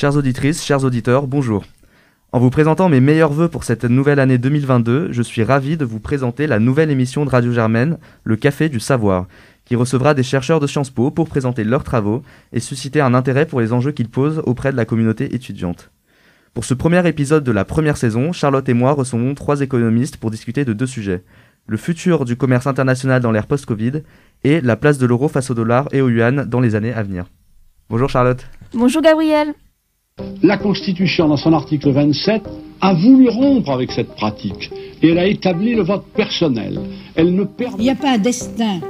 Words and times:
Chères 0.00 0.14
auditrices, 0.14 0.64
chers 0.64 0.84
auditeurs, 0.84 1.26
bonjour. 1.26 1.64
En 2.30 2.38
vous 2.38 2.50
présentant 2.50 2.88
mes 2.88 3.00
meilleurs 3.00 3.32
voeux 3.32 3.48
pour 3.48 3.64
cette 3.64 3.82
nouvelle 3.82 4.20
année 4.20 4.38
2022, 4.38 5.08
je 5.10 5.22
suis 5.22 5.42
ravi 5.42 5.76
de 5.76 5.84
vous 5.84 5.98
présenter 5.98 6.46
la 6.46 6.60
nouvelle 6.60 6.92
émission 6.92 7.24
de 7.24 7.30
Radio 7.30 7.50
Germaine, 7.50 7.98
Le 8.22 8.36
Café 8.36 8.68
du 8.68 8.78
Savoir, 8.78 9.26
qui 9.64 9.74
recevra 9.74 10.14
des 10.14 10.22
chercheurs 10.22 10.60
de 10.60 10.68
Sciences 10.68 10.90
Po 10.90 11.10
pour 11.10 11.28
présenter 11.28 11.64
leurs 11.64 11.82
travaux 11.82 12.22
et 12.52 12.60
susciter 12.60 13.00
un 13.00 13.12
intérêt 13.12 13.44
pour 13.44 13.60
les 13.60 13.72
enjeux 13.72 13.90
qu'ils 13.90 14.08
posent 14.08 14.40
auprès 14.46 14.70
de 14.70 14.76
la 14.76 14.84
communauté 14.84 15.34
étudiante. 15.34 15.90
Pour 16.54 16.64
ce 16.64 16.74
premier 16.74 17.04
épisode 17.08 17.42
de 17.42 17.50
la 17.50 17.64
première 17.64 17.96
saison, 17.96 18.30
Charlotte 18.30 18.68
et 18.68 18.74
moi 18.74 18.92
recevons 18.92 19.34
trois 19.34 19.62
économistes 19.62 20.18
pour 20.18 20.30
discuter 20.30 20.64
de 20.64 20.74
deux 20.74 20.86
sujets. 20.86 21.24
Le 21.66 21.76
futur 21.76 22.24
du 22.24 22.36
commerce 22.36 22.68
international 22.68 23.20
dans 23.20 23.32
l'ère 23.32 23.48
post-Covid 23.48 24.04
et 24.44 24.60
la 24.60 24.76
place 24.76 24.98
de 24.98 25.06
l'euro 25.06 25.26
face 25.26 25.50
au 25.50 25.54
dollar 25.54 25.88
et 25.90 26.00
au 26.02 26.08
yuan 26.08 26.44
dans 26.44 26.60
les 26.60 26.76
années 26.76 26.94
à 26.94 27.02
venir. 27.02 27.24
Bonjour 27.90 28.08
Charlotte. 28.08 28.46
Bonjour 28.74 29.02
Gabriel. 29.02 29.54
La 30.42 30.56
Constitution, 30.56 31.28
dans 31.28 31.36
son 31.36 31.52
article 31.52 31.90
27, 31.90 32.42
a 32.80 32.94
voulu 32.94 33.28
rompre 33.28 33.70
avec 33.70 33.92
cette 33.92 34.14
pratique 34.14 34.70
et 35.02 35.10
elle 35.10 35.18
a 35.18 35.26
établi 35.26 35.74
le 35.74 35.82
vote 35.82 36.04
personnel. 36.14 36.80
Elle 37.14 37.34
ne 37.34 37.44
Il 37.78 37.82
n'y 37.82 37.90
a 37.90 37.94
pas 37.94 38.14
un 38.14 38.18
destin 38.18 38.80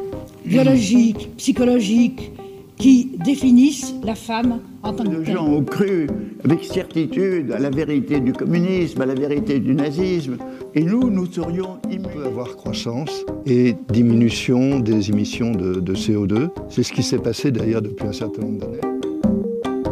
biologique, 0.45 1.30
psychologique, 1.37 2.32
qui 2.78 3.10
définissent 3.24 3.95
la 4.04 4.14
femme 4.14 4.60
en 4.82 4.92
tant 4.92 5.04
que 5.04 5.10
Les 5.10 5.32
gens 5.32 5.46
ont 5.46 5.64
cru 5.64 6.06
avec 6.45 6.64
certitude 6.64 7.51
à 7.52 7.59
la 7.59 7.70
vérité 7.70 8.20
du 8.20 8.32
communisme, 8.32 9.02
à 9.02 9.06
la 9.06 9.15
vérité 9.15 9.59
du 9.59 9.74
nazisme. 9.74 10.37
Et 10.74 10.84
nous, 10.84 11.10
nous 11.10 11.26
serions 11.26 11.79
On 11.90 11.96
peut 11.96 12.24
avoir 12.24 12.56
croissance 12.56 13.24
et 13.46 13.74
diminution 13.92 14.79
des 14.79 15.10
émissions 15.10 15.51
de, 15.51 15.80
de 15.80 15.95
CO2. 15.95 16.51
C'est 16.68 16.84
ce 16.84 16.92
qui 16.92 17.02
s'est 17.02 17.18
passé 17.18 17.51
d'ailleurs 17.51 17.82
depuis 17.82 18.06
un 18.06 18.12
certain 18.12 18.42
nombre 18.42 18.60
d'années. 18.60 18.98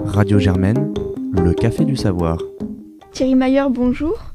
Radio 0.04 0.38
Germaine, 0.38 0.94
le 1.42 1.54
café 1.54 1.84
du 1.84 1.96
savoir. 1.96 2.38
Thierry 3.12 3.34
Mayer, 3.34 3.64
bonjour. 3.70 4.32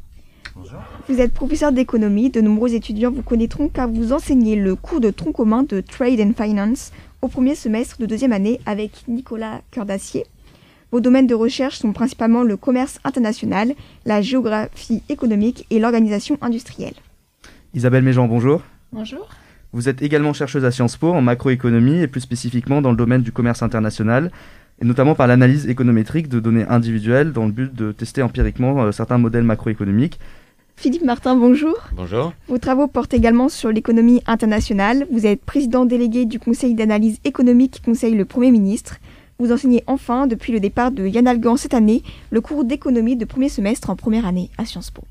Bonjour. 0.56 0.80
Vous 1.08 1.20
êtes 1.20 1.34
professeur 1.34 1.72
d'économie. 1.72 2.30
De 2.30 2.42
nombreux 2.42 2.74
étudiants 2.74 3.12
vous 3.12 3.22
connaîtront 3.22 3.70
car 3.70 3.88
vous 3.88 4.14
enseignez 4.14 4.56
le 4.56 4.76
cours 4.76 5.00
de 5.00 5.10
tronc 5.10 5.32
commun 5.32 5.64
de 5.64 5.82
Trade 5.82 6.20
and 6.20 6.34
Finance 6.36 6.92
au 7.22 7.28
premier 7.28 7.56
semestre 7.56 7.98
de 8.00 8.06
deuxième 8.06 8.34
année 8.34 8.60
avec 8.66 9.04
Nicolas 9.08 9.62
Cœur 9.72 9.86
d'Acier. 9.86 10.26
Vos 10.92 11.00
domaines 11.00 11.28
de 11.28 11.36
recherche 11.36 11.78
sont 11.78 11.94
principalement 11.94 12.44
le 12.44 12.58
commerce 12.58 13.00
international, 13.04 13.74
la 14.06 14.22
géographie 14.22 15.04
économique 15.10 15.66
et 15.70 15.80
l'organisation 15.80 16.38
industrielle. 16.42 16.96
Isabelle 17.74 18.04
Méjean, 18.04 18.28
bonjour. 18.28 18.62
Bonjour. 18.92 19.30
Vous 19.74 19.88
êtes 19.88 20.02
également 20.02 20.34
chercheuse 20.34 20.66
à 20.66 20.72
Sciences 20.72 20.98
Po 20.98 21.14
en 21.14 21.22
macroéconomie 21.22 22.02
et 22.02 22.08
plus 22.08 22.20
spécifiquement 22.20 22.82
dans 22.82 22.92
le 22.92 22.98
domaine 22.98 23.22
du 23.22 23.32
commerce 23.32 23.64
international, 23.64 24.30
et 24.82 24.86
notamment 24.86 25.16
par 25.16 25.28
l'analyse 25.28 25.68
économétrique 25.68 26.28
de 26.28 26.40
données 26.40 26.66
individuelles 26.68 27.32
dans 27.32 27.46
le 27.46 27.52
but 27.52 27.74
de 27.74 27.92
tester 27.92 28.24
empiriquement 28.24 28.82
euh, 28.82 28.92
certains 28.92 29.18
modèles 29.20 29.44
macroéconomiques. 29.44 30.20
Philippe 30.76 31.06
Martin, 31.06 31.36
bonjour. 31.36 31.76
Bonjour. 31.96 32.34
Vos 32.48 32.58
travaux 32.58 32.88
portent 32.88 33.14
également 33.14 33.50
sur 33.50 33.70
l'économie 33.70 34.24
internationale. 34.26 35.06
Vous 35.12 35.28
êtes 35.28 35.46
président 35.46 35.86
délégué 35.86 36.26
du 36.26 36.40
Conseil 36.40 36.74
d'analyse 36.74 37.20
économique 37.24 37.74
qui 37.74 37.82
conseille 37.82 38.16
le 38.16 38.26
Premier 38.26 38.50
ministre. 38.50 38.98
Vous 39.38 39.52
enseignez 39.52 39.84
enfin, 39.86 40.26
depuis 40.26 40.52
le 40.52 40.60
départ 40.60 40.92
de 40.92 41.06
Yann 41.06 41.28
Algan 41.28 41.58
cette 41.58 41.76
année, 41.76 42.02
le 42.32 42.42
cours 42.42 42.64
d'économie 42.64 43.16
de 43.16 43.26
premier 43.26 43.50
semestre 43.50 43.92
en 43.92 43.96
première 43.96 44.26
année 44.26 44.50
à 44.58 44.66
Sciences 44.66 44.90
Po. 44.90 45.04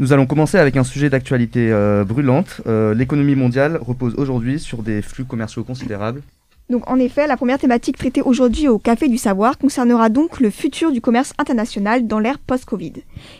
Nous 0.00 0.12
allons 0.12 0.26
commencer 0.26 0.58
avec 0.58 0.76
un 0.76 0.82
sujet 0.82 1.08
d'actualité 1.08 1.70
euh, 1.70 2.04
brûlante. 2.04 2.60
Euh, 2.66 2.94
L'économie 2.94 3.36
mondiale 3.36 3.78
repose 3.80 4.14
aujourd'hui 4.16 4.58
sur 4.58 4.82
des 4.82 5.02
flux 5.02 5.24
commerciaux 5.24 5.62
considérables. 5.62 6.22
Donc 6.70 6.90
en 6.90 6.98
effet, 6.98 7.26
la 7.26 7.36
première 7.36 7.58
thématique 7.58 7.98
traitée 7.98 8.22
aujourd'hui 8.22 8.68
au 8.68 8.78
Café 8.78 9.08
du 9.08 9.18
Savoir 9.18 9.58
concernera 9.58 10.08
donc 10.08 10.40
le 10.40 10.48
futur 10.48 10.92
du 10.92 11.02
commerce 11.02 11.34
international 11.36 12.06
dans 12.06 12.18
l'ère 12.18 12.38
post-Covid. 12.38 12.94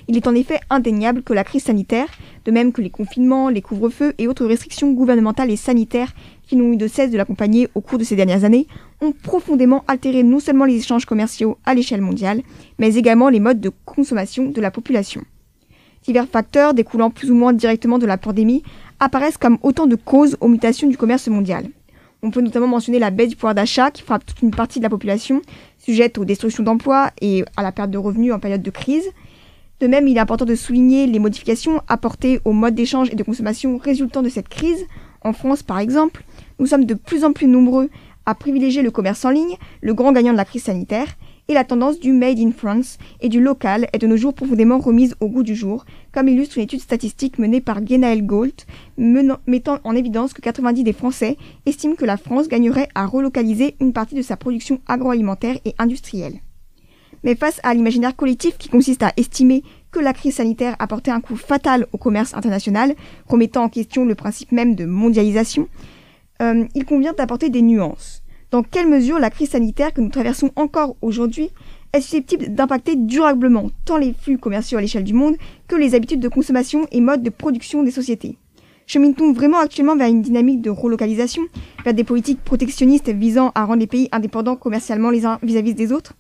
Il 0.09 0.17
est 0.19 0.27
en 0.27 0.35
effet 0.35 0.61
indéniable 0.69 1.23
que 1.23 1.33
la 1.33 1.43
crise 1.43 1.65
sanitaire, 1.65 2.09
de 2.45 2.51
même 2.51 2.71
que 2.71 2.83
les 2.83 2.91
confinements, 2.91 3.49
les 3.49 3.63
couvre-feux 3.63 4.13
et 4.19 4.29
autres 4.29 4.45
restrictions 4.45 4.93
gouvernementales 4.93 5.51
et 5.51 5.57
sanitaires 5.57 6.13
qui 6.47 6.57
n'ont 6.57 6.71
eu 6.75 6.77
de 6.77 6.87
cesse 6.87 7.11
de 7.11 7.17
l'accompagner 7.17 7.69
au 7.75 7.81
cours 7.81 7.97
de 7.99 8.05
ces 8.05 8.15
dernières 8.15 8.45
années, 8.45 8.67
ont 9.01 9.13
profondément 9.13 9.85
altéré 9.89 10.23
non 10.23 10.39
seulement 10.39 10.67
les 10.67 10.77
échanges 10.77 11.07
commerciaux 11.07 11.57
à 11.65 11.73
l'échelle 11.73 12.03
mondiale, 12.03 12.43
mais 12.79 12.95
également 12.95 13.31
les 13.31 13.41
modes 13.41 13.61
de 13.61 13.73
consommation 13.87 14.51
de 14.51 14.61
la 14.61 14.71
population. 14.71 15.23
Divers 16.03 16.29
facteurs 16.29 16.75
découlant 16.75 17.09
plus 17.09 17.31
ou 17.31 17.35
moins 17.35 17.55
directement 17.55 17.99
de 17.99 18.05
la 18.05 18.19
pandémie 18.19 18.63
apparaissent 19.01 19.39
comme 19.39 19.57
autant 19.63 19.87
de 19.87 19.97
causes 19.97 20.37
aux 20.43 20.49
mutations 20.49 20.89
du 20.89 20.99
commerce 20.99 21.29
mondial. 21.29 21.71
On 22.25 22.31
peut 22.31 22.41
notamment 22.41 22.67
mentionner 22.67 22.99
la 22.99 23.11
baisse 23.11 23.29
du 23.29 23.37
pouvoir 23.37 23.55
d'achat 23.55 23.91
qui 23.91 24.03
frappe 24.03 24.25
toute 24.25 24.41
une 24.41 24.51
partie 24.51 24.79
de 24.79 24.83
la 24.83 24.89
population, 24.89 25.43
sujette 25.77 26.17
aux 26.17 26.25
destructions 26.25 26.63
d'emplois 26.63 27.11
et 27.21 27.45
à 27.55 27.63
la 27.63 27.71
perte 27.71 27.91
de 27.91 27.99
revenus 27.99 28.33
en 28.33 28.39
période 28.39 28.63
de 28.63 28.71
crise. 28.71 29.05
De 29.81 29.87
même, 29.87 30.09
il 30.09 30.17
est 30.17 30.21
important 30.21 30.47
de 30.47 30.55
souligner 30.55 31.07
les 31.07 31.19
modifications 31.19 31.83
apportées 31.87 32.41
au 32.47 32.53
mode 32.53 32.75
d'échange 32.75 33.11
et 33.11 33.15
de 33.15 33.23
consommation 33.23 33.77
résultant 33.77 34.23
de 34.23 34.31
cette 34.31 34.49
crise. 34.49 34.87
En 35.21 35.35
France, 35.35 35.63
par 35.63 35.79
exemple, 35.79 36.25
nous 36.59 36.65
sommes 36.65 36.87
de 36.87 36.95
plus 36.95 37.25
en 37.25 37.35
plus 37.35 37.47
nombreux 37.47 37.91
à 38.25 38.35
privilégier 38.35 38.81
le 38.81 38.91
commerce 38.91 39.23
en 39.27 39.31
ligne, 39.31 39.59
le 39.83 39.93
grand 39.93 40.13
gagnant 40.13 40.33
de 40.33 40.39
la 40.39 40.47
crise 40.47 40.63
sanitaire, 40.63 41.09
et 41.49 41.55
la 41.55 41.65
tendance 41.65 42.01
du 42.01 42.13
Made 42.13 42.39
in 42.39 42.53
France 42.53 42.99
et 43.21 43.29
du 43.29 43.41
local 43.41 43.89
est 43.93 43.99
de 43.99 44.07
nos 44.07 44.17
jours 44.17 44.35
profondément 44.35 44.79
remise 44.79 45.15
au 45.21 45.29
goût 45.29 45.43
du 45.43 45.55
jour, 45.55 45.85
comme 46.13 46.29
illustre 46.29 46.57
une 46.59 46.65
étude 46.65 46.81
statistique 46.81 47.39
menée 47.39 47.61
par 47.61 47.87
Genaël 47.87 48.27
menant- 48.97 49.39
mettant 49.47 49.79
en 49.85 49.95
évidence 49.95 50.33
que 50.33 50.41
90 50.41 50.85
des 50.85 50.93
Français 50.93 51.37
estiment 51.67 51.97
que 51.97 52.05
la 52.05 52.17
France 52.17 52.49
gagnerait 52.49 52.89
à 52.95 53.07
relocaliser 53.07 53.77
une 53.81 53.93
partie 53.93 54.15
de 54.15 54.23
sa 54.23 54.37
production 54.37 54.81
agroalimentaire 54.87 55.59
et 55.65 55.75
industrielle. 55.79 56.41
Mais 57.25 57.35
face 57.35 57.61
à 57.63 57.73
l'imaginaire 57.75 58.17
collectif 58.17 58.59
qui 58.59 58.69
consiste 58.69 59.03
à 59.03 59.13
estimer 59.17 59.63
que 59.91 60.01
la 60.01 60.13
crise 60.13 60.35
sanitaire 60.35 60.77
a 60.79 60.87
porté 60.87 61.11
un 61.11 61.21
coup 61.21 61.37
fatal 61.37 61.87
au 61.93 61.99
commerce 61.99 62.35
international, 62.35 62.95
remettant 63.27 63.65
en 63.65 63.69
question 63.69 64.05
le 64.05 64.15
principe 64.15 64.53
même 64.53 64.75
de 64.75 64.85
mondialisation, 64.85 65.69
euh, 66.43 66.67
il 66.75 66.85
convient 66.85 67.13
d'apporter 67.13 67.49
des 67.49 67.63
nuances. 67.63 68.24
Dans 68.55 68.63
quelle 68.63 68.89
mesure 68.89 69.19
la 69.19 69.31
crise 69.31 69.51
sanitaire 69.51 69.93
que 69.93 70.01
nous 70.01 70.11
traversons 70.11 70.53
encore 70.55 70.95
aujourd'hui 71.03 71.51
est 71.93 72.01
susceptible 72.01 72.55
d'impacter 72.55 72.95
durablement 72.95 73.69
tant 73.85 73.97
les 73.97 74.13
flux 74.13 74.39
commerciaux 74.39 74.79
à 74.79 74.81
l'échelle 74.81 75.03
du 75.03 75.13
monde 75.13 75.35
que 75.67 75.75
les 75.75 75.97
habitudes 75.97 76.21
de 76.21 76.29
consommation 76.29 76.87
et 76.93 77.01
modes 77.01 77.25
de 77.25 77.31
production 77.31 77.83
des 77.83 77.91
sociétés? 77.91 78.39
Chemine-t-on 78.87 79.33
vraiment 79.33 79.59
actuellement 79.59 79.97
vers 79.97 80.07
une 80.07 80.23
dynamique 80.23 80.63
de 80.63 80.71
relocalisation, 80.71 81.43
vers 81.85 81.95
des 81.95 82.05
politiques 82.05 82.45
protectionnistes 82.45 83.09
visant 83.09 83.51
à 83.57 83.65
rendre 83.65 83.81
les 83.81 83.89
pays 83.89 84.09
indépendants 84.13 84.55
commercialement 84.55 85.11
les 85.11 85.27
uns 85.27 85.41
vis-à-vis 85.43 85.75
des 85.75 85.91
autres? 85.91 86.13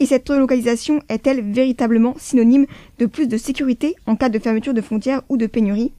Et 0.00 0.04
cette 0.04 0.28
relocalisation 0.28 1.00
est-elle 1.08 1.40
véritablement 1.50 2.14
synonyme 2.18 2.66
de 2.98 3.06
plus 3.06 3.26
de 3.26 3.38
sécurité 3.38 3.96
en 4.04 4.16
cas 4.16 4.28
de 4.28 4.38
fermeture 4.38 4.74
de 4.74 4.82
frontières 4.82 5.22
ou 5.30 5.38
de 5.38 5.46
pénurie? 5.46 5.94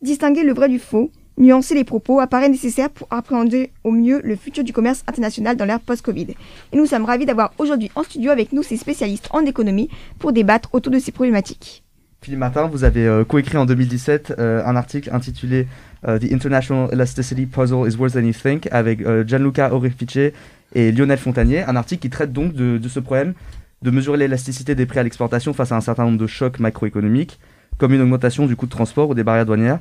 Distinguer 0.00 0.42
le 0.42 0.54
vrai 0.54 0.70
du 0.70 0.78
faux, 0.78 1.10
nuancer 1.38 1.74
les 1.74 1.84
propos 1.84 2.20
apparaît 2.20 2.48
nécessaire 2.48 2.90
pour 2.90 3.08
appréhender 3.10 3.70
au 3.84 3.90
mieux 3.90 4.20
le 4.24 4.36
futur 4.36 4.64
du 4.64 4.72
commerce 4.72 5.02
international 5.06 5.56
dans 5.56 5.64
l'ère 5.64 5.80
post-Covid. 5.80 6.34
Et 6.72 6.76
nous 6.76 6.86
sommes 6.86 7.04
ravis 7.04 7.26
d'avoir 7.26 7.52
aujourd'hui 7.58 7.90
en 7.94 8.02
studio 8.02 8.30
avec 8.30 8.52
nous 8.52 8.62
ces 8.62 8.76
spécialistes 8.76 9.28
en 9.32 9.40
économie 9.40 9.88
pour 10.18 10.32
débattre 10.32 10.70
autour 10.72 10.92
de 10.92 10.98
ces 10.98 11.12
problématiques. 11.12 11.82
Philippe 12.22 12.40
Martin, 12.40 12.66
vous 12.66 12.82
avez 12.82 13.06
euh, 13.06 13.24
coécrit 13.24 13.56
en 13.56 13.66
2017 13.66 14.34
euh, 14.38 14.64
un 14.64 14.74
article 14.74 15.10
intitulé 15.12 15.68
euh, 16.08 16.18
The 16.18 16.32
International 16.32 16.88
Elasticity 16.92 17.46
Puzzle 17.46 17.88
is 17.88 17.96
Worse 17.96 18.14
Than 18.14 18.24
You 18.24 18.32
Think 18.32 18.68
avec 18.72 19.00
euh, 19.02 19.24
Gianluca 19.24 19.72
Orefice 19.72 20.32
et 20.74 20.92
Lionel 20.92 21.18
Fontanier, 21.18 21.62
un 21.62 21.76
article 21.76 22.02
qui 22.02 22.10
traite 22.10 22.32
donc 22.32 22.52
de, 22.54 22.78
de 22.78 22.88
ce 22.88 23.00
problème 23.00 23.34
de 23.82 23.90
mesurer 23.90 24.16
l'élasticité 24.18 24.74
des 24.74 24.86
prix 24.86 24.98
à 24.98 25.02
l'exportation 25.02 25.52
face 25.52 25.70
à 25.70 25.76
un 25.76 25.80
certain 25.80 26.04
nombre 26.04 26.18
de 26.18 26.26
chocs 26.26 26.58
macroéconomiques, 26.58 27.38
comme 27.78 27.92
une 27.92 28.00
augmentation 28.00 28.46
du 28.46 28.56
coût 28.56 28.66
de 28.66 28.70
transport 28.70 29.10
ou 29.10 29.14
des 29.14 29.22
barrières 29.22 29.46
douanières. 29.46 29.78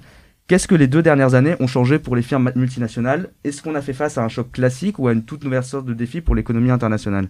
Qu'est-ce 0.48 0.68
que 0.68 0.76
les 0.76 0.86
deux 0.86 1.02
dernières 1.02 1.34
années 1.34 1.56
ont 1.60 1.66
changé 1.66 1.98
pour 1.98 2.16
les 2.16 2.22
firmes 2.22 2.52
multinationales? 2.56 3.32
Est-ce 3.44 3.64
qu'on 3.64 3.74
a 3.74 3.82
fait 3.82 3.94
face 3.94 4.20
à 4.20 4.24
un 4.24 4.28
choc 4.28 4.52
classique 4.52 5.00
ou 5.00 5.08
à 5.08 5.14
une 5.14 5.26
toute 5.26 5.44
nouvelle 5.44 5.64
sorte 5.64 5.88
de 5.88 5.96
défi 5.96 6.22
pour 6.22 6.36
l'économie 6.36 6.70
internationale? 6.70 7.30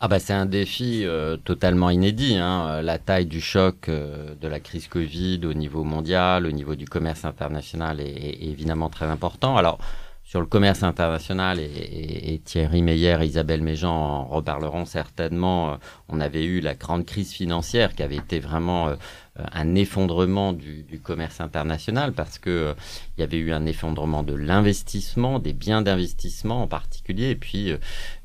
Ah 0.00 0.08
bah 0.08 0.18
c'est 0.18 0.32
un 0.32 0.46
défi 0.46 1.02
euh, 1.04 1.36
totalement 1.36 1.90
inédit. 1.90 2.36
Hein. 2.38 2.80
La 2.80 2.96
taille 2.96 3.26
du 3.26 3.42
choc 3.42 3.90
euh, 3.90 4.34
de 4.34 4.48
la 4.48 4.60
crise 4.60 4.88
Covid 4.88 5.40
au 5.44 5.52
niveau 5.52 5.84
mondial, 5.84 6.46
au 6.46 6.52
niveau 6.52 6.74
du 6.74 6.86
commerce 6.86 7.26
international 7.26 8.00
est, 8.00 8.38
évidemment 8.40 8.88
très 8.88 9.04
important. 9.04 9.58
Alors 9.58 9.78
sur 10.24 10.40
le 10.40 10.46
commerce 10.46 10.82
international, 10.84 11.58
et, 11.58 12.32
et, 12.32 12.38
Thierry 12.38 12.82
Meyer 12.82 13.18
et 13.20 13.26
Isabelle 13.26 13.62
Méjean 13.62 13.90
en 13.90 14.24
reparleront 14.24 14.86
certainement, 14.86 15.72
euh, 15.72 15.76
on 16.08 16.18
avait 16.20 16.44
eu 16.44 16.60
la 16.60 16.74
grande 16.74 17.04
crise 17.04 17.32
financière 17.32 17.94
qui 17.94 18.02
avait 18.02 18.16
été 18.16 18.38
vraiment 18.38 18.94
un 19.36 19.74
effondrement 19.74 20.52
du, 20.52 20.84
commerce 21.02 21.40
international 21.40 22.12
parce 22.12 22.38
que 22.38 22.50
euh, 22.50 22.74
il 23.16 23.20
y 23.20 23.24
avait 23.24 23.38
eu 23.38 23.52
un 23.52 23.64
effondrement 23.64 24.22
de 24.22 24.34
l'investissement, 24.34 25.38
des 25.38 25.52
biens 25.52 25.82
d'investissement 25.82 26.62
en 26.62 26.66
particulier, 26.66 27.30
et 27.30 27.36
puis 27.36 27.70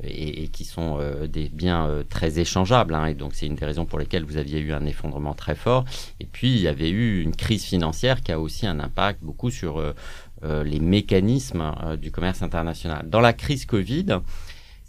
et, 0.04 0.44
et, 0.44 0.48
qui 0.48 0.66
sont 0.66 1.00
des 1.28 1.50
biens 1.50 2.04
très 2.10 2.40
échangeables. 2.40 2.94
Hein, 2.96 3.08
et 3.08 3.14
donc 3.14 3.34
c'est 3.34 3.46
une 3.46 3.56
des 3.56 3.66
raisons 3.66 3.86
pour 3.86 4.00
lesquelles 4.00 4.24
vous 4.24 4.38
aviez 4.38 4.60
eu 4.60 4.74
un 4.74 4.86
effondrement 4.86 5.34
très 5.34 5.56
fort. 5.56 5.86
Et 6.20 6.26
puis 6.26 6.54
il 6.54 6.62
y 6.62 6.68
avait 6.68 6.90
eu 6.90 7.22
une 7.22 7.36
crise 7.36 7.64
financière 7.64 8.22
qui 8.22 8.32
a 8.32 8.40
aussi 8.40 8.68
un 8.68 8.80
impact 8.80 9.20
beaucoup 9.22 9.52
sur 9.52 9.82
les 10.44 10.80
mécanismes 10.80 11.74
euh, 11.84 11.98
du 11.98 12.12
commerce 12.12 12.42
international. 12.42 13.10
Dans 13.10 13.22
la 13.22 13.34
crise 13.34 13.66
Covid, 13.66 14.20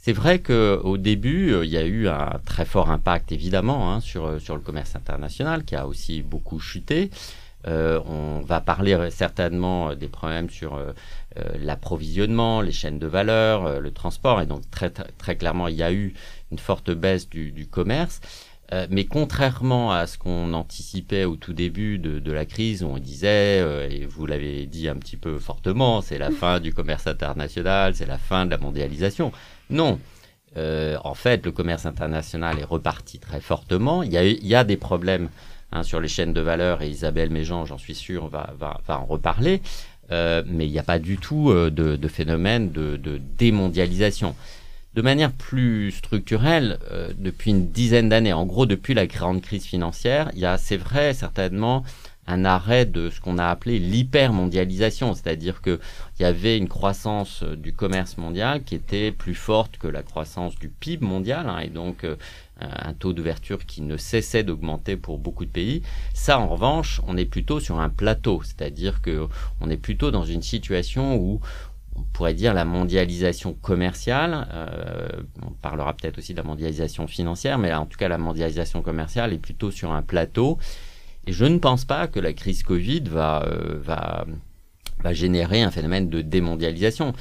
C'est 0.06 0.12
vrai 0.12 0.38
qu'au 0.38 0.98
début, 0.98 1.52
il 1.64 1.68
y 1.68 1.76
a 1.76 1.84
eu 1.84 2.06
un 2.06 2.38
très 2.44 2.64
fort 2.64 2.92
impact 2.92 3.32
évidemment 3.32 3.92
hein, 3.92 4.00
sur, 4.00 4.40
sur 4.40 4.54
le 4.54 4.60
commerce 4.60 4.94
international 4.94 5.64
qui 5.64 5.74
a 5.74 5.88
aussi 5.88 6.22
beaucoup 6.22 6.60
chuté. 6.60 7.10
on 7.64 8.40
va 8.40 8.60
parler 8.60 8.96
certainement 9.10 9.96
des 9.96 10.06
problèmes 10.06 10.48
sur 10.48 10.80
l'approvisionnement, 11.58 12.60
les 12.60 12.70
chaînes 12.70 13.00
de 13.00 13.08
valeur, 13.08 13.80
le 13.80 13.90
transport, 13.90 14.40
et 14.40 14.46
donc 14.46 14.70
très, 14.70 14.90
très, 14.90 15.34
clairement, 15.34 15.66
il 15.66 15.74
y 15.74 15.82
a 15.82 15.92
eu 15.92 16.14
une 16.52 16.60
forte 16.60 16.92
baisse 16.92 17.28
du 17.28 17.66
commerce. 17.68 18.20
Euh, 18.72 18.86
mais 18.90 19.04
contrairement 19.04 19.92
à 19.92 20.06
ce 20.06 20.18
qu'on 20.18 20.52
anticipait 20.52 21.24
au 21.24 21.36
tout 21.36 21.52
début 21.52 21.98
de, 21.98 22.32
la 22.32 22.44
crise, 22.44 22.82
on 22.82 22.98
disait, 22.98 23.60
euh, 23.60 23.88
et 23.88 24.06
vous 24.06 24.26
l'avez 24.26 24.66
dit 24.66 24.88
un 24.88 24.96
petit 24.96 25.16
peu 25.16 25.38
fortement, 25.38 26.00
c'est 26.00 26.18
la 26.18 26.30
fin 26.30 26.58
du 26.58 26.74
commerce 26.74 27.06
international, 27.06 27.94
c'est 27.94 28.06
la 28.06 28.18
fin 28.18 28.44
de 28.44 28.50
la 28.50 28.58
mondialisation. 28.58 29.30
Non. 29.70 30.00
Euh, 30.56 30.96
en 31.04 31.14
fait, 31.14 31.44
le 31.44 31.52
commerce 31.52 31.86
international 31.86 32.58
est 32.58 32.64
reparti 32.64 33.18
très 33.18 33.40
fortement. 33.40 34.02
Il 34.02 34.12
y 34.12 34.54
a, 34.54 34.64
des 34.64 34.76
problèmes 34.76 35.28
hein, 35.70 35.82
sur 35.82 36.00
les 36.00 36.08
chaînes 36.08 36.32
de 36.32 36.40
valeur, 36.40 36.82
et 36.82 36.88
Isabelle 36.88 37.30
Méjean, 37.30 37.66
j'en 37.66 37.78
suis 37.78 37.94
sûr, 37.94 38.28
va, 38.28 38.48
en 38.88 39.04
reparler. 39.04 39.60
Mais 40.10 40.66
il 40.66 40.70
n'y 40.70 40.78
a 40.78 40.84
pas 40.84 40.98
du 40.98 41.18
tout 41.18 41.52
de, 41.52 42.08
phénomène 42.08 42.72
de 42.72 43.20
démondialisation 43.38 44.34
de 44.96 45.02
manière 45.02 45.30
plus 45.30 45.92
structurelle 45.92 46.78
euh, 46.90 47.12
depuis 47.18 47.50
une 47.50 47.70
dizaine 47.70 48.08
d'années. 48.08 48.32
En 48.32 48.46
gros, 48.46 48.64
depuis 48.64 48.94
la 48.94 49.06
grande 49.06 49.42
crise 49.42 49.66
financière, 49.66 50.30
il 50.32 50.40
y 50.40 50.46
a, 50.46 50.56
c'est 50.56 50.78
vrai, 50.78 51.12
certainement 51.12 51.84
un 52.26 52.44
arrêt 52.44 52.86
de 52.86 53.10
ce 53.10 53.20
qu'on 53.20 53.38
a 53.38 53.46
appelé 53.46 53.78
l'hypermondialisation, 53.78 55.14
c'est-à-dire 55.14 55.62
qu'il 55.62 55.78
y 56.18 56.24
avait 56.24 56.58
une 56.58 56.66
croissance 56.66 57.42
euh, 57.42 57.56
du 57.56 57.72
commerce 57.72 58.16
mondial 58.16 58.64
qui 58.64 58.74
était 58.74 59.12
plus 59.12 59.34
forte 59.34 59.76
que 59.76 59.86
la 59.86 60.02
croissance 60.02 60.56
du 60.56 60.70
PIB 60.70 61.06
mondial, 61.06 61.48
hein, 61.48 61.58
et 61.58 61.68
donc 61.68 62.02
euh, 62.04 62.16
un 62.58 62.94
taux 62.94 63.12
d'ouverture 63.12 63.66
qui 63.66 63.82
ne 63.82 63.98
cessait 63.98 64.44
d'augmenter 64.44 64.96
pour 64.96 65.18
beaucoup 65.18 65.44
de 65.44 65.50
pays. 65.50 65.82
Ça, 66.14 66.40
en 66.40 66.48
revanche, 66.48 67.02
on 67.06 67.18
est 67.18 67.26
plutôt 67.26 67.60
sur 67.60 67.80
un 67.80 67.90
plateau, 67.90 68.40
c'est-à-dire 68.42 69.02
que 69.02 69.28
on 69.60 69.68
est 69.68 69.76
plutôt 69.76 70.10
dans 70.10 70.24
une 70.24 70.42
situation 70.42 71.16
où 71.16 71.40
on 71.96 72.02
pourrait 72.12 72.34
dire 72.34 72.54
la 72.54 72.64
mondialisation 72.64 73.54
commerciale. 73.54 74.46
Euh, 74.52 75.08
on 75.42 75.50
parlera 75.50 75.94
peut-être 75.94 76.18
aussi 76.18 76.32
de 76.32 76.38
la 76.38 76.44
mondialisation 76.44 77.06
financière, 77.06 77.58
mais 77.58 77.72
en 77.72 77.86
tout 77.86 77.98
cas 77.98 78.08
la 78.08 78.18
mondialisation 78.18 78.82
commerciale 78.82 79.32
est 79.32 79.38
plutôt 79.38 79.70
sur 79.70 79.92
un 79.92 80.02
plateau. 80.02 80.58
Et 81.26 81.32
je 81.32 81.44
ne 81.44 81.58
pense 81.58 81.84
pas 81.84 82.06
que 82.06 82.20
la 82.20 82.32
crise 82.32 82.62
Covid 82.62 83.00
va, 83.00 83.44
euh, 83.46 83.80
va 83.80 85.12
générer 85.12 85.62
un 85.62 85.70
phénomène 85.70 86.08
de 86.08 86.20
démondialisation. 86.22 87.14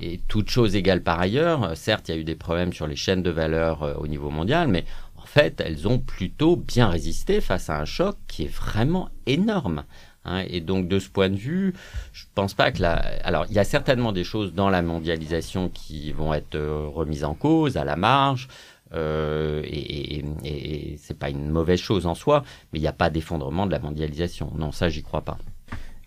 Et 0.00 0.20
toute 0.26 0.50
chose 0.50 0.74
égale 0.74 1.02
par 1.02 1.20
ailleurs, 1.20 1.76
certes, 1.76 2.08
il 2.08 2.14
y 2.14 2.18
a 2.18 2.20
eu 2.20 2.24
des 2.24 2.34
problèmes 2.34 2.72
sur 2.72 2.88
les 2.88 2.96
chaînes 2.96 3.22
de 3.22 3.30
valeur 3.30 3.84
euh, 3.84 3.94
au 3.94 4.08
niveau 4.08 4.30
mondial, 4.30 4.66
mais 4.66 4.84
en 5.16 5.26
fait, 5.26 5.62
elles 5.64 5.86
ont 5.86 6.00
plutôt 6.00 6.56
bien 6.56 6.88
résisté 6.88 7.40
face 7.40 7.70
à 7.70 7.78
un 7.78 7.84
choc 7.84 8.16
qui 8.26 8.44
est 8.44 8.52
vraiment 8.52 9.10
énorme. 9.26 9.84
Hein, 10.24 10.44
et 10.48 10.60
donc 10.60 10.86
de 10.86 10.98
ce 10.98 11.08
point 11.08 11.28
de 11.28 11.36
vue, 11.36 11.74
je 12.12 12.24
pense 12.34 12.54
pas 12.54 12.70
que 12.70 12.80
la. 12.80 12.94
Alors 13.24 13.46
il 13.48 13.54
y 13.54 13.58
a 13.58 13.64
certainement 13.64 14.12
des 14.12 14.24
choses 14.24 14.54
dans 14.54 14.70
la 14.70 14.80
mondialisation 14.80 15.68
qui 15.68 16.12
vont 16.12 16.32
être 16.32 16.54
euh, 16.54 16.86
remises 16.86 17.24
en 17.24 17.34
cause 17.34 17.76
à 17.76 17.84
la 17.84 17.96
marge. 17.96 18.48
Euh, 18.94 19.62
et, 19.64 20.18
et, 20.18 20.24
et 20.44 20.98
c'est 20.98 21.18
pas 21.18 21.30
une 21.30 21.48
mauvaise 21.48 21.80
chose 21.80 22.06
en 22.06 22.14
soi, 22.14 22.44
mais 22.72 22.78
il 22.78 22.82
n'y 22.82 22.88
a 22.88 22.92
pas 22.92 23.08
d'effondrement 23.08 23.66
de 23.66 23.72
la 23.72 23.78
mondialisation. 23.78 24.52
Non, 24.56 24.70
ça 24.70 24.88
j'y 24.90 25.02
crois 25.02 25.22
pas. 25.22 25.38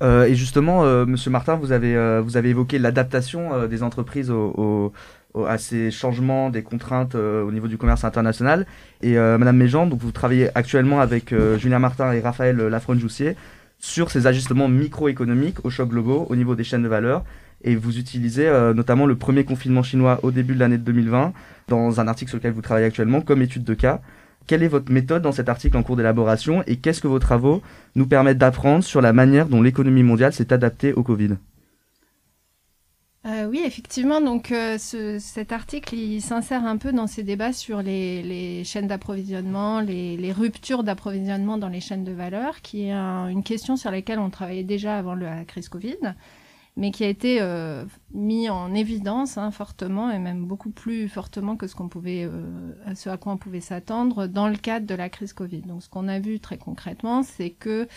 Euh, 0.04 0.26
et 0.26 0.36
justement, 0.36 0.84
euh, 0.84 1.06
Monsieur 1.06 1.32
Martin, 1.32 1.56
vous 1.56 1.72
avez 1.72 1.96
euh, 1.96 2.22
vous 2.22 2.38
avez 2.38 2.50
évoqué 2.50 2.78
l'adaptation 2.80 3.54
euh, 3.54 3.68
des 3.68 3.82
entreprises 3.82 4.30
au, 4.30 4.94
au, 5.34 5.46
à 5.46 5.58
ces 5.58 5.90
changements 5.90 6.50
des 6.50 6.64
contraintes 6.64 7.16
au 7.16 7.52
niveau 7.52 7.68
du 7.68 7.78
commerce 7.78 8.04
international. 8.04 8.66
Et 9.02 9.16
Madame 9.16 9.58
Méjean, 9.58 9.88
donc 9.88 10.00
vous 10.00 10.12
travaillez 10.14 10.50
actuellement 10.56 11.02
avec 11.02 11.34
Julien 11.58 11.80
Martin 11.80 12.14
et 12.14 12.22
Raphaël 12.22 12.56
Lafronde-Joussier 12.56 13.36
sur 13.80 14.12
ces 14.12 14.28
ajustements 14.28 14.68
microéconomiques 14.68 15.64
aux 15.64 15.70
chocs 15.70 15.90
globaux 15.90 16.26
au 16.30 16.36
niveau 16.36 16.56
des 16.56 16.64
chaînes 16.64 16.84
de 16.84 16.88
valeur. 16.88 17.24
Et 17.64 17.76
vous 17.76 17.98
utilisez 17.98 18.48
euh, 18.48 18.74
notamment 18.74 19.06
le 19.06 19.16
premier 19.16 19.44
confinement 19.44 19.84
chinois 19.84 20.20
au 20.24 20.32
début 20.32 20.54
de 20.54 20.60
l'année 20.60 20.78
2020 20.78 21.34
dans 21.68 22.00
un 22.00 22.08
article 22.08 22.30
sur 22.30 22.38
lequel 22.38 22.54
vous 22.54 22.62
travaillez 22.62 22.88
actuellement 22.88 23.22
comme 23.22 23.42
étude 23.42 23.64
de 23.64 23.74
cas. 23.74 24.02
Quelle 24.48 24.62
est 24.62 24.68
votre 24.68 24.92
méthode 24.92 25.24
dans 25.24 25.32
cet 25.32 25.50
article 25.50 25.76
en 25.78 25.84
cours 25.84 25.96
d'élaboration 25.96 26.64
et 26.68 26.76
qu'est-ce 26.76 27.02
que 27.02 27.08
vos 27.08 27.18
travaux 27.20 27.64
nous 27.96 28.06
permettent 28.06 28.38
d'apprendre 28.38 28.84
sur 28.84 29.02
la 29.02 29.14
manière 29.14 29.48
dont 29.48 29.62
l'économie 29.62 30.04
mondiale 30.04 30.34
s'est 30.34 30.54
adaptée 30.54 30.94
au 30.94 31.02
Covid? 31.02 31.38
Euh, 33.26 33.48
oui, 33.48 33.62
effectivement. 33.66 34.22
Donc, 34.22 34.52
euh, 34.52 34.78
ce, 34.78 35.18
cet 35.18 35.52
article, 35.52 35.96
il 35.96 36.22
s'insère 36.22 36.64
un 36.64 36.78
peu 36.78 36.92
dans 36.92 37.08
ces 37.08 37.24
débats 37.24 37.54
sur 37.54 37.82
les, 37.82 38.64
chaînes 38.64 38.86
d'approvisionnement, 38.86 39.80
les, 39.80 40.32
ruptures 40.32 40.84
d'approvisionnement 40.84 41.58
dans 41.58 41.70
les 41.70 41.80
chaînes 41.80 42.04
de 42.04 42.12
valeur, 42.12 42.62
qui 42.62 42.86
est 42.86 42.92
un, 42.92 43.28
une 43.28 43.42
question 43.42 43.78
sur 43.78 43.90
laquelle 43.90 44.20
on 44.20 44.30
travaillait 44.30 44.64
déjà 44.64 44.98
avant 44.98 45.16
la 45.16 45.44
crise 45.44 45.70
Covid, 45.70 45.98
mais 46.78 46.92
qui 46.92 47.04
a 47.04 47.08
été 47.08 47.40
euh, 47.42 47.86
mis 48.14 48.48
en 48.48 48.76
évidence 48.76 49.40
hein, 49.40 49.50
fortement 49.50 50.12
et 50.12 50.20
même 50.20 50.46
beaucoup 50.46 50.70
plus 50.70 51.10
fortement 51.10 51.56
que 51.56 51.66
ce 51.66 51.74
qu'on 51.74 51.88
pouvait, 51.88 52.30
ce 52.94 53.10
à 53.10 53.18
quoi 53.18 53.34
on 53.34 53.38
pouvait 53.38 53.62
s'attendre 53.62 54.28
dans 54.28 54.50
le 54.50 54.58
cadre 54.58 54.86
de 54.86 54.94
la 54.94 55.10
crise 55.10 55.34
Covid. 55.34 55.62
Donc, 55.62 55.82
ce 55.82 55.90
qu'on 55.90 56.08
a 56.08 56.20
vu 56.20 56.40
très 56.40 56.60
concrètement, 56.60 57.24
c'est 57.24 57.50
que 57.50 57.88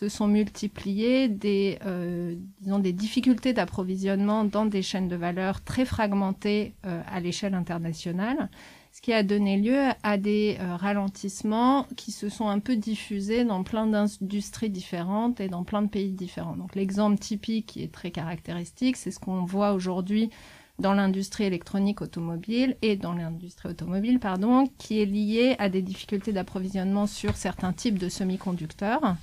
se 0.00 0.08
sont 0.08 0.28
multipliées 0.28 1.28
des, 1.28 1.78
euh, 1.84 2.34
disons, 2.62 2.78
des 2.78 2.94
difficultés 2.94 3.52
d'approvisionnement 3.52 4.44
dans 4.44 4.64
des 4.64 4.80
chaînes 4.80 5.08
de 5.08 5.16
valeur 5.16 5.62
très 5.62 5.84
fragmentées 5.84 6.72
euh, 6.86 7.02
à 7.06 7.20
l'échelle 7.20 7.52
internationale, 7.52 8.48
ce 8.92 9.02
qui 9.02 9.12
a 9.12 9.22
donné 9.22 9.58
lieu 9.58 9.90
à 10.02 10.16
des 10.16 10.56
euh, 10.58 10.74
ralentissements 10.76 11.86
qui 11.96 12.12
se 12.12 12.30
sont 12.30 12.48
un 12.48 12.60
peu 12.60 12.76
diffusés 12.76 13.44
dans 13.44 13.62
plein 13.62 13.86
d'industries 13.86 14.70
différentes 14.70 15.38
et 15.38 15.48
dans 15.48 15.64
plein 15.64 15.82
de 15.82 15.88
pays 15.88 16.12
différents. 16.12 16.56
Donc 16.56 16.76
l'exemple 16.76 17.18
typique 17.18 17.66
qui 17.66 17.82
est 17.82 17.92
très 17.92 18.10
caractéristique, 18.10 18.96
c'est 18.96 19.10
ce 19.10 19.20
qu'on 19.20 19.44
voit 19.44 19.74
aujourd'hui 19.74 20.30
dans 20.78 20.94
l'industrie 20.94 21.44
électronique 21.44 22.00
automobile 22.00 22.78
et 22.80 22.96
dans 22.96 23.12
l'industrie 23.12 23.68
automobile, 23.68 24.18
pardon, 24.18 24.66
qui 24.78 25.02
est 25.02 25.04
lié 25.04 25.56
à 25.58 25.68
des 25.68 25.82
difficultés 25.82 26.32
d'approvisionnement 26.32 27.06
sur 27.06 27.36
certains 27.36 27.74
types 27.74 27.98
de 27.98 28.08
semi-conducteurs 28.08 29.14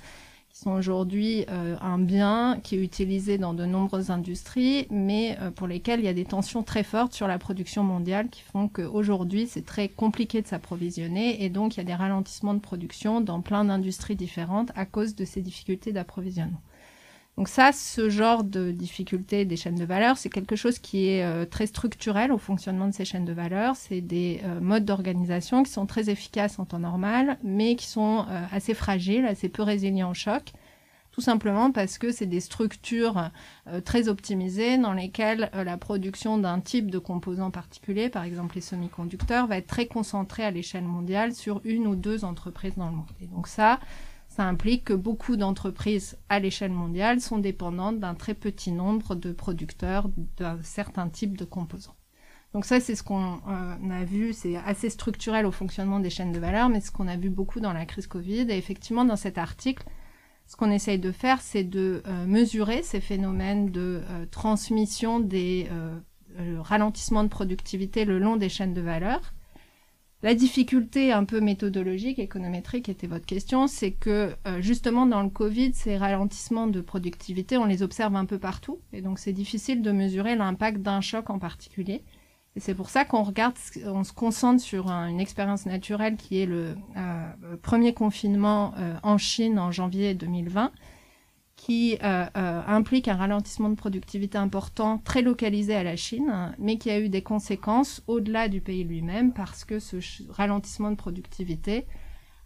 sont 0.58 0.72
aujourd'hui 0.72 1.44
euh, 1.50 1.76
un 1.80 1.98
bien 1.98 2.58
qui 2.64 2.74
est 2.74 2.82
utilisé 2.82 3.38
dans 3.38 3.54
de 3.54 3.64
nombreuses 3.64 4.10
industries, 4.10 4.88
mais 4.90 5.38
euh, 5.40 5.52
pour 5.52 5.68
lesquels 5.68 6.00
il 6.00 6.06
y 6.06 6.08
a 6.08 6.12
des 6.14 6.24
tensions 6.24 6.64
très 6.64 6.82
fortes 6.82 7.12
sur 7.12 7.28
la 7.28 7.38
production 7.38 7.84
mondiale 7.84 8.28
qui 8.28 8.42
font 8.42 8.66
qu'aujourd'hui, 8.66 9.46
c'est 9.46 9.64
très 9.64 9.88
compliqué 9.88 10.42
de 10.42 10.48
s'approvisionner 10.48 11.44
et 11.44 11.48
donc 11.48 11.76
il 11.76 11.78
y 11.78 11.80
a 11.80 11.84
des 11.84 11.94
ralentissements 11.94 12.54
de 12.54 12.58
production 12.58 13.20
dans 13.20 13.40
plein 13.40 13.64
d'industries 13.64 14.16
différentes 14.16 14.72
à 14.74 14.84
cause 14.84 15.14
de 15.14 15.24
ces 15.24 15.42
difficultés 15.42 15.92
d'approvisionnement. 15.92 16.60
Donc 17.38 17.46
ça, 17.48 17.70
ce 17.70 18.08
genre 18.08 18.42
de 18.42 18.72
difficulté 18.72 19.44
des 19.44 19.54
chaînes 19.54 19.76
de 19.76 19.84
valeur, 19.84 20.18
c'est 20.18 20.28
quelque 20.28 20.56
chose 20.56 20.80
qui 20.80 21.06
est 21.06 21.22
euh, 21.22 21.44
très 21.44 21.66
structurel 21.66 22.32
au 22.32 22.38
fonctionnement 22.38 22.88
de 22.88 22.92
ces 22.92 23.04
chaînes 23.04 23.24
de 23.24 23.32
valeur. 23.32 23.76
C'est 23.76 24.00
des 24.00 24.40
euh, 24.42 24.58
modes 24.60 24.84
d'organisation 24.84 25.62
qui 25.62 25.70
sont 25.70 25.86
très 25.86 26.10
efficaces 26.10 26.58
en 26.58 26.64
temps 26.64 26.80
normal, 26.80 27.38
mais 27.44 27.76
qui 27.76 27.86
sont 27.86 28.26
euh, 28.28 28.42
assez 28.50 28.74
fragiles, 28.74 29.24
assez 29.24 29.48
peu 29.48 29.62
résilients 29.62 30.10
au 30.10 30.14
choc, 30.14 30.50
tout 31.12 31.20
simplement 31.20 31.70
parce 31.70 31.96
que 31.96 32.10
c'est 32.10 32.26
des 32.26 32.40
structures 32.40 33.30
très 33.84 34.08
optimisées 34.08 34.78
dans 34.78 34.92
lesquelles 34.92 35.50
la 35.52 35.76
production 35.76 36.38
d'un 36.38 36.60
type 36.60 36.92
de 36.92 36.98
composant 36.98 37.50
particulier, 37.50 38.08
par 38.08 38.22
exemple 38.22 38.54
les 38.54 38.60
semi-conducteurs, 38.60 39.48
va 39.48 39.58
être 39.58 39.66
très 39.66 39.86
concentrée 39.86 40.44
à 40.44 40.52
l'échelle 40.52 40.84
mondiale 40.84 41.34
sur 41.34 41.60
une 41.64 41.88
ou 41.88 41.96
deux 41.96 42.24
entreprises 42.24 42.76
dans 42.76 42.86
le 42.86 42.96
monde. 42.96 43.10
Et 43.20 43.26
donc 43.26 43.48
ça, 43.48 43.80
ça 44.38 44.44
implique 44.44 44.84
que 44.84 44.92
beaucoup 44.92 45.34
d'entreprises 45.34 46.16
à 46.28 46.38
l'échelle 46.38 46.70
mondiale 46.70 47.20
sont 47.20 47.38
dépendantes 47.38 47.98
d'un 47.98 48.14
très 48.14 48.34
petit 48.34 48.70
nombre 48.70 49.16
de 49.16 49.32
producteurs 49.32 50.08
d'un 50.36 50.62
certain 50.62 51.08
type 51.08 51.36
de 51.36 51.44
composants. 51.44 51.96
Donc 52.54 52.64
ça, 52.64 52.78
c'est 52.78 52.94
ce 52.94 53.02
qu'on 53.02 53.40
euh, 53.48 53.90
a 53.90 54.04
vu, 54.04 54.32
c'est 54.32 54.54
assez 54.54 54.90
structurel 54.90 55.44
au 55.44 55.50
fonctionnement 55.50 55.98
des 55.98 56.08
chaînes 56.08 56.30
de 56.30 56.38
valeur, 56.38 56.68
mais 56.68 56.80
ce 56.80 56.92
qu'on 56.92 57.08
a 57.08 57.16
vu 57.16 57.30
beaucoup 57.30 57.58
dans 57.58 57.72
la 57.72 57.84
crise 57.84 58.06
Covid. 58.06 58.46
Et 58.48 58.56
effectivement, 58.56 59.04
dans 59.04 59.16
cet 59.16 59.38
article, 59.38 59.82
ce 60.46 60.54
qu'on 60.54 60.70
essaye 60.70 61.00
de 61.00 61.10
faire, 61.10 61.40
c'est 61.40 61.64
de 61.64 62.04
euh, 62.06 62.24
mesurer 62.24 62.84
ces 62.84 63.00
phénomènes 63.00 63.72
de 63.72 64.02
euh, 64.08 64.24
transmission 64.30 65.18
des 65.18 65.68
ralentissements 66.60 67.24
de 67.24 67.28
productivité 67.28 68.04
le 68.04 68.20
long 68.20 68.36
des 68.36 68.48
chaînes 68.48 68.72
de 68.72 68.82
valeur 68.82 69.34
la 70.22 70.34
difficulté 70.34 71.12
un 71.12 71.24
peu 71.24 71.40
méthodologique, 71.40 72.18
économétrique 72.18 72.88
était 72.88 73.06
votre 73.06 73.24
question, 73.24 73.68
c'est 73.68 73.92
que 73.92 74.34
euh, 74.46 74.60
justement 74.60 75.06
dans 75.06 75.22
le 75.22 75.28
Covid, 75.28 75.74
ces 75.74 75.96
ralentissements 75.96 76.66
de 76.66 76.80
productivité, 76.80 77.56
on 77.56 77.64
les 77.64 77.84
observe 77.84 78.16
un 78.16 78.24
peu 78.24 78.38
partout. 78.38 78.80
Et 78.92 79.00
donc 79.00 79.20
c'est 79.20 79.32
difficile 79.32 79.80
de 79.80 79.92
mesurer 79.92 80.34
l'impact 80.34 80.78
d'un 80.78 81.00
choc 81.00 81.30
en 81.30 81.38
particulier. 81.38 82.02
Et 82.56 82.60
c'est 82.60 82.74
pour 82.74 82.90
ça 82.90 83.04
qu'on 83.04 83.22
regarde, 83.22 83.54
on 83.84 84.02
se 84.02 84.12
concentre 84.12 84.60
sur 84.60 84.90
un, 84.90 85.06
une 85.06 85.20
expérience 85.20 85.66
naturelle 85.66 86.16
qui 86.16 86.40
est 86.40 86.46
le 86.46 86.74
euh, 86.96 87.56
premier 87.62 87.94
confinement 87.94 88.74
euh, 88.76 88.96
en 89.04 89.18
Chine 89.18 89.60
en 89.60 89.70
janvier 89.70 90.14
2020 90.14 90.72
qui 91.68 91.98
euh, 92.02 92.24
euh, 92.34 92.62
implique 92.66 93.08
un 93.08 93.16
ralentissement 93.16 93.68
de 93.68 93.74
productivité 93.74 94.38
important, 94.38 94.96
très 95.04 95.20
localisé 95.20 95.74
à 95.74 95.82
la 95.82 95.96
Chine, 95.96 96.54
mais 96.58 96.78
qui 96.78 96.90
a 96.90 96.98
eu 96.98 97.10
des 97.10 97.20
conséquences 97.20 98.02
au-delà 98.06 98.48
du 98.48 98.62
pays 98.62 98.84
lui-même, 98.84 99.34
parce 99.34 99.66
que 99.66 99.78
ce 99.78 99.98
ralentissement 100.30 100.90
de 100.90 100.96
productivité 100.96 101.84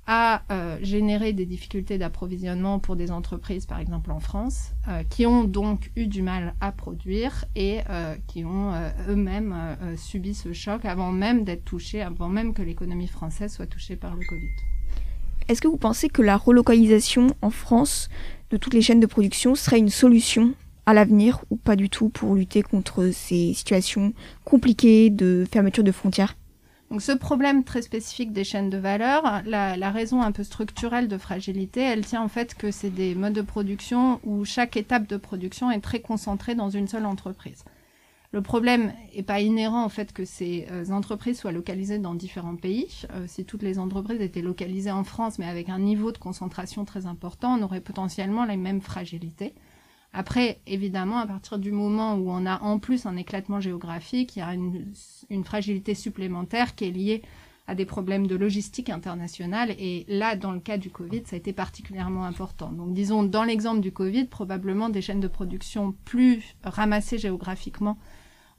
a 0.09 0.43
euh, 0.50 0.76
généré 0.83 1.33
des 1.33 1.47
difficultés 1.47 1.99
d'approvisionnement 1.99 2.81
pour 2.81 2.97
des 2.97 3.12
entreprises, 3.12 3.64
par 3.64 3.79
exemple 3.79 4.11
en 4.11 4.19
France, 4.19 4.73
qui 5.09 5.25
ont 5.25 5.45
donc 5.45 5.93
eu 5.95 6.09
du 6.09 6.23
mal 6.23 6.55
à 6.61 6.73
produire 6.73 7.45
et 7.55 7.79
qui 8.26 8.45
ont 8.45 8.73
eux-mêmes 9.09 9.55
subi 9.97 10.35
ce 10.35 10.52
choc 10.52 10.85
avant 10.85 11.12
même 11.12 11.45
d'être 11.45 11.64
touchés, 11.64 12.02
avant 12.02 12.29
même 12.29 12.52
que 12.52 12.62
l'économie 12.62 13.07
française 13.07 13.52
soit 13.52 13.69
touchée 13.69 13.95
par 13.95 14.17
le 14.17 14.26
Covid. 14.26 14.50
Est-ce 15.49 15.61
que 15.61 15.69
vous 15.69 15.76
pensez 15.76 16.09
que 16.09 16.23
la 16.23 16.37
relocalisation 16.37 17.37
en 17.43 17.50
France 17.50 18.09
de 18.52 18.59
toutes 18.59 18.75
les 18.75 18.82
chaînes 18.82 19.00
de 19.00 19.06
production 19.06 19.54
serait 19.54 19.78
une 19.78 19.88
solution 19.88 20.52
à 20.85 20.92
l'avenir 20.92 21.42
ou 21.50 21.56
pas 21.56 21.75
du 21.75 21.88
tout 21.88 22.11
pour 22.11 22.35
lutter 22.35 22.62
contre 22.62 23.11
ces 23.11 23.54
situations 23.54 24.12
compliquées 24.44 25.09
de 25.11 25.47
fermeture 25.50 25.82
de 25.82 25.92
frontières? 25.92 26.37
Donc 26.90 27.00
ce 27.00 27.12
problème 27.12 27.64
très 27.64 27.80
spécifique 27.80 28.35
des 28.35 28.44
chaînes 28.44 28.68
de 28.68 28.76
valeur, 28.76 29.42
la, 29.47 29.78
la, 29.78 29.90
raison 29.90 30.21
un 30.21 30.30
peu 30.30 30.44
structurelle 30.44 31.09
de 31.09 31.16
fragilité, 31.16 31.80
elle 31.80 32.04
tient 32.04 32.21
en 32.21 32.28
fait 32.28 32.54
que 32.54 32.71
c'est 32.71 32.90
des 32.90 33.14
modes 33.14 33.32
de 33.32 33.40
production 33.40 34.21
où 34.25 34.44
chaque 34.44 34.76
étape 34.76 35.06
de 35.09 35.16
production 35.16 35.71
est 35.71 35.80
très 35.80 36.00
concentrée 36.00 36.54
dans 36.54 36.68
une 36.68 36.88
seule 36.88 37.06
entreprise. 37.06 37.64
Le 38.33 38.41
problème 38.41 38.95
n'est 39.15 39.23
pas 39.23 39.41
inhérent 39.41 39.85
au 39.85 39.91
fait 39.91 40.15
que 40.15 40.25
ces 40.25 40.67
euh, 40.71 40.91
entreprises 40.91 41.39
soient 41.39 41.53
localisées 41.53 41.99
dans 41.99 42.15
différents 42.15 42.57
pays. 42.57 43.03
Euh, 43.12 43.27
si 43.27 43.45
toutes 43.45 43.62
les 43.62 43.79
entreprises 43.79 44.23
étaient 44.23 44.41
localisées 44.41 44.91
en 44.91 45.05
France, 45.05 45.39
mais 45.39 45.45
avec 45.47 45.69
un 45.69 45.79
niveau 45.79 46.12
de 46.12 46.19
concentration 46.19 46.87
très 46.87 47.05
important, 47.05 47.59
on 47.59 47.62
aurait 47.62 47.83
potentiellement 47.83 48.47
les 48.47 48.57
mêmes 48.57 48.81
fragilités. 48.81 49.53
Après, 50.15 50.61
évidemment, 50.67 51.19
à 51.19 51.27
partir 51.27 51.59
du 51.59 51.73
moment 51.73 52.15
où 52.15 52.31
on 52.31 52.47
a 52.47 52.62
en 52.62 52.79
plus 52.79 53.05
un 53.05 53.17
éclatement 53.17 53.61
géographique, 53.61 54.37
il 54.37 54.39
y 54.39 54.43
a 54.43 54.55
une, 54.55 54.93
une 55.29 55.45
fragilité 55.45 55.95
supplémentaire 55.95 56.75
qui 56.75 56.87
est 56.87 56.91
liée 56.91 57.23
à 57.67 57.75
des 57.75 57.85
problèmes 57.85 58.27
de 58.27 58.37
logistique 58.37 58.89
internationale. 58.89 59.75
Et 59.79 60.07
là, 60.09 60.37
dans 60.37 60.53
le 60.53 60.61
cas 60.61 60.79
du 60.79 60.91
Covid, 60.91 61.23
ça 61.27 61.37
a 61.37 61.39
été 61.39 61.53
particulièrement 61.53 62.25
important. 62.25 62.73
Donc, 62.73 62.95
disons, 62.95 63.23
dans 63.23 63.45
l'exemple 63.45 63.81
du 63.81 63.93
Covid, 63.93 64.25
probablement 64.25 64.89
des 64.89 65.03
chaînes 65.03 65.21
de 65.21 65.29
production 65.29 65.95
plus 66.05 66.57
ramassées 66.65 67.19
géographiquement 67.19 67.99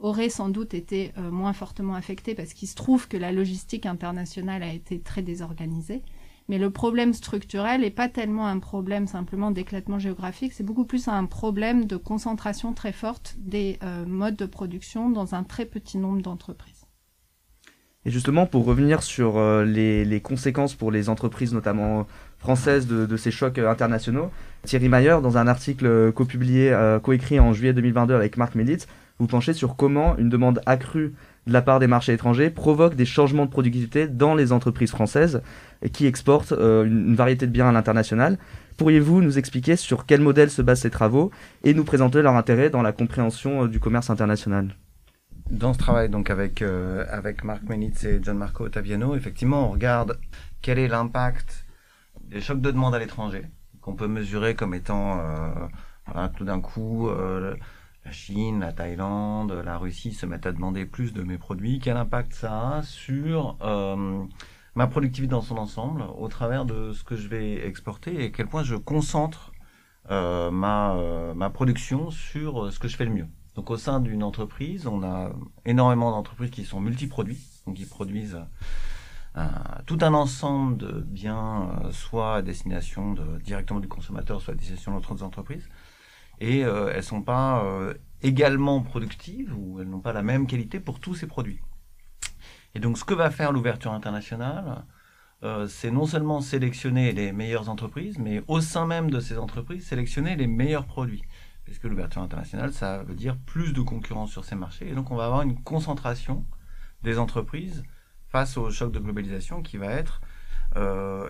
aurait 0.03 0.29
sans 0.29 0.50
doute 0.50 0.74
été 0.74 1.13
euh, 1.17 1.31
moins 1.31 1.53
fortement 1.53 1.95
affecté 1.95 2.36
parce 2.36 2.53
qu'il 2.53 2.67
se 2.67 2.75
trouve 2.75 3.07
que 3.07 3.17
la 3.17 3.31
logistique 3.31 3.86
internationale 3.86 4.62
a 4.62 4.72
été 4.72 5.00
très 5.00 5.24
désorganisée. 5.24 6.03
Mais 6.50 6.57
le 6.57 6.69
problème 6.69 7.13
structurel 7.13 7.81
n'est 7.81 7.89
pas 7.89 8.10
tellement 8.10 8.48
un 8.48 8.60
problème 8.60 9.07
simplement 9.07 9.50
d'éclatement 9.50 9.98
géographique, 9.98 10.51
c'est 10.51 10.65
beaucoup 10.65 10.83
plus 10.83 11.07
un 11.07 11.25
problème 11.25 11.86
de 11.86 11.95
concentration 11.95 12.74
très 12.74 12.91
forte 12.91 13.36
des 13.39 13.79
euh, 13.81 14.05
modes 14.05 14.36
de 14.36 14.45
production 14.45 15.10
dans 15.10 15.36
un 15.36 15.43
très 15.43 15.65
petit 15.65 15.98
nombre 15.98 16.22
d'entreprises. 16.22 16.86
Et 18.05 18.12
justement, 18.12 18.45
pour 18.45 18.65
revenir 18.65 19.01
sur 19.03 19.38
euh, 19.38 19.63
les, 19.63 20.19
conséquences 20.19 20.75
pour 20.75 20.91
les 20.91 21.07
entreprises, 21.07 21.53
notamment 21.53 22.05
françaises, 22.38 22.88
de, 22.88 23.15
ces 23.15 23.31
chocs 23.31 23.57
internationaux, 23.57 24.29
Thierry 24.65 24.89
Mayer, 24.89 25.19
dans 25.24 25.38
un 25.38 25.48
article 25.48 26.12
coécrit 26.12 27.39
en 27.39 27.53
juillet 27.53 27.72
2022 27.72 28.13
avec 28.13 28.36
Marc 28.36 28.55
Melitz, 28.55 28.86
vous 29.24 29.27
penchez 29.27 29.53
sur 29.53 29.77
comment 29.77 30.18
une 30.18 30.27
demande 30.27 30.62
accrue 30.65 31.13
de 31.48 31.53
la 31.53 31.62
part 31.62 31.80
des 31.80 31.88
marchés 31.88 32.12
étrangers 32.12 32.50
provoque 32.50 32.96
des 32.96 33.06
changements 33.06 33.46
de 33.46 33.50
productivité 33.50 34.06
dans 34.06 34.36
les 34.36 34.51
entreprises 34.51 34.92
françaises 34.92 35.42
qui 35.94 36.08
exportent 36.08 36.51
euh, 36.51 36.84
une, 36.84 37.15
variété 37.15 37.48
de 37.48 37.51
biens 37.51 37.70
à 37.70 37.72
l'international. 37.72 38.38
Pourriez-vous 38.75 39.22
nous 39.22 39.38
expliquer 39.38 39.77
sur 39.77 40.06
quel 40.06 40.20
modèle 40.20 40.50
se 40.50 40.62
basent 40.62 40.82
ces 40.82 40.89
travaux 40.89 41.32
et 41.63 41.74
nous 41.74 41.86
présenter 41.86 42.22
leur 42.22 42.36
intérêt 42.36 42.70
dans 42.70 42.82
la 42.82 42.92
compréhension 42.92 43.63
euh, 43.63 43.68
du 43.70 43.80
commerce 43.80 44.10
international? 44.10 44.75
Dans 45.50 45.72
ce 45.72 45.80
travail 45.80 46.10
donc 46.10 46.30
avec, 46.30 46.62
euh, 46.62 47.06
avec 47.10 47.46
Marc 47.46 47.63
Menitz 47.63 48.03
et 48.03 48.22
Gianmarco 48.22 48.65
Ottaviano, 48.65 49.15
effectivement, 49.15 49.70
on 49.70 49.72
regarde 49.72 50.20
quel 50.62 50.80
est 50.80 50.89
l'impact 50.89 51.65
des 52.25 52.42
chocs 52.42 52.60
de 52.60 52.72
demande 52.72 52.94
à 52.94 53.00
l'étranger 53.00 53.44
qu'on 53.80 53.96
peut 53.96 54.08
mesurer 54.08 54.56
comme 54.56 54.74
étant 54.74 55.22
tout 56.38 56.46
d'un 56.46 56.62
coup 56.62 57.10
la 58.05 58.12
Chine, 58.12 58.60
la 58.60 58.74
Thaïlande, 58.74 59.51
la 59.51 59.77
Russie 59.77 60.13
se 60.13 60.25
mettent 60.25 60.45
à 60.45 60.51
demander 60.51 60.86
plus 60.86 61.13
de 61.13 61.24
mes 61.24 61.38
produits, 61.38 61.79
quel 61.79 61.98
impact 61.98 62.33
ça 62.33 62.77
a 62.77 62.83
sur 62.83 63.57
euh, 63.62 64.24
ma 64.75 64.88
productivité 64.88 65.31
dans 65.31 65.41
son 65.41 65.57
ensemble 65.57 66.03
au 66.17 66.27
travers 66.27 66.65
de 66.65 66.91
ce 66.91 67.03
que 67.03 67.15
je 67.15 67.27
vais 67.27 67.65
exporter 67.65 68.24
et 68.24 68.25
à 68.25 68.29
quel 68.29 68.48
point 68.48 68.63
je 68.63 68.75
concentre 68.75 69.53
euh, 70.12 70.51
ma, 70.51 70.95
euh, 70.95 71.33
ma 71.33 71.50
production 71.50 72.12
sur 72.12 72.72
ce 72.74 72.79
que 72.79 72.88
je 72.88 72.98
fais 72.98 73.05
le 73.05 73.12
mieux? 73.12 73.27
Donc 73.55 73.69
au 73.69 73.77
sein 73.77 74.00
d'une 74.00 74.24
entreprise, 74.24 74.88
on 74.88 75.03
a 75.03 75.31
énormément 75.65 76.12
d'entreprises 76.12 76.50
qui 76.50 76.65
sont 76.65 76.81
multiproduits, 76.81 77.39
donc 77.65 77.75
qui 77.75 77.86
produisent 77.86 78.39
tout 79.88 79.98
un 80.01 80.13
ensemble 80.13 80.77
de 80.77 81.01
biens, 81.01 81.69
soit 81.91 82.36
à 82.36 82.41
destination 82.43 83.13
de, 83.13 83.39
directement 83.43 83.79
du 83.79 83.88
consommateur, 83.88 84.41
soit 84.41 84.53
à 84.53 84.57
destination 84.57 84.93
d'autres 84.93 85.24
entreprises 85.24 85.67
et 86.40 86.66
euh, 86.66 86.92
elles 86.94 87.04
sont 87.04 87.22
pas 87.22 87.63
euh, 87.63 87.94
également 88.22 88.82
productives 88.82 89.54
ou 89.58 89.80
elles 89.80 89.90
n'ont 89.90 90.02
pas 90.02 90.13
la 90.13 90.24
même 90.24 90.48
qualité 90.48 90.80
pour 90.80 91.00
tous 91.00 91.16
ces 91.16 91.28
produits. 91.28 91.62
Et 92.75 92.80
donc 92.80 92.98
ce 92.98 93.04
que 93.04 93.13
va 93.13 93.30
faire 93.30 93.52
l'ouverture 93.52 93.92
internationale, 93.92 94.86
euh, 95.44 95.68
c'est 95.68 95.92
non 95.92 96.06
seulement 96.06 96.42
sélectionner 96.42 97.12
les 97.12 97.32
meilleures 97.32 97.70
entreprises, 97.70 98.18
mais 98.18 98.42
au 98.48 98.62
sein 98.62 98.86
même 98.86 99.12
de 99.12 99.20
ces 99.20 99.38
entreprises, 99.38 99.86
sélectionner 99.86 100.36
les 100.36 100.48
meilleurs 100.48 100.86
produits. 100.86 101.24
Puisque 101.66 101.84
l'ouverture 101.86 102.22
internationale, 102.22 102.74
ça 102.74 103.04
veut 103.04 103.16
dire 103.16 103.38
plus 103.38 103.72
de 103.72 103.82
concurrence 103.82 104.32
sur 104.32 104.44
ces 104.44 104.56
marchés. 104.56 104.90
Et 104.90 104.94
donc 104.94 105.12
on 105.12 105.16
va 105.16 105.25
avoir 105.25 105.44
une 105.44 105.62
concentration 105.63 106.46
des 107.04 107.20
entreprises 107.20 107.84
face 108.28 108.58
au 108.58 108.70
choc 108.70 108.92
de 108.92 109.00
globalisation 109.00 109.62
qui 109.62 109.78
va 109.78 109.88
être, 109.88 110.20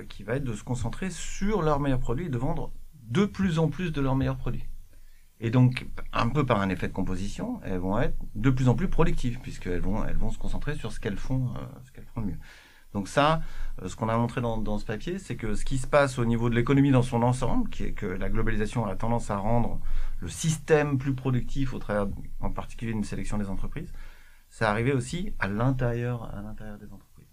qui 0.10 0.24
va 0.24 0.36
être 0.36 0.44
de 0.44 0.54
se 0.54 0.64
concentrer 0.64 1.12
sur 1.12 1.62
leurs 1.62 1.80
meilleurs 1.80 2.00
produits 2.00 2.28
et 2.28 2.30
de 2.30 2.38
vendre 2.38 2.72
de 3.10 3.26
plus 3.26 3.60
en 3.60 3.68
plus 3.68 3.92
de 3.92 4.02
leurs 4.02 4.16
meilleurs 4.16 4.38
produits. 4.38 4.66
Et 5.44 5.50
donc, 5.50 5.86
un 6.14 6.30
peu 6.30 6.46
par 6.46 6.62
un 6.62 6.70
effet 6.70 6.88
de 6.88 6.94
composition, 6.94 7.60
elles 7.66 7.78
vont 7.78 8.00
être 8.00 8.16
de 8.34 8.50
plus 8.50 8.70
en 8.70 8.76
plus 8.76 8.88
productives, 8.88 9.40
puisqu'elles 9.42 9.82
vont, 9.82 10.06
elles 10.06 10.16
vont 10.16 10.30
se 10.32 10.38
concentrer 10.38 10.74
sur 10.74 10.94
ce 10.94 11.02
qu'elles 11.02 11.18
font, 11.18 11.50
euh, 11.58 11.60
ce 11.84 12.02
font 12.16 12.22
mieux. 12.22 12.38
Donc 12.94 13.10
ça, 13.10 13.42
euh, 13.82 13.90
ce 13.90 13.98
qu'on 13.98 14.08
a 14.08 14.16
montré 14.16 14.40
dans, 14.40 14.58
dans 14.58 14.80
ce 14.80 14.86
papier, 14.86 15.20
c'est 15.20 15.36
que 15.36 15.54
ce 15.54 15.66
qui 15.66 15.78
se 15.78 15.86
passe 15.86 16.18
au 16.18 16.24
niveau 16.24 16.50
de 16.50 16.56
l'économie 16.56 16.92
dans 16.92 17.02
son 17.02 17.22
ensemble, 17.24 17.70
qui 17.70 17.84
est 17.84 17.92
que 17.92 18.06
la 18.06 18.30
globalisation 18.30 18.86
a 18.86 18.96
tendance 18.96 19.32
à 19.32 19.36
rendre 19.36 19.82
le 20.22 20.30
système 20.30 20.98
plus 20.98 21.14
productif 21.14 21.74
au 21.74 21.80
travers, 21.80 22.08
en 22.40 22.50
particulier, 22.50 22.94
d'une 22.94 23.04
sélection 23.04 23.38
des 23.38 23.50
entreprises, 23.50 23.92
c'est 24.48 24.64
arrivé 24.64 24.94
aussi 24.94 25.34
à 25.40 25.50
l'intérieur, 25.50 26.24
à 26.34 26.42
l'intérieur 26.42 26.78
des 26.78 26.90
entreprises. 26.94 27.28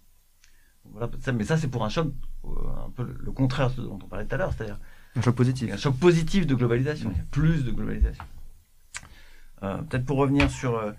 Voilà, 0.83 1.09
mais 1.33 1.45
ça, 1.45 1.55
c'est 1.55 1.69
pour 1.69 1.85
un 1.85 1.89
choc, 1.89 2.11
euh, 2.43 2.49
un 2.85 2.89
peu 2.89 3.03
le 3.03 3.31
contraire 3.31 3.69
de 3.69 3.75
ce 3.75 3.81
dont 3.81 3.99
on 4.03 4.07
parlait 4.09 4.25
tout 4.25 4.35
à 4.35 4.37
l'heure, 4.37 4.51
c'est-à-dire 4.51 4.79
un 5.15 5.21
choc 5.21 5.35
positif. 5.35 5.71
Un 5.71 5.77
choc 5.77 5.97
positif 5.97 6.47
de 6.47 6.55
globalisation. 6.55 7.13
Plus 7.31 7.65
de 7.65 7.71
globalisation. 7.71 8.23
Euh, 9.63 9.77
peut-être 9.77 10.05
pour 10.05 10.17
revenir 10.17 10.49
sur, 10.49 10.77
euh, 10.77 10.91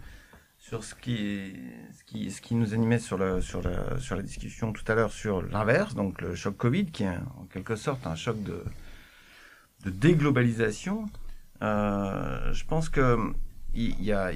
sur 0.58 0.84
ce, 0.84 0.94
qui, 0.94 1.52
ce, 1.92 2.04
qui, 2.04 2.30
ce 2.30 2.40
qui 2.40 2.54
nous 2.54 2.74
animait 2.74 2.98
sur, 2.98 3.18
le, 3.18 3.40
sur, 3.40 3.62
la, 3.62 3.98
sur 3.98 4.14
la 4.14 4.22
discussion 4.22 4.72
tout 4.72 4.84
à 4.86 4.94
l'heure 4.94 5.12
sur 5.12 5.42
l'inverse, 5.42 5.94
donc 5.94 6.20
le 6.20 6.34
choc 6.34 6.56
Covid, 6.56 6.86
qui 6.86 7.04
est 7.04 7.16
en 7.38 7.46
quelque 7.50 7.74
sorte 7.74 8.06
un 8.06 8.14
choc 8.14 8.40
de, 8.42 8.62
de 9.84 9.90
déglobalisation. 9.90 11.06
Euh, 11.62 12.52
je 12.52 12.64
pense 12.64 12.88
que 12.88 13.16
il 13.74 14.02
y 14.02 14.12
a, 14.12 14.30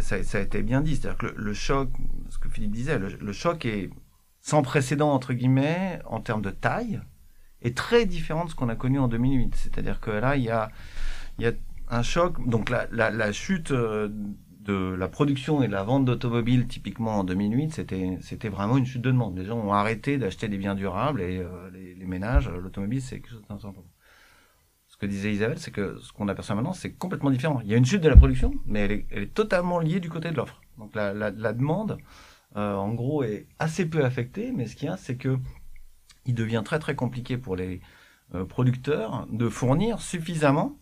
ça, 0.00 0.24
ça, 0.24 0.38
a 0.38 0.40
été 0.40 0.62
bien 0.62 0.80
dit, 0.80 0.96
c'est-à-dire 0.96 1.16
que 1.16 1.32
le, 1.36 1.54
choc, 1.54 1.90
ce 2.28 2.38
que 2.38 2.48
Philippe 2.48 2.72
disait, 2.72 2.98
le, 2.98 3.08
le 3.08 3.32
choc 3.32 3.64
est 3.64 3.88
sans 4.40 4.62
précédent 4.62 5.12
entre 5.12 5.32
guillemets 5.32 6.00
en 6.06 6.20
termes 6.20 6.42
de 6.42 6.50
taille, 6.50 7.00
est 7.62 7.76
très 7.76 8.06
différent 8.06 8.44
de 8.44 8.50
ce 8.50 8.54
qu'on 8.54 8.68
a 8.68 8.76
connu 8.76 8.98
en 8.98 9.08
2008. 9.08 9.54
C'est-à-dire 9.54 10.00
que 10.00 10.10
là, 10.10 10.36
il 10.36 10.44
y 10.44 10.50
a, 10.50 10.70
un 11.88 12.02
choc. 12.02 12.46
Donc 12.48 12.70
la, 12.70 13.32
chute 13.32 13.72
euh, 13.72 14.08
de 14.60 14.94
la 14.94 15.08
production 15.08 15.62
et 15.62 15.66
de 15.66 15.72
la 15.72 15.82
vente 15.82 16.04
d'automobiles, 16.04 16.66
typiquement 16.66 17.18
en 17.18 17.24
2008, 17.24 17.74
c'était, 17.74 18.48
vraiment 18.48 18.76
une 18.76 18.86
chute 18.86 19.02
de 19.02 19.10
demande. 19.10 19.36
Les 19.36 19.44
gens 19.44 19.58
ont 19.58 19.72
arrêté 19.72 20.18
d'acheter 20.18 20.48
des 20.48 20.58
biens 20.58 20.74
durables 20.74 21.20
et 21.20 21.38
euh, 21.38 21.70
les, 21.72 22.06
ménages, 22.06 22.48
l'automobile, 22.48 23.00
c'est 23.02 23.20
quelque 23.20 23.30
chose 23.30 23.42
d'important. 23.48 23.84
Ce 24.86 24.96
que 24.96 25.06
disait 25.06 25.32
Isabelle, 25.32 25.58
c'est 25.58 25.70
que 25.70 25.98
ce 25.98 26.12
qu'on 26.12 26.28
aperçoit 26.28 26.56
maintenant, 26.56 26.72
c'est 26.72 26.92
complètement 26.92 27.30
différent. 27.30 27.60
Il 27.64 27.70
y 27.70 27.74
a 27.74 27.76
une 27.76 27.84
chute 27.84 28.02
de 28.02 28.08
la 28.08 28.16
production, 28.16 28.52
mais 28.66 29.04
elle 29.10 29.22
est, 29.22 29.34
totalement 29.34 29.78
liée 29.78 30.00
du 30.00 30.10
côté 30.10 30.30
de 30.30 30.36
l'offre. 30.36 30.60
Donc 30.78 30.94
la, 30.94 31.30
demande, 31.52 31.98
euh, 32.56 32.74
en 32.74 32.92
gros, 32.92 33.22
est 33.22 33.46
assez 33.58 33.86
peu 33.86 34.04
affectée, 34.04 34.52
mais 34.52 34.66
ce 34.66 34.76
qu'il 34.76 34.88
y 34.88 34.90
a, 34.90 34.96
c'est 34.96 35.16
que 35.16 35.38
il 36.26 36.34
devient 36.34 36.62
très 36.64 36.78
très 36.78 36.94
compliqué 36.94 37.38
pour 37.38 37.56
les 37.56 37.80
euh, 38.34 38.44
producteurs 38.44 39.26
de 39.30 39.48
fournir 39.48 40.00
suffisamment 40.00 40.78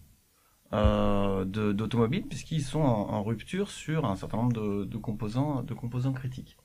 euh, 0.72 1.44
d'automobiles 1.44 2.26
puisqu'ils 2.26 2.62
sont 2.62 2.80
en, 2.80 3.22
rupture 3.22 3.70
sur 3.70 4.04
un 4.04 4.16
certain 4.16 4.36
nombre 4.38 4.84
de, 4.84 4.96
composants, 4.98 5.62
de 5.62 5.74
composants 5.74 6.12
critiques. 6.12 6.56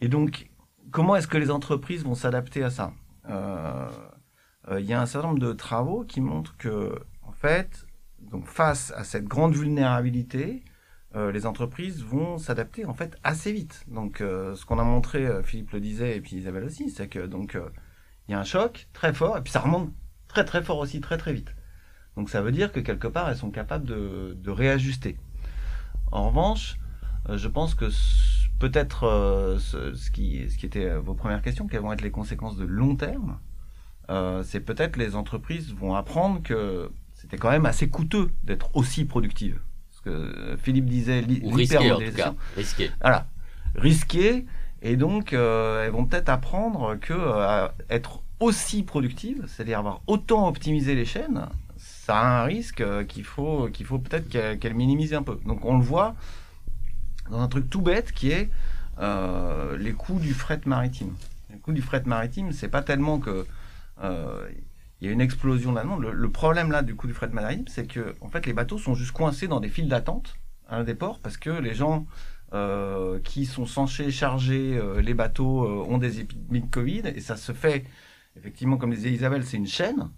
Et 0.00 0.08
donc, 0.08 0.50
comment 0.90 1.16
est-ce 1.16 1.28
que 1.28 1.38
les 1.38 1.50
entreprises 1.50 2.04
vont 2.04 2.14
s'adapter 2.14 2.62
à 2.62 2.70
ça? 2.70 2.92
Euh, 3.30 3.88
Il 4.78 4.84
y 4.84 4.92
a 4.92 5.00
un 5.00 5.06
certain 5.06 5.28
nombre 5.28 5.40
de 5.40 5.52
travaux 5.52 6.04
qui 6.04 6.20
montrent 6.20 6.56
que, 6.56 6.98
en 7.22 7.32
fait, 7.32 7.86
donc 8.20 8.46
face 8.46 8.92
à 8.96 9.04
cette 9.04 9.24
grande 9.24 9.54
vulnérabilité, 9.54 10.62
les 11.14 11.46
entreprises 11.46 12.02
vont 12.02 12.38
s'adapter 12.38 12.84
en 12.84 12.94
fait 12.94 13.18
assez 13.22 13.52
vite. 13.52 13.84
Donc, 13.88 14.20
euh, 14.20 14.54
ce 14.54 14.64
qu'on 14.64 14.78
a 14.78 14.84
montré, 14.84 15.26
euh, 15.26 15.42
Philippe 15.42 15.72
le 15.72 15.80
disait 15.80 16.16
et 16.16 16.20
puis 16.20 16.36
Isabelle 16.36 16.64
aussi, 16.64 16.90
c'est 16.90 17.08
que 17.08 17.26
donc 17.26 17.58
il 18.28 18.32
y 18.32 18.34
a 18.34 18.40
un 18.40 18.44
choc 18.44 18.88
très 18.92 19.12
fort 19.12 19.36
et 19.36 19.42
puis 19.42 19.52
ça 19.52 19.60
remonte 19.60 19.92
très 20.28 20.44
très 20.44 20.62
fort 20.62 20.78
aussi 20.78 21.00
très 21.00 21.18
très 21.18 21.32
vite. 21.32 21.54
Donc, 22.16 22.28
ça 22.30 22.42
veut 22.42 22.52
dire 22.52 22.72
que 22.72 22.80
quelque 22.80 23.08
part 23.08 23.28
elles 23.28 23.36
sont 23.36 23.50
capables 23.50 23.86
de, 23.86 24.36
de 24.38 24.50
réajuster. 24.50 25.16
En 26.10 26.28
revanche, 26.28 26.78
je 27.28 27.48
pense 27.48 27.74
que 27.74 27.86
peut-être 28.58 29.56
ce, 29.58 29.94
ce, 29.94 30.10
qui, 30.10 30.48
ce 30.50 30.58
qui 30.58 30.66
était 30.66 30.94
vos 30.96 31.14
premières 31.14 31.40
questions, 31.40 31.66
quelles 31.66 31.80
vont 31.80 31.92
être 31.92 32.02
les 32.02 32.10
conséquences 32.10 32.56
de 32.56 32.64
long 32.64 32.96
terme, 32.96 33.38
c'est 34.44 34.60
peut-être 34.60 34.98
les 34.98 35.16
entreprises 35.16 35.72
vont 35.72 35.94
apprendre 35.94 36.42
que 36.42 36.90
c'était 37.14 37.38
quand 37.38 37.50
même 37.50 37.64
assez 37.64 37.88
coûteux 37.88 38.30
d'être 38.44 38.76
aussi 38.76 39.06
productive 39.06 39.58
que 40.04 40.56
Philippe 40.62 40.86
disait, 40.86 41.22
l'hypermodélisation. 41.22 42.36
Risqué, 42.56 42.84
risqué. 42.84 42.90
Voilà, 43.00 43.26
risqué. 43.74 44.46
Et 44.82 44.96
donc, 44.96 45.32
euh, 45.32 45.84
elles 45.84 45.92
vont 45.92 46.04
peut-être 46.04 46.28
apprendre 46.28 46.96
que 46.96 47.14
euh, 47.14 47.68
être 47.88 48.20
aussi 48.40 48.82
productive, 48.82 49.44
c'est-à-dire 49.46 49.78
avoir 49.78 50.00
autant 50.08 50.48
optimisé 50.48 50.96
les 50.96 51.04
chaînes, 51.04 51.46
ça 51.76 52.18
a 52.18 52.42
un 52.42 52.44
risque 52.44 52.80
euh, 52.80 53.04
qu'il 53.04 53.24
faut, 53.24 53.68
qu'il 53.72 53.86
faut 53.86 54.00
peut-être 54.00 54.28
qu'elles 54.58 54.74
minimisent 54.74 55.14
un 55.14 55.22
peu. 55.22 55.38
Donc, 55.46 55.64
on 55.64 55.78
le 55.78 55.84
voit 55.84 56.16
dans 57.30 57.40
un 57.40 57.48
truc 57.48 57.70
tout 57.70 57.80
bête 57.80 58.12
qui 58.12 58.30
est 58.30 58.50
les 59.78 59.92
coûts 59.92 60.18
du 60.18 60.34
fret 60.34 60.60
maritime. 60.66 61.14
Les 61.50 61.58
coûts 61.58 61.72
du 61.72 61.82
fret 61.82 62.02
maritime, 62.04 62.52
c'est 62.52 62.68
pas 62.68 62.82
tellement 62.82 63.18
que 63.18 63.46
il 65.02 65.06
y 65.06 65.08
a 65.08 65.12
une 65.12 65.20
explosion 65.20 65.72
la 65.72 65.82
demande. 65.82 66.04
Le, 66.04 66.30
problème 66.30 66.70
là 66.70 66.82
du 66.82 66.94
coup 66.94 67.08
du 67.08 67.12
fret 67.12 67.28
maritime, 67.28 67.66
c'est 67.66 67.88
que 67.88 68.14
en 68.20 68.28
fait 68.28 68.46
les 68.46 68.52
bateaux 68.52 68.78
sont 68.78 68.94
juste 68.94 69.10
coincés 69.10 69.48
dans 69.48 69.58
des 69.58 69.68
files 69.68 69.88
d'attente 69.88 70.36
à 70.68 70.84
des 70.84 70.94
ports 70.94 71.18
parce 71.18 71.36
que 71.36 71.50
les 71.50 71.74
gens 71.74 72.06
euh, 72.54 73.18
qui 73.18 73.44
sont 73.44 73.66
censés 73.66 74.12
charger 74.12 74.78
euh, 74.78 75.02
les 75.02 75.12
bateaux 75.14 75.64
euh, 75.64 75.92
ont 75.92 75.98
des 75.98 76.20
épidémies 76.20 76.60
de 76.60 76.70
Covid 76.70 77.02
et 77.16 77.20
ça 77.20 77.36
se 77.36 77.50
fait 77.50 77.84
effectivement 78.36 78.76
comme 78.76 78.94
disait 78.94 79.10
Isabelle, 79.10 79.44
c'est 79.44 79.56
une 79.56 79.66
chaîne. 79.66 80.08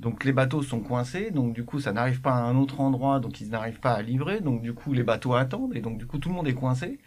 Donc 0.00 0.24
les 0.24 0.32
bateaux 0.32 0.62
sont 0.62 0.80
coincés, 0.80 1.30
donc 1.30 1.54
du 1.54 1.64
coup 1.64 1.78
ça 1.78 1.92
n'arrive 1.92 2.20
pas 2.20 2.32
à 2.32 2.42
un 2.42 2.56
autre 2.56 2.80
endroit, 2.80 3.20
donc 3.20 3.40
ils 3.40 3.50
n'arrivent 3.50 3.80
pas 3.80 3.92
à 3.92 4.02
livrer, 4.02 4.40
donc 4.40 4.62
du 4.62 4.74
coup 4.74 4.94
les 4.94 5.04
bateaux 5.04 5.34
attendent 5.34 5.76
et 5.76 5.80
donc 5.80 5.96
du 5.96 6.06
coup 6.06 6.18
tout 6.18 6.28
le 6.28 6.34
monde 6.34 6.48
est 6.48 6.54
coincé. 6.54 6.98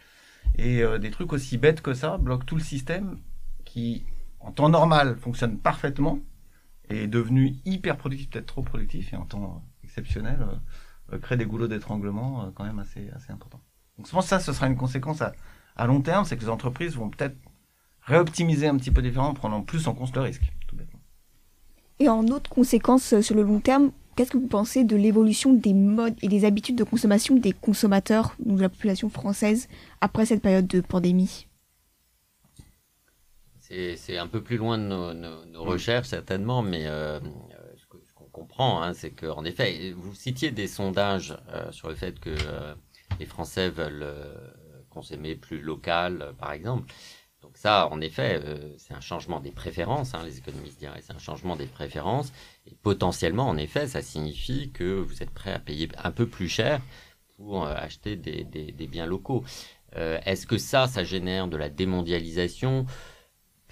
Et 0.56 0.82
des 0.98 1.10
trucs 1.10 1.32
aussi 1.32 1.58
bêtes 1.58 1.82
que 1.82 1.94
ça 1.94 2.18
bloquent 2.18 2.44
tout 2.44 2.56
le 2.56 2.62
système 2.62 3.18
qui 3.64 4.04
en 4.40 4.50
temps 4.50 4.68
normal 4.68 5.16
fonctionne 5.16 5.58
parfaitement 5.58 6.18
est 6.88 7.06
devenu 7.06 7.56
hyper 7.64 7.96
productif, 7.96 8.30
peut-être 8.30 8.46
trop 8.46 8.62
productif, 8.62 9.12
et 9.12 9.16
en 9.16 9.24
temps 9.24 9.62
exceptionnel, 9.84 10.38
euh, 10.40 11.14
euh, 11.14 11.18
crée 11.18 11.36
des 11.36 11.46
goulots 11.46 11.68
d'étranglement 11.68 12.44
euh, 12.44 12.50
quand 12.54 12.64
même 12.64 12.78
assez, 12.78 13.10
assez 13.14 13.32
importants. 13.32 13.60
Donc 13.98 14.06
je 14.06 14.12
pense 14.12 14.24
que 14.24 14.30
ça, 14.30 14.40
ce 14.40 14.52
sera 14.52 14.66
une 14.66 14.76
conséquence 14.76 15.22
à, 15.22 15.86
long 15.86 16.00
terme, 16.00 16.24
c'est 16.24 16.36
que 16.36 16.42
les 16.42 16.48
entreprises 16.48 16.96
vont 16.96 17.10
peut-être 17.10 17.36
réoptimiser 18.02 18.66
un 18.66 18.76
petit 18.76 18.90
peu 18.90 19.02
différent 19.02 19.28
en 19.28 19.34
prenant 19.34 19.62
plus 19.62 19.86
en 19.86 19.94
compte 19.94 20.14
le 20.14 20.22
risque, 20.22 20.52
tout 20.66 20.76
bêtement. 20.76 21.00
Et 21.98 22.08
en 22.08 22.26
autre 22.28 22.50
conséquence 22.50 23.20
sur 23.20 23.34
le 23.34 23.42
long 23.42 23.60
terme, 23.60 23.92
qu'est-ce 24.16 24.32
que 24.32 24.38
vous 24.38 24.48
pensez 24.48 24.84
de 24.84 24.96
l'évolution 24.96 25.52
des 25.52 25.72
modes 25.72 26.16
et 26.20 26.28
des 26.28 26.44
habitudes 26.44 26.76
de 26.76 26.84
consommation 26.84 27.36
des 27.36 27.52
consommateurs, 27.52 28.34
de 28.44 28.60
la 28.60 28.68
population 28.68 29.08
française, 29.08 29.68
après 30.00 30.26
cette 30.26 30.42
période 30.42 30.66
de 30.66 30.80
pandémie? 30.80 31.46
C'est 33.96 34.18
un 34.18 34.26
peu 34.26 34.42
plus 34.42 34.56
loin 34.56 34.78
de 34.78 34.84
nos, 34.84 35.64
recherches 35.64 36.08
certainement, 36.08 36.62
mais 36.62 36.86
euh, 36.86 37.20
ce 37.76 38.14
qu'on 38.14 38.24
comprend, 38.26 38.82
hein, 38.82 38.92
c'est 38.92 39.10
qu'en 39.10 39.44
effet, 39.44 39.92
vous 39.96 40.14
citiez 40.14 40.50
des 40.50 40.68
sondages 40.68 41.36
euh, 41.50 41.70
sur 41.72 41.88
le 41.88 41.94
fait 41.94 42.18
que 42.20 42.30
euh, 42.30 42.74
les 43.18 43.26
Français 43.26 43.70
veulent 43.70 44.06
consommer 44.90 45.34
plus 45.34 45.60
local, 45.60 46.34
par 46.38 46.52
exemple. 46.52 46.92
Donc 47.40 47.56
ça, 47.56 47.88
en 47.90 48.00
effet, 48.00 48.40
c'est 48.78 48.94
un 48.94 49.00
changement 49.00 49.40
des 49.40 49.50
préférences, 49.50 50.14
hein, 50.14 50.22
les 50.24 50.38
économistes 50.38 50.78
diraient, 50.78 51.00
c'est 51.02 51.12
un 51.12 51.18
changement 51.18 51.56
des 51.56 51.66
préférences. 51.66 52.32
Et 52.66 52.74
potentiellement, 52.82 53.48
en 53.48 53.56
effet, 53.56 53.86
ça 53.86 54.02
signifie 54.02 54.70
que 54.70 55.00
vous 55.00 55.22
êtes 55.22 55.30
prêt 55.30 55.52
à 55.52 55.58
payer 55.58 55.88
un 56.02 56.10
peu 56.10 56.26
plus 56.26 56.48
cher 56.48 56.80
pour 57.36 57.66
acheter 57.66 58.16
des, 58.16 58.44
des 58.44 58.86
biens 58.86 59.06
locaux. 59.06 59.44
Est-ce 59.94 60.46
que 60.46 60.58
ça, 60.58 60.86
ça 60.86 61.04
génère 61.04 61.48
de 61.48 61.56
la 61.56 61.68
démondialisation? 61.68 62.86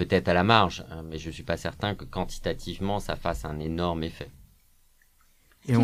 Peut-être 0.01 0.29
à 0.29 0.35
la 0.35 0.45
marge, 0.45 0.83
hein, 0.91 1.03
mais 1.09 1.19
je 1.19 1.29
ne 1.29 1.33
suis 1.33 1.43
pas 1.43 1.59
certain 1.59 1.95
que 1.95 2.05
quantitativement 2.05 3.01
ça 3.01 3.17
fasse 3.17 3.45
un 3.45 3.59
énorme 3.61 4.03
effet. 4.03 4.31
Et 5.69 5.75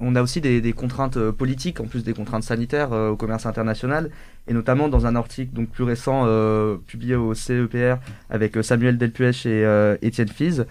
on, 0.00 0.16
a 0.16 0.22
aussi 0.22 0.40
des, 0.40 0.72
contraintes 0.72 1.18
euh, 1.18 1.30
politiques, 1.30 1.78
en 1.80 1.84
plus 1.84 2.02
des 2.02 2.14
contraintes 2.14 2.42
sanitaires 2.42 2.94
euh, 2.94 3.10
au 3.10 3.16
commerce 3.16 3.44
international, 3.44 4.10
et 4.48 4.54
notamment 4.54 4.88
dans 4.88 5.04
un 5.04 5.14
article 5.14 5.52
donc 5.52 5.68
plus 5.68 5.84
récent 5.84 6.22
euh, 6.24 6.78
publié 6.86 7.16
au 7.16 7.34
CEPR 7.34 7.96
avec 8.30 8.56
Samuel 8.64 8.96
Delpuech 8.96 9.44
et 9.44 9.96
Étienne 10.00 10.28
Fize. 10.28 10.66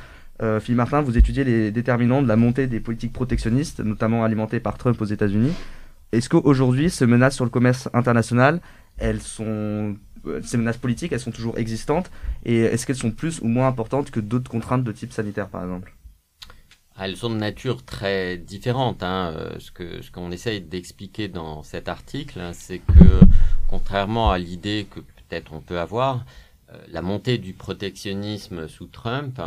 Philippe 0.60 0.78
Martin, 0.78 1.02
vous 1.02 1.18
étudiez 1.18 1.44
les 1.44 1.72
déterminants 1.72 2.22
de 2.22 2.28
la 2.28 2.36
montée 2.36 2.68
des 2.68 2.80
politiques 2.80 3.14
protectionnistes, 3.14 3.80
notamment 3.80 4.24
alimentées 4.26 4.60
par 4.60 4.78
Trump 4.78 5.00
aux 5.00 5.06
États-Unis. 5.06 5.54
Est-ce 6.12 6.28
qu'aujourd'hui, 6.30 6.90
ces 6.90 7.06
menaces 7.06 7.36
sur 7.36 7.46
le 7.46 7.52
commerce 7.52 7.88
international, 7.94 8.62
elles 8.98 9.22
sont 9.22 9.44
euh, 9.46 9.94
ces 10.44 10.58
menaces 10.58 10.78
politiques, 10.78 11.12
elles 11.12 11.20
sont 11.20 11.32
toujours 11.32 11.58
existantes 11.58 12.12
Et 12.44 12.60
est-ce 12.60 12.86
qu'elles 12.86 12.96
sont 12.96 13.12
plus 13.12 13.42
ou 13.42 13.48
moins 13.48 13.68
importantes 13.68 14.12
que 14.12 14.20
d'autres 14.20 14.50
contraintes 14.50 14.84
de 14.84 14.92
type 14.92 15.12
sanitaire, 15.12 15.50
par 15.50 15.64
exemple? 15.64 15.94
Ah, 16.98 17.08
elles 17.10 17.18
sont 17.18 17.30
de 17.30 17.36
nature 17.36 17.84
très 17.84 18.38
différente. 18.38 19.04
Hein. 19.04 19.34
Euh, 19.36 19.60
ce 19.60 19.72
ce 20.02 20.12
qu'on 20.12 20.32
essaye 20.32 20.62
d'expliquer 20.62 21.28
dans 21.28 21.62
cet 21.62 21.90
article, 21.90 22.40
hein, 22.40 22.54
c'est 22.54 22.80
que 22.80 23.20
contrairement 23.70 24.32
à 24.32 24.38
l'idée 24.38 24.88
que 24.90 25.02
peut-être 25.02 25.52
on 25.52 25.60
peut 25.60 25.80
avoir, 25.80 26.26
euh, 26.72 26.78
la 26.88 27.02
montée 27.02 27.38
du 27.38 27.52
protectionnisme 27.54 28.70
sous 28.70 28.88
Trump, 28.88 29.42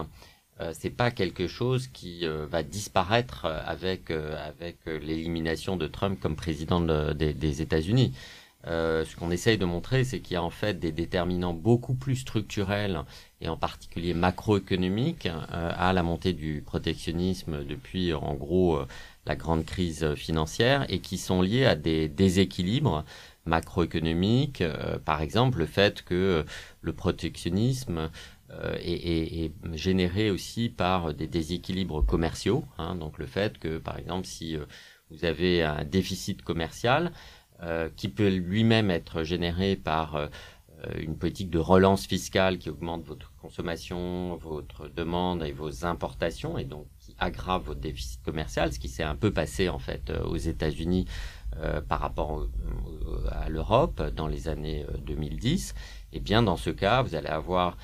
euh, 0.61 0.73
c'est 0.79 0.91
pas 0.91 1.11
quelque 1.11 1.47
chose 1.47 1.87
qui 1.89 2.27
va 2.51 2.63
disparaître 2.63 3.47
avec 3.47 4.11
avec 4.11 4.77
l'élimination 4.87 5.77
de 5.77 5.87
Trump 5.87 6.21
comme 6.21 6.37
président 6.37 6.81
des 6.81 7.63
États-Unis. 7.63 8.13
Euh, 8.67 9.05
ce 9.05 9.15
qu'on 9.15 9.31
essaye 9.31 9.57
de 9.57 9.65
montrer, 9.65 10.03
c'est 10.03 10.19
qu'il 10.19 10.35
y 10.35 10.37
a 10.37 10.43
en 10.43 10.51
fait 10.51 10.81
des 10.81 10.91
déterminants 10.91 11.55
beaucoup 11.55 11.95
plus 11.95 12.17
structurels 12.17 13.03
et 13.41 13.49
en 13.49 13.57
particulier 13.57 14.15
macroéconomiques 14.15 15.27
euh, 15.27 15.73
à 15.77 15.93
la 15.93 16.03
montée 16.03 16.33
du 16.33 16.63
protectionnisme 16.67 17.65
depuis 17.65 18.13
en 18.13 18.35
gros 18.35 18.79
euh, 18.79 18.87
la 19.27 19.37
grande 19.37 19.65
crise 19.65 20.15
financière 20.15 20.87
et 20.89 20.99
qui 20.99 21.19
sont 21.19 21.41
liés 21.41 21.67
à 21.67 21.77
des 21.77 22.09
déséquilibres 22.09 23.05
macroéconomiques. 23.47 24.63
par 25.05 25.23
exemple, 25.23 25.59
le 25.59 25.67
fait 25.67 26.03
que 26.03 26.45
le 26.83 26.93
protectionnisme 26.93 28.11
est, 28.83 29.53
généré 29.73 30.31
aussi 30.31 30.69
par 30.69 31.15
des 31.15 31.27
déséquilibres 31.27 32.05
commerciaux. 32.05 32.65
Hein, 32.79 32.95
donc 32.95 33.19
le 33.19 33.27
fait 33.27 33.59
que, 33.59 33.79
par 33.79 33.99
exemple, 33.99 34.27
si 34.27 34.57
vous 35.11 35.25
avez 35.25 35.63
un 35.63 35.85
déficit 35.85 36.43
commercial, 36.43 37.07
euh, 37.07 37.11
qui 37.97 38.09
peut 38.09 38.29
lui-même 38.29 38.91
être 38.91 39.25
généré 39.25 39.75
par 39.75 40.31
euh, 40.87 41.01
une 41.01 41.17
politique 41.17 41.51
de 41.51 41.59
relance 41.59 42.07
fiscale 42.07 42.59
qui 42.59 42.71
augmente 42.71 43.05
votre 43.05 43.33
consommation, 43.43 44.37
votre 44.37 44.89
demande 44.89 45.43
et 45.43 45.51
vos 45.51 45.85
importations, 45.85 46.57
et 46.57 46.65
donc 46.65 46.87
qui 47.01 47.17
aggrave 47.19 47.65
votre 47.65 47.81
déficit 47.81 48.23
commercial, 48.23 48.73
ce 48.73 48.79
qui 48.79 48.89
s'est 48.89 49.03
un 49.03 49.17
peu 49.17 49.33
passé 49.33 49.69
en 49.69 49.81
fait 49.81 50.11
euh, 50.11 50.23
aux 50.25 50.37
États-Unis 50.37 51.07
par 51.89 51.99
rapport 51.99 52.47
à 53.33 53.49
l'Europe 53.49 54.01
dans 54.15 54.29
les 54.29 54.49
années 54.49 54.87
2010. 55.05 55.75
Et 56.13 56.21
bien 56.21 56.43
dans 56.43 56.57
ce 56.57 56.71
cas, 56.71 57.03
vous 57.03 57.17
allez 57.17 57.27
avoir 57.29 57.77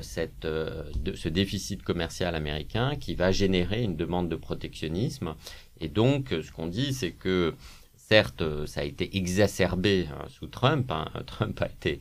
cette, 0.00 0.46
ce 0.46 1.28
déficit 1.28 1.82
commercial 1.82 2.34
américain 2.34 2.94
qui 2.96 3.14
va 3.14 3.30
générer 3.30 3.82
une 3.82 3.96
demande 3.96 4.30
de 4.30 4.36
protectionnisme. 4.36 5.34
Et 5.78 5.88
donc, 5.88 6.28
ce 6.30 6.50
qu'on 6.52 6.68
dit, 6.68 6.94
c'est 6.94 7.10
que 7.10 7.54
Certes, 8.08 8.40
euh, 8.40 8.64
ça 8.64 8.80
a 8.80 8.84
été 8.84 9.18
exacerbé 9.18 10.08
hein, 10.10 10.24
sous 10.30 10.46
Trump. 10.46 10.90
Hein. 10.90 11.10
Trump 11.26 11.60
a 11.60 11.66
été, 11.68 12.00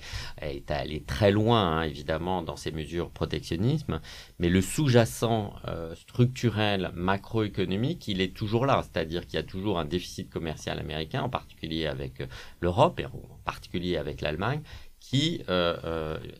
allé 0.69 1.03
très 1.03 1.31
loin, 1.31 1.79
hein, 1.79 1.81
évidemment, 1.81 2.41
dans 2.41 2.55
ses 2.55 2.71
mesures 2.71 3.09
protectionnisme, 3.09 3.99
mais 4.39 4.47
le 4.47 4.61
sous-jacent 4.61 5.53
euh, 5.67 5.95
structurel 5.95 6.91
macroéconomique, 6.93 8.07
il 8.07 8.21
est 8.21 8.33
toujours 8.33 8.65
là. 8.65 8.83
C'est-à-dire 8.83 9.27
qu'il 9.27 9.35
y 9.35 9.41
a 9.41 9.43
toujours 9.43 9.79
un 9.79 9.85
déficit 9.85 10.29
commercial 10.29 10.79
américain, 10.79 11.23
en 11.23 11.29
particulier 11.29 11.87
avec 11.87 12.21
euh, 12.21 12.27
l'Europe 12.61 13.01
et 13.01 13.05
en 13.05 13.39
particulier 13.43 13.97
avec 13.97 14.21
l'Allemagne, 14.21 14.61
qui 15.01 15.41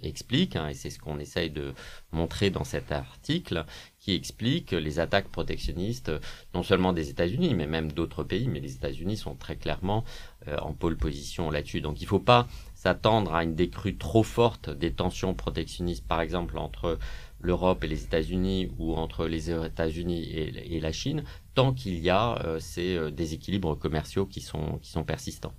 explique, 0.03 0.58
et 0.58 0.73
c'est 0.73 0.89
ce 0.89 0.99
qu'on 0.99 1.19
essaye 1.19 1.49
de 1.49 1.73
montrer 2.12 2.49
dans 2.49 2.65
cet 2.65 2.91
article, 2.91 3.65
qui 4.08 4.15
explique 4.15 4.72
les 4.72 5.00
attaques 5.00 5.28
protectionnistes, 5.28 6.13
non 6.56 6.63
seulement 6.63 6.93
des 6.93 7.10
États-Unis, 7.10 7.54
mais 7.54 7.67
même 7.67 7.91
d'autres 7.91 8.24
pays, 8.24 8.48
mais 8.48 8.62
les 8.62 8.74
États-Unis 8.74 9.17
sont 9.17 9.36
très 9.36 9.58
clairement 9.58 10.06
euh, 10.48 10.56
en 10.60 10.72
pôle 10.72 10.96
position 10.96 11.52
là-dessus. 11.52 11.82
Donc 11.82 12.00
il 12.00 12.06
ne 12.06 12.08
faut 12.08 12.22
pas 12.22 12.48
s'attendre 12.74 13.36
à 13.36 13.43
une 13.43 13.54
décrue 13.54 13.98
trop 13.98 14.24
forte 14.24 14.70
des 14.70 14.93
tensions 14.93 15.34
protectionnistes, 15.34 16.08
par 16.08 16.22
exemple 16.22 16.58
entre 16.58 16.98
l'Europe 17.41 17.84
et 17.84 17.88
les 17.88 18.06
États-Unis 18.06 18.72
ou 18.80 18.96
entre 18.96 19.28
les 19.28 19.52
États-Unis 19.52 20.24
et, 20.32 20.80
la 20.80 20.93
Chine, 20.93 21.26
tant 21.54 21.74
qu'il 21.74 22.00
y 22.00 22.10
a 22.10 22.41
euh, 22.46 22.60
ces 22.62 22.96
euh, 22.96 23.12
déséquilibres 23.12 23.78
commerciaux 23.78 24.26
qui 24.26 24.39
sont, 24.39 24.80
qui 24.82 24.89
sont 24.89 25.04
persistants. 25.04 25.54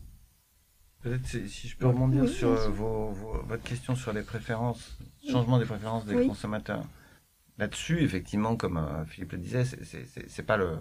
Peut-être 1.03 1.27
si 1.27 1.69
je 1.69 1.77
peux 1.77 1.87
rebondir 1.87 2.27
sur 2.27 2.49
vos, 2.71 3.13
votre 3.47 3.63
question 3.63 3.95
sur 3.95 4.15
les 4.15 4.23
préférences, 4.23 4.97
changement 5.31 5.59
des 5.59 5.67
préférences 5.67 6.07
des 6.07 6.27
consommateurs. 6.27 6.87
Là-dessus, 7.59 8.03
effectivement, 8.03 8.57
comme 8.57 9.05
Philippe 9.09 9.33
le 9.33 9.39
disait, 9.39 9.65
c'est 9.65 10.43
pas 10.45 10.57
le 10.57 10.79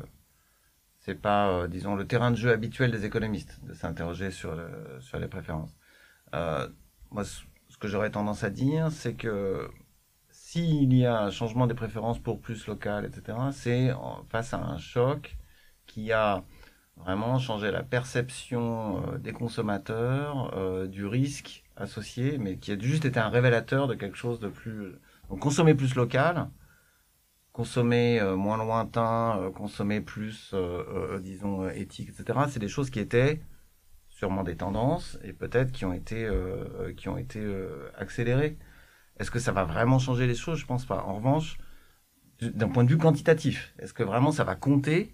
c'est 1.07 1.15
pas, 1.15 1.49
euh, 1.49 1.67
disons, 1.69 1.95
le 1.95 2.05
terrain 2.05 2.31
de 2.31 2.35
jeu 2.35 2.51
habituel 2.51 2.91
des 2.91 3.05
économistes 3.05 3.63
de 3.63 3.73
s'interroger 3.73 4.29
sur, 4.29 4.59
sur 4.99 5.17
les 5.19 5.29
préférences. 5.29 5.73
Euh, 6.35 6.67
moi, 7.11 7.23
ce 7.23 7.77
que 7.79 7.87
j'aurais 7.87 8.11
tendance 8.11 8.43
à 8.43 8.49
dire, 8.49 8.91
c'est 8.91 9.13
que 9.13 9.69
s'il 10.29 10.93
y 10.93 11.05
a 11.05 11.21
un 11.21 11.31
changement 11.31 11.65
des 11.65 11.75
préférences 11.75 12.19
pour 12.19 12.41
plus 12.41 12.67
local, 12.67 13.05
etc., 13.05 13.37
c'est 13.53 13.91
face 14.29 14.53
à 14.53 14.57
un 14.57 14.77
choc 14.77 15.37
qui 15.85 16.11
a 16.11 16.43
vraiment 16.97 17.39
changé 17.39 17.71
la 17.71 17.83
perception 17.83 19.01
euh, 19.13 19.17
des 19.17 19.31
consommateurs 19.31 20.51
du 20.89 21.05
risque 21.05 21.63
associé, 21.77 22.37
mais 22.37 22.57
qui 22.57 22.73
a 22.73 22.79
juste 22.79 23.05
été 23.05 23.19
un 23.19 23.29
révélateur 23.29 23.87
de 23.87 23.93
quelque 23.95 24.17
chose 24.17 24.41
de 24.41 24.49
plus... 24.49 24.93
Donc 25.29 25.39
consommer 25.39 25.73
plus 25.73 25.95
local, 25.95 26.49
consommer 27.57 28.19
euh, 28.21 28.35
moins 28.35 28.57
lointain, 28.57 29.39
euh, 29.39 29.49
consommer 29.49 29.99
plus, 29.99 30.51
euh, 30.53 31.19
disons, 31.19 31.67
éthique, 31.67 32.09
etc. 32.09 32.41
C'est 32.49 32.59
des 32.59 32.67
choses 32.67 32.91
qui 32.91 32.99
étaient 32.99 33.41
sûrement 34.09 34.43
des 34.43 34.55
tendances 34.55 35.17
et 35.23 35.33
peut-être 35.33 35.71
qui 35.71 35.83
ont 35.83 35.93
été, 35.93 36.27
qui 36.97 37.07
ont 37.07 37.17
été 37.17 37.39
accélérées. 37.95 38.57
Est-ce 39.19 39.29
que 39.29 39.37
ça 39.37 39.51
va 39.51 39.63
vraiment 39.63 39.99
changer 39.99 40.25
les 40.25 40.33
choses? 40.33 40.57
Je 40.57 40.65
pense 40.65 40.85
pas. 40.85 41.03
En 41.03 41.15
revanche, 41.15 41.59
d'un 42.41 42.69
point 42.69 42.83
de 42.83 42.89
vue 42.89 42.97
quantitatif, 42.97 43.73
est-ce 43.77 43.93
que 43.93 44.01
vraiment 44.01 44.31
ça 44.31 44.43
va 44.43 44.55
compter 44.55 45.13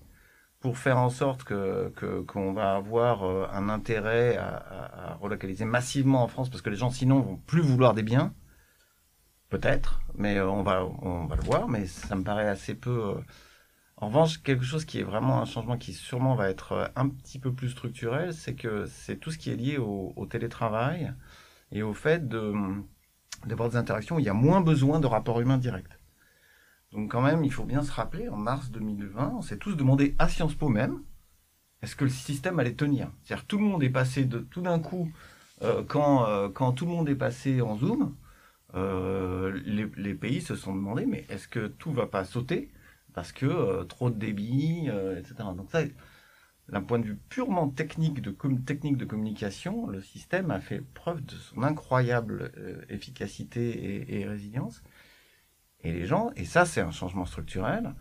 pour 0.62 0.78
faire 0.78 0.98
en 0.98 1.10
sorte 1.10 1.44
que 1.44 1.92
qu'on 2.28 2.54
va 2.54 2.76
avoir 2.76 3.24
un 3.54 3.68
intérêt 3.68 4.38
à, 4.38 5.12
à, 5.12 5.16
relocaliser 5.16 5.66
massivement 5.66 6.24
en 6.24 6.30
France? 6.30 6.50
Parce 6.50 6.62
que 6.62 6.70
les 6.70 6.78
gens 6.78 6.90
sinon 6.90 7.20
vont 7.20 7.36
plus 7.36 7.62
vouloir 7.62 7.94
des 7.94 8.04
biens 8.04 8.34
Peut-être, 9.54 10.02
mais 10.16 10.38
euh, 10.38 10.50
on, 10.50 10.64
va, 10.64 10.84
on 10.84 11.28
va 11.28 11.36
le 11.36 11.44
voir, 11.44 11.70
mais 11.70 11.86
ça 11.86 12.16
me 12.16 12.24
paraît 12.24 12.48
assez 12.48 12.74
peu. 12.74 12.90
Euh. 12.90 13.22
En 13.98 14.08
revanche, 14.08 14.42
quelque 14.42 14.66
chose 14.66 14.84
qui 14.84 14.98
est 14.98 15.04
vraiment 15.04 15.40
un 15.40 15.46
changement 15.46 15.78
qui 15.78 15.94
sûrement 15.94 16.34
va 16.34 16.50
être 16.50 16.72
euh, 16.72 16.88
un 16.96 17.08
petit 17.08 17.38
peu 17.38 17.54
plus 17.54 17.70
structurel, 17.70 18.34
c'est 18.34 18.56
que 18.56 18.88
c'est 18.88 19.18
tout 19.18 19.30
ce 19.30 19.38
qui 19.38 19.52
est 19.52 19.56
lié 19.56 19.78
au, 19.78 20.26
télétravail 20.28 21.14
et 21.72 21.84
au 21.84 21.94
fait 21.94 22.28
d'avoir 22.28 23.70
des 23.70 23.76
interactions 23.76 24.16
où 24.16 24.20
il 24.20 24.26
y 24.26 24.30
a 24.30 24.34
moins 24.34 24.60
besoin 24.60 25.00
de 25.00 25.06
rapports 25.06 25.40
humains 25.40 25.60
directs. 25.60 26.00
Donc 26.92 27.12
quand 27.12 27.22
même, 27.22 27.44
il 27.44 27.54
faut 27.54 27.66
bien 27.66 27.84
se 27.84 27.92
rappeler, 27.92 28.30
en 28.30 28.38
mars 28.38 28.72
2020, 28.72 29.36
on 29.38 29.44
s'est 29.44 29.58
tous 29.58 29.76
demandé 29.76 30.16
à 30.18 30.30
Sciences 30.30 30.56
Po 30.56 30.68
même, 30.68 31.04
est-ce 31.84 31.96
que 31.96 32.06
le 32.06 32.10
système 32.10 32.58
allait 32.58 32.74
tenir? 32.74 33.12
C'est-à-dire 33.22 33.46
tout 33.46 33.60
le 33.60 33.66
monde 33.66 33.84
est 33.84 33.92
passé 33.92 34.26
de 34.26 34.40
tout 34.40 34.62
d'un 34.62 34.80
coup, 34.80 35.12
quand, 35.88 36.50
quand 36.56 36.72
tout 36.72 36.86
le 36.86 36.92
monde 36.92 37.08
est 37.08 37.16
passé 37.16 37.62
en 37.62 37.78
Zoom, 37.78 38.16
euh, 38.76 39.62
les, 39.66 40.16
pays 40.16 40.42
se 40.42 40.56
sont 40.56 40.74
demandé, 40.74 41.06
mais 41.06 41.26
est-ce 41.30 41.48
que 41.48 41.68
tout 41.68 41.92
va 41.92 42.08
pas 42.08 42.26
sauter 42.26 42.72
parce 43.14 43.32
que 43.32 43.46
euh, 43.46 43.84
trop 43.84 44.10
de 44.10 44.18
débit, 44.18 44.86
euh, 44.88 45.20
etc. 45.20 45.36
Donc 45.56 45.70
ça, 45.70 45.84
d'un 46.70 46.82
point 46.82 46.98
de 46.98 47.06
vue 47.06 47.20
purement 47.30 47.70
technique 47.70 48.22
de, 48.22 48.36
technique 48.66 48.98
de 48.98 49.06
communication, 49.06 49.86
le 49.86 50.02
système 50.02 50.50
a 50.50 50.60
fait 50.60 50.82
preuve 50.82 51.24
de 51.24 51.36
son 51.36 51.62
incroyable 51.62 52.52
efficacité 52.90 54.20
et, 54.20 54.26
résilience. 54.26 54.82
Et 55.82 55.92
les 55.92 56.06
gens, 56.06 56.32
et 56.36 56.46
ça 56.46 56.66
c'est 56.66 56.82
un 56.82 56.92
changement 56.92 57.26
structurel, 57.26 57.94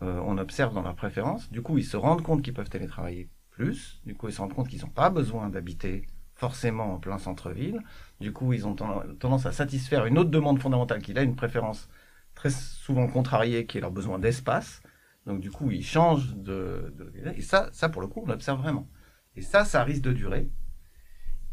on 0.00 0.36
observe 0.36 0.74
dans 0.74 0.82
leurs 0.82 0.96
préférences, 0.96 1.50
du 1.50 1.62
coup 1.62 1.78
ils 1.78 1.84
se 1.84 1.96
rendent 1.96 2.22
compte 2.22 2.42
qu'ils 2.42 2.54
peuvent 2.54 2.68
télétravailler 2.68 3.30
plus, 3.50 4.02
du 4.04 4.16
coup 4.16 4.28
ils 4.28 4.34
se 4.34 4.40
rendent 4.40 4.54
compte 4.54 4.68
qu'ils 4.68 4.82
n'ont 4.82 4.88
pas 4.88 5.10
besoin 5.10 5.48
d'habiter 5.48 6.04
forcément 6.38 6.94
en 6.94 6.98
plein 6.98 7.18
centre-ville. 7.18 7.80
Du 8.20 8.32
coup, 8.32 8.52
ils 8.52 8.66
ont 8.66 8.74
tendance 8.74 9.44
à 9.44 9.52
satisfaire 9.52 10.06
une 10.06 10.18
autre 10.18 10.30
demande 10.30 10.60
fondamentale 10.60 11.02
qui 11.02 11.16
a 11.18 11.22
une 11.22 11.36
préférence 11.36 11.88
très 12.34 12.50
souvent 12.50 13.08
contrariée, 13.08 13.66
qui 13.66 13.78
est 13.78 13.80
leur 13.80 13.90
besoin 13.90 14.20
d'espace. 14.20 14.80
Donc 15.26 15.40
du 15.40 15.50
coup, 15.50 15.70
ils 15.72 15.84
changent 15.84 16.36
de, 16.36 16.94
Et 17.36 17.42
ça, 17.42 17.70
pour 17.92 18.00
le 18.00 18.06
coup, 18.06 18.22
on 18.24 18.26
l'observe 18.26 18.60
vraiment. 18.60 18.88
Et 19.34 19.42
ça, 19.42 19.64
ça 19.64 19.82
risque 19.82 20.02
de 20.02 20.12
durer. 20.12 20.48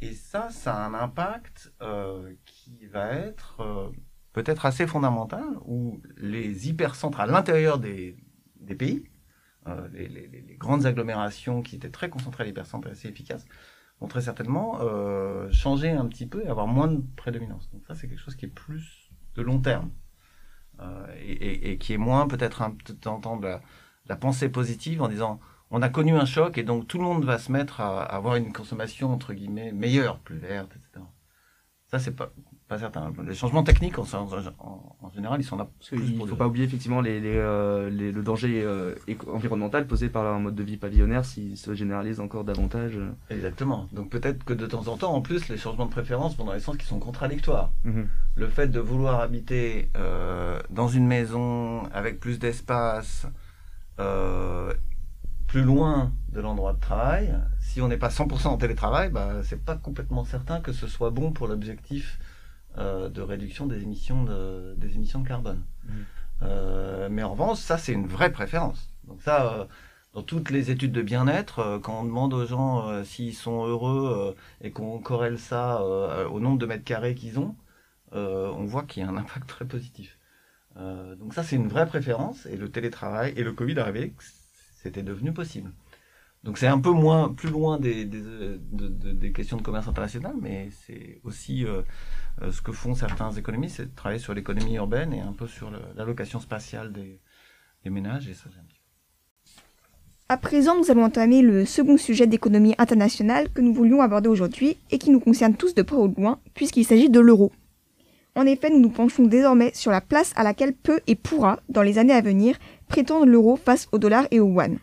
Et 0.01 0.13
ça, 0.13 0.49
ça 0.51 0.75
a 0.75 0.85
un 0.85 0.93
impact 0.93 1.73
euh, 1.81 2.35
qui 2.45 2.85
va 2.85 3.11
être 3.11 3.61
euh, 3.61 3.89
peut-être 4.33 4.67
assez 4.67 4.85
fondamental, 4.85 5.45
où 5.65 5.99
les 6.17 6.69
hypercentres 6.69 7.19
à 7.19 7.25
l'intérieur 7.25 7.79
des, 7.79 8.17
pays, 8.77 9.09
euh, 9.67 9.87
les, 9.93 10.07
les, 10.07 10.57
grandes 10.57 10.85
agglomérations 10.85 11.63
qui 11.63 11.75
étaient 11.77 11.89
très 11.89 12.09
concentrées 12.09 12.43
à 12.43 12.45
l'hypercentre 12.45 12.87
et 12.87 12.91
assez 12.91 13.07
efficaces, 13.07 13.45
très 14.07 14.21
certainement 14.21 14.79
euh, 14.81 15.49
changer 15.51 15.91
un 15.91 16.05
petit 16.07 16.25
peu 16.25 16.43
et 16.43 16.47
avoir 16.47 16.67
moins 16.67 16.87
de 16.87 17.01
prédominance. 17.15 17.69
Donc 17.71 17.83
ça, 17.87 17.95
c'est 17.95 18.07
quelque 18.07 18.21
chose 18.21 18.35
qui 18.35 18.45
est 18.45 18.49
plus 18.49 19.09
de 19.35 19.41
long 19.41 19.59
terme 19.59 19.91
euh, 20.79 21.07
et, 21.19 21.77
qui 21.77 21.93
est 21.93 21.97
moins 21.97 22.27
peut-être 22.27 22.61
un 22.61 22.75
temps 22.97 23.37
de 23.37 23.47
la, 24.07 24.15
pensée 24.15 24.49
positive 24.49 25.01
en 25.01 25.07
disant 25.07 25.39
on 25.71 25.81
a 25.81 25.89
connu 25.89 26.15
un 26.15 26.25
choc 26.25 26.57
et 26.57 26.63
donc 26.63 26.87
tout 26.87 26.97
le 26.97 27.03
monde 27.03 27.25
va 27.25 27.37
se 27.37 27.51
mettre 27.51 27.81
à, 27.81 28.03
à 28.03 28.15
avoir 28.15 28.35
une 28.35 28.53
consommation 28.53 29.11
entre 29.11 29.33
guillemets 29.33 29.71
meilleure, 29.71 30.19
plus 30.19 30.37
verte, 30.37 30.71
etc. 30.75 31.05
Ça, 31.87 31.99
c'est 31.99 32.15
pas 32.15 32.31
pas 32.67 32.79
certain. 32.79 33.13
Les 33.27 33.35
changements 33.35 33.63
techniques, 33.63 33.99
en, 33.99 34.05
général, 35.13 35.39
ils 35.39 35.43
sont 35.43 35.55
là. 35.55 35.67
il 35.91 36.17
ne 36.17 36.25
faut 36.25 36.35
pas 36.35 36.47
oublier 36.47 36.65
effectivement 36.65 36.99
les, 36.99 37.21
euh, 37.23 37.89
le 37.91 38.23
danger 38.23 38.63
euh, 38.63 38.95
environnemental 39.31 39.85
posé 39.85 40.09
par 40.09 40.25
un 40.25 40.39
mode 40.39 40.55
de 40.55 40.63
vie 40.63 40.77
pavillonnaire 40.77 41.25
s'il 41.25 41.57
se 41.57 41.75
généralise 41.75 42.19
encore 42.19 42.43
davantage. 42.43 42.97
Exactement. 43.29 43.87
Donc 43.91 44.09
peut-être 44.09 44.43
que 44.43 44.53
de 44.53 44.65
temps 44.65 44.87
en 44.87 44.97
temps, 44.97 45.13
en 45.13 45.21
plus, 45.21 45.47
les 45.47 45.57
changements 45.57 45.85
de 45.85 45.91
préférence 45.91 46.35
vont 46.37 46.45
dans 46.45 46.53
les 46.53 46.59
sens 46.59 46.77
qui 46.77 46.87
sont 46.87 46.99
contradictoires. 46.99 47.71
Mhm. 47.83 48.07
Le 48.35 48.47
fait 48.47 48.67
de 48.67 48.79
vouloir 48.79 49.19
habiter 49.19 49.89
euh, 49.95 50.59
dans 50.71 50.87
une 50.87 51.05
maison 51.05 51.83
avec 51.93 52.19
plus 52.19 52.39
d'espace, 52.39 53.27
plus 55.47 55.63
loin 55.63 56.11
de 56.33 56.41
l'endroit 56.41 56.73
de 56.73 56.79
travail, 56.79 57.33
si 57.59 57.79
on 57.79 57.87
n'est 57.87 57.97
pas 57.97 58.09
100% 58.09 58.47
en 58.47 58.57
télétravail, 58.57 59.09
bah, 59.09 59.43
c'est 59.43 59.63
pas 59.63 59.75
complètement 59.75 60.25
certain 60.25 60.59
que 60.59 60.73
ce 60.73 60.87
soit 60.87 61.11
bon 61.11 61.31
pour 61.31 61.47
l'objectif 61.47 62.19
euh, 62.77 63.09
de 63.09 63.21
réduction 63.21 63.67
des 63.67 63.83
émissions 63.83 64.23
de, 64.23 64.73
des 64.77 64.95
émissions 64.95 65.21
de 65.21 65.27
carbone. 65.27 65.63
Mmh. 65.85 65.91
Euh, 66.43 67.07
mais 67.09 67.23
en 67.23 67.31
revanche, 67.31 67.59
ça, 67.59 67.77
c'est 67.77 67.93
une 67.93 68.07
vraie 68.07 68.31
préférence. 68.31 68.89
Donc 69.05 69.21
ça, 69.21 69.53
euh, 69.53 69.65
dans 70.13 70.23
toutes 70.23 70.49
les 70.49 70.71
études 70.71 70.91
de 70.91 71.01
bien-être, 71.01 71.79
quand 71.83 72.01
on 72.01 72.03
demande 72.03 72.33
aux 72.33 72.45
gens 72.45 73.03
s'ils 73.03 73.33
sont 73.33 73.65
heureux 73.65 74.35
et 74.61 74.71
qu'on 74.71 74.99
corrèle 74.99 75.37
ça 75.37 75.83
au 75.83 76.39
nombre 76.39 76.57
de 76.57 76.65
mètres 76.65 76.85
carrés 76.85 77.15
qu'ils 77.15 77.37
ont, 77.37 77.53
on 78.13 78.63
voit 78.63 78.83
qu'il 78.83 79.03
y 79.03 79.05
a 79.05 79.09
un 79.09 79.17
impact 79.17 79.45
très 79.45 79.65
positif. 79.65 80.17
donc 80.77 81.33
ça, 81.33 81.43
c'est 81.43 81.57
une 81.57 81.67
vraie 81.67 81.85
préférence. 81.85 82.45
Et 82.45 82.55
le 82.55 82.71
télétravail 82.71 83.33
et 83.35 83.43
le 83.43 83.51
Covid 83.51 83.77
arrivé, 83.77 84.13
c'était 84.81 85.03
devenu 85.03 85.33
possible. 85.33 85.69
Donc 86.45 86.59
c'est 86.59 86.67
un 86.67 86.79
peu 86.79 86.91
plus 87.35 87.49
loin 87.49 87.79
des, 87.79 88.05
des, 88.05 89.31
questions 89.33 89.57
de 89.57 89.63
commerce 89.63 89.87
international, 89.87 90.35
mais 90.39 90.69
c'est 90.85 91.19
aussi 91.23 91.65
euh, 91.65 91.81
euh, 92.43 92.51
ce 92.51 92.61
que 92.61 92.71
font 92.71 92.93
certains 92.93 93.31
économistes, 93.31 93.77
c'est 93.77 93.85
de 93.85 93.95
travailler 93.95 94.19
sur 94.19 94.35
l'économie 94.35 94.75
urbaine 94.75 95.11
et 95.11 95.21
un 95.21 95.33
peu 95.33 95.47
sur 95.47 95.71
l'allocation 95.95 96.39
spatiale 96.39 96.93
des, 96.93 97.19
ménages. 97.89 98.29
Et 98.29 98.35
ça, 98.35 98.49
à 100.29 100.37
présent, 100.37 100.77
nous 100.77 100.91
allons 100.91 101.05
entamer 101.05 101.41
le 101.41 101.65
second 101.65 101.97
sujet 101.97 102.27
d'économie 102.27 102.75
internationale 102.77 103.49
que 103.51 103.61
nous 103.61 103.73
voulions 103.73 104.01
aborder 104.01 104.29
aujourd'hui 104.29 104.77
et 104.91 104.99
qui 104.99 105.09
nous 105.09 105.19
concerne 105.19 105.55
tous 105.55 105.73
de 105.73 105.81
près 105.81 105.97
ou 105.97 106.07
de 106.07 106.21
loin, 106.21 106.39
puisqu'il 106.53 106.85
s'agit 106.85 107.09
de 107.09 107.19
l'euro. 107.19 107.51
En 108.35 108.45
effet, 108.45 108.69
nous 108.69 108.79
nous 108.79 108.89
penchons 108.89 109.23
désormais 109.23 109.71
sur 109.73 109.89
la 109.89 110.01
place 110.01 110.31
à 110.35 110.43
laquelle 110.43 110.73
peut 110.73 110.99
et 111.07 111.15
pourra, 111.15 111.59
dans 111.69 111.81
les 111.81 111.97
années 111.97 112.13
à 112.13 112.21
venir, 112.21 112.55
prétendre 112.87 113.25
l'euro 113.25 113.55
face 113.55 113.87
au 113.91 113.97
dollar 113.97 114.27
et 114.29 114.39
au 114.39 114.47
yuan. 114.47 114.77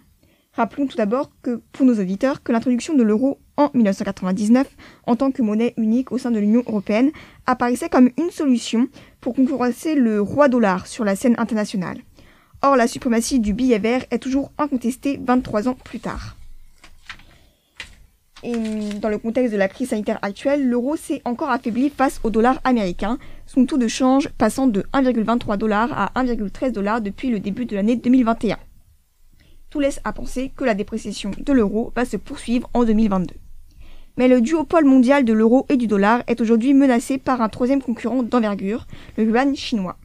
Rappelons 0.54 0.86
tout 0.86 0.98
d'abord 0.98 1.30
que, 1.40 1.62
pour 1.72 1.86
nos 1.86 1.98
auditeurs, 1.98 2.42
que 2.42 2.52
l'introduction 2.52 2.94
de 2.94 3.02
l'euro 3.02 3.38
en 3.56 3.70
1999 3.72 4.68
en 5.06 5.16
tant 5.16 5.30
que 5.30 5.40
monnaie 5.40 5.72
unique 5.78 6.12
au 6.12 6.18
sein 6.18 6.30
de 6.30 6.38
l'Union 6.38 6.62
européenne 6.66 7.10
apparaissait 7.46 7.88
comme 7.88 8.10
une 8.18 8.30
solution 8.30 8.88
pour 9.22 9.34
concurrencer 9.34 9.94
le 9.94 10.20
roi 10.20 10.48
dollar 10.48 10.86
sur 10.86 11.04
la 11.04 11.16
scène 11.16 11.36
internationale. 11.38 11.98
Or, 12.60 12.76
la 12.76 12.86
suprématie 12.86 13.40
du 13.40 13.54
billet 13.54 13.78
vert 13.78 14.04
est 14.10 14.18
toujours 14.18 14.52
incontestée 14.58 15.18
23 15.24 15.68
ans 15.68 15.76
plus 15.82 16.00
tard. 16.00 16.36
Et 18.42 18.52
dans 19.00 19.08
le 19.08 19.18
contexte 19.18 19.52
de 19.52 19.58
la 19.58 19.68
crise 19.68 19.90
sanitaire 19.90 20.18
actuelle, 20.20 20.68
l'euro 20.68 20.96
s'est 20.96 21.22
encore 21.24 21.50
affaibli 21.50 21.88
face 21.88 22.20
au 22.24 22.30
dollar 22.30 22.60
américain, 22.64 23.18
son 23.46 23.64
taux 23.64 23.78
de 23.78 23.88
change 23.88 24.28
passant 24.36 24.66
de 24.66 24.84
1,23 24.92 25.56
dollars 25.56 25.92
à 25.92 26.22
1,13 26.22 26.72
dollars 26.72 27.00
depuis 27.00 27.30
le 27.30 27.40
début 27.40 27.64
de 27.64 27.74
l'année 27.74 27.96
2021. 27.96 28.58
Tout 29.72 29.80
laisse 29.80 30.00
à 30.04 30.12
penser 30.12 30.52
que 30.54 30.64
la 30.64 30.74
dépréciation 30.74 31.30
de 31.38 31.52
l'euro 31.54 31.94
va 31.96 32.04
se 32.04 32.18
poursuivre 32.18 32.68
en 32.74 32.84
2022. 32.84 33.34
Mais 34.18 34.28
le 34.28 34.42
duopole 34.42 34.84
mondial 34.84 35.24
de 35.24 35.32
l'euro 35.32 35.64
et 35.70 35.78
du 35.78 35.86
dollar 35.86 36.22
est 36.26 36.42
aujourd'hui 36.42 36.74
menacé 36.74 37.16
par 37.16 37.40
un 37.40 37.48
troisième 37.48 37.80
concurrent 37.80 38.22
d'envergure, 38.22 38.86
le 39.16 39.24
yuan 39.24 39.56
chinois. 39.56 39.96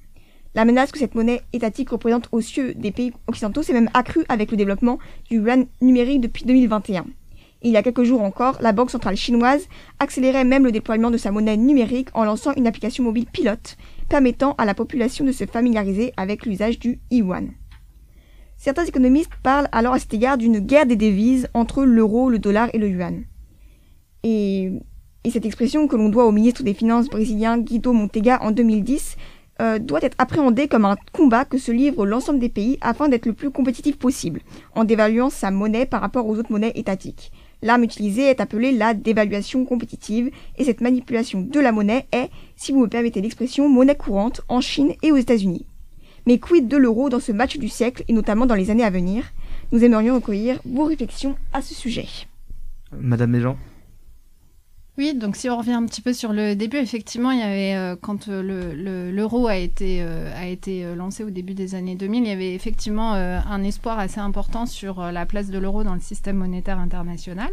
La 0.56 0.64
menace 0.64 0.94
que 0.94 1.00
cette 1.00 1.16
monnaie 1.16 1.42
étatique 1.52 1.90
représente 1.90 2.30
aux 2.32 2.40
cieux 2.40 2.76
des 2.76 2.92
pays 2.92 3.12
occidentaux 3.28 3.62
s'est 3.62 3.74
même 3.74 3.90
accrue 3.94 4.24
avec 4.30 4.52
le 4.52 4.58
développement 4.58 5.00
du 5.30 5.36
yuan 5.36 5.66
numérique 5.82 6.22
depuis 6.22 6.46
2021. 6.46 7.06
il 7.62 7.72
y 7.72 7.76
a 7.76 7.84
quelques 7.84 8.04
jours 8.04 8.22
encore, 8.22 8.60
la 8.62 8.72
Banque 8.72 8.92
centrale 8.92 9.18
chinoise 9.18 9.68
accélérait 10.00 10.46
même 10.46 10.64
le 10.64 10.72
déploiement 10.72 11.12
de 11.12 11.18
sa 11.18 11.32
monnaie 11.32 11.58
numérique 11.58 12.08
en 12.14 12.24
lançant 12.24 12.54
une 12.56 12.68
application 12.68 13.04
mobile 13.04 13.26
pilote 13.26 13.76
permettant 14.08 14.56
à 14.58 14.64
la 14.64 14.74
population 14.74 15.26
de 15.26 15.34
se 15.34 15.46
familiariser 15.46 16.14
avec 16.16 16.46
l'usage 16.46 16.80
du 16.80 17.02
yuan. 17.12 17.50
Certains 18.58 18.86
économistes 18.86 19.32
parlent 19.44 19.70
alors 19.72 19.94
à 19.94 20.00
cet 20.00 20.14
égard 20.14 20.38
d'une 20.38 20.60
guerre 20.60 20.88
des 20.88 20.96
devises 20.96 21.48
entre 21.54 21.86
l'euro, 21.86 22.30
le 22.30 22.40
dollar 22.40 22.70
et 22.74 22.80
le 22.80 22.90
yuan. 22.90 23.24
Et, 24.24 24.72
et 25.24 25.30
cette 25.30 25.46
expression 25.46 25.88
que 25.88 25.96
l'on 25.96 26.10
doit 26.10 26.26
au 26.26 26.32
ministre 26.32 26.64
des 26.64 26.74
Finances 26.74 27.08
brésilien 27.08 27.60
Guido 27.60 27.94
Montega 27.94 28.40
en 28.42 28.52
2010 28.52 29.16
euh, 29.60 29.80
doit 29.80 30.04
être 30.04 30.16
appréhendée 30.20 30.68
comme 30.68 30.86
un 30.86 30.98
combat 31.14 31.44
que 31.44 31.58
se 31.58 31.72
livrent 31.72 32.06
l'ensemble 32.06 32.40
des 32.40 32.50
pays 32.50 32.78
afin 32.82 33.10
d'être 33.10 33.26
le 33.26 33.34
plus 33.34 33.50
compétitif 33.50 33.98
possible, 33.98 34.42
en 34.76 34.84
dévaluant 34.84 35.32
sa 35.32 35.50
monnaie 35.50 35.88
par 35.88 36.02
rapport 36.02 36.28
aux 36.28 36.38
autres 36.38 36.52
monnaies 36.52 36.74
étatiques. 36.76 37.32
L'arme 37.64 37.84
utilisée 37.84 38.24
est 38.24 38.40
appelée 38.40 38.72
la 38.72 38.94
dévaluation 38.94 39.66
compétitive, 39.66 40.30
et 40.58 40.64
cette 40.64 40.82
manipulation 40.82 41.42
de 41.42 41.60
la 41.60 41.72
monnaie 41.72 42.06
est, 42.12 42.30
si 42.56 42.72
vous 42.72 42.82
me 42.82 42.88
permettez 42.88 43.20
l'expression, 43.20 43.68
monnaie 43.68 43.96
courante 43.96 44.42
en 44.48 44.62
Chine 44.62 44.94
et 45.02 45.12
aux 45.12 45.18
États-Unis. 45.18 45.66
Mais 46.28 46.40
quid 46.40 46.68
de 46.68 46.76
l'euro 46.76 47.08
dans 47.08 47.22
ce 47.22 47.32
match 47.32 47.58
du 47.58 47.70
siècle, 47.70 48.04
et 48.10 48.14
notamment 48.14 48.46
dans 48.46 48.54
les 48.54 48.70
années 48.70 48.84
à 48.84 48.90
venir? 48.90 49.24
Nous 49.72 49.86
aimerions 49.86 50.16
recueillir 50.16 50.60
vos 50.66 50.84
réflexions 50.84 51.38
à 51.54 51.62
ce 51.62 51.74
sujet. 51.74 52.06
Madame 52.92 53.32
Méjean? 53.32 53.56
Oui, 54.98 55.14
donc 55.14 55.38
si 55.38 55.50
on 55.50 55.58
revient 55.58 55.72
un 55.72 55.86
petit 55.86 56.02
peu 56.02 56.12
sur 56.12 56.34
le 56.34 56.56
début, 56.56 56.78
effectivement, 56.78 57.32
il 57.32 57.40
y 57.40 57.44
avait 57.44 57.76
euh, 57.76 57.96
quand 57.96 58.28
euh, 58.28 59.12
l'euro 59.14 59.44
le, 59.44 59.48
a 59.48 59.56
été 59.56 60.02
euh, 60.02 60.30
a 60.36 60.48
été 60.48 60.96
lancé 60.96 61.24
au 61.24 61.30
début 61.30 61.54
des 61.54 61.76
années 61.76 61.96
2000, 61.96 62.24
il 62.24 62.28
y 62.28 62.32
avait 62.32 62.54
effectivement 62.54 63.14
euh, 63.14 63.40
un 63.50 63.64
espoir 63.64 63.98
assez 63.98 64.20
important 64.20 64.66
sur 64.66 65.00
la 65.00 65.26
place 65.26 65.50
de 65.50 65.60
l'euro 65.60 65.86
dans 65.86 65.94
le 65.94 66.02
système 66.02 66.36
monétaire 66.36 66.80
international. 66.80 67.52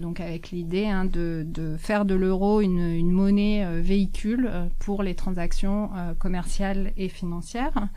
Donc 0.00 0.20
avec 0.20 0.50
l'idée 0.50 0.86
hein, 0.86 1.04
de, 1.04 1.76
faire 1.78 2.04
de 2.04 2.14
l'euro 2.14 2.60
une, 2.60 3.10
monnaie 3.10 3.80
véhicule 3.80 4.50
pour 4.78 5.02
les 5.02 5.14
transactions 5.14 5.90
commerciales 6.18 6.92
et 6.96 7.08
financières 7.08 7.88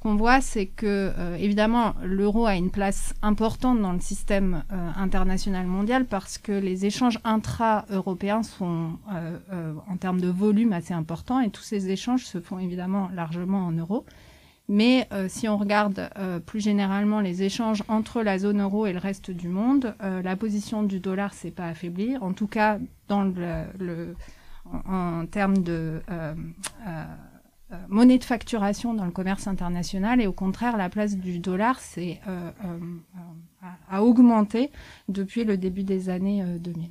qu'on 0.00 0.16
voit, 0.16 0.40
c'est 0.40 0.66
que 0.66 1.12
euh, 1.18 1.36
évidemment 1.36 1.94
l'euro 2.02 2.46
a 2.46 2.56
une 2.56 2.70
place 2.70 3.14
importante 3.20 3.80
dans 3.82 3.92
le 3.92 4.00
système 4.00 4.64
euh, 4.72 4.90
international 4.96 5.66
mondial 5.66 6.06
parce 6.06 6.38
que 6.38 6.52
les 6.52 6.86
échanges 6.86 7.18
intra-européens 7.22 8.42
sont 8.42 8.98
euh, 9.12 9.38
euh 9.52 9.74
en 9.88 9.96
termes 9.96 10.20
de 10.20 10.28
volume 10.28 10.72
assez 10.72 10.94
importants 10.94 11.40
et 11.40 11.50
tous 11.50 11.62
ces 11.62 11.90
échanges 11.90 12.24
se 12.24 12.40
font 12.40 12.58
évidemment 12.58 13.10
largement 13.12 13.66
en 13.66 13.72
euros. 13.72 14.06
Mais 14.72 15.08
euh, 15.12 15.26
si 15.28 15.48
on 15.48 15.58
regarde 15.58 16.08
euh, 16.16 16.38
plus 16.38 16.60
généralement 16.60 17.20
les 17.20 17.42
échanges 17.42 17.82
entre 17.88 18.22
la 18.22 18.38
zone 18.38 18.62
euro 18.62 18.86
et 18.86 18.92
le 18.92 18.98
reste 18.98 19.30
du 19.30 19.48
monde, 19.48 19.94
la 20.00 20.36
position 20.36 20.82
du 20.82 21.00
dollar 21.00 21.34
s'est 21.34 21.50
pas 21.50 21.66
affaiblie. 21.66 22.16
En 22.18 22.32
tout 22.32 22.46
cas, 22.46 22.78
dans 23.08 23.24
le, 23.24 23.64
le 23.78 24.14
en, 24.86 25.26
termes 25.26 25.58
de 25.58 26.00
euh, 27.72 27.76
monnaie 27.88 28.18
de 28.18 28.24
facturation 28.24 28.94
dans 28.94 29.04
le 29.04 29.12
commerce 29.12 29.46
international 29.46 30.20
et 30.20 30.26
au 30.26 30.32
contraire 30.32 30.76
la 30.76 30.88
place 30.88 31.16
du 31.16 31.38
dollar 31.38 31.78
euh, 31.98 32.14
euh, 32.28 32.50
a, 33.88 34.02
augmenté 34.02 34.70
depuis 35.08 35.44
le 35.44 35.56
début 35.56 35.84
des 35.84 36.08
années 36.08 36.42
2000. 36.58 36.90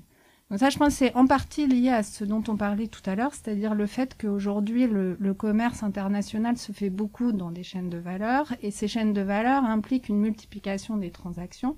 Donc 0.50 0.60
ça, 0.60 0.70
je 0.70 0.78
pense, 0.78 0.96
c'est 0.96 1.16
en 1.16 1.28
partie 1.28 1.68
lié 1.68 1.90
à 1.90 2.02
ce 2.02 2.24
dont 2.24 2.44
on 2.48 2.58
parlait 2.58 2.88
tout 2.88 3.08
à 3.08 3.16
l'heure, 3.16 3.34
c'est-à-dire 3.34 3.76
le 3.76 3.86
fait 3.86 4.18
qu'aujourd'hui, 4.20 4.88
le, 4.88 5.16
le, 5.20 5.34
commerce 5.36 5.84
international 5.84 6.58
se 6.58 6.72
fait 6.72 6.90
beaucoup 6.90 7.32
dans 7.32 7.52
des 7.52 7.62
chaînes 7.62 7.90
de 7.92 8.00
valeur, 8.00 8.52
et 8.64 8.72
ces 8.72 8.88
chaînes 8.88 9.14
de 9.14 9.22
valeur 9.22 9.64
impliquent 9.64 10.10
une 10.10 10.20
multiplication 10.20 10.98
des 10.98 11.12
transactions 11.12 11.76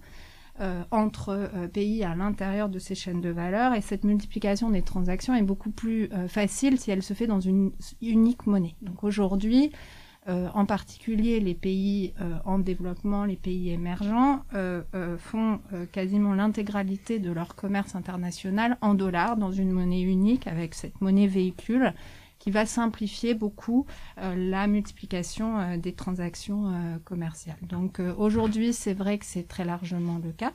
euh, 0.59 0.83
entre 0.91 1.29
euh, 1.29 1.67
pays 1.67 2.03
à 2.03 2.13
l'intérieur 2.13 2.69
de 2.69 2.77
ces 2.77 2.93
chaînes 2.93 3.21
de 3.21 3.29
valeur 3.29 3.73
et 3.73 3.81
cette 3.81 4.03
multiplication 4.03 4.69
des 4.69 4.83
transactions 4.83 5.33
est 5.33 5.41
beaucoup 5.41 5.71
plus 5.71 6.09
euh, 6.11 6.27
facile 6.27 6.77
si 6.77 6.91
elle 6.91 7.01
se 7.01 7.13
fait 7.13 7.25
dans 7.25 7.39
une 7.39 7.71
unique 8.01 8.45
monnaie. 8.45 8.75
Donc 8.81 9.03
aujourd'hui, 9.03 9.71
en 10.27 10.65
particulier 10.65 11.39
les 11.39 11.55
pays 11.55 12.13
euh, 12.21 12.35
en 12.45 12.59
développement, 12.59 13.25
les 13.25 13.35
pays 13.35 13.71
émergents, 13.71 14.43
euh, 14.53 14.83
font 15.17 15.59
quasiment 15.91 16.33
l'intégralité 16.33 17.19
de 17.19 17.31
leur 17.31 17.55
commerce 17.55 17.95
international 17.95 18.77
en 18.81 18.93
dollars 18.93 19.37
dans 19.37 19.51
une 19.51 19.71
monnaie 19.71 20.01
unique 20.01 20.47
avec 20.47 20.75
cette 20.75 21.01
monnaie 21.01 21.27
véhicule 21.27 21.93
qui 22.41 22.49
va 22.49 22.65
simplifier 22.65 23.35
beaucoup 23.35 23.85
euh, 24.17 24.33
la 24.35 24.65
multiplication 24.65 25.59
euh, 25.59 25.77
des 25.77 25.93
transactions 25.93 26.69
euh, 26.69 26.97
commerciales. 27.05 27.59
Donc 27.61 27.99
euh, 27.99 28.15
aujourd'hui, 28.17 28.73
c'est 28.73 28.95
vrai 28.95 29.19
que 29.19 29.25
c'est 29.25 29.47
très 29.47 29.63
largement 29.63 30.19
le 30.23 30.31
cas. 30.31 30.51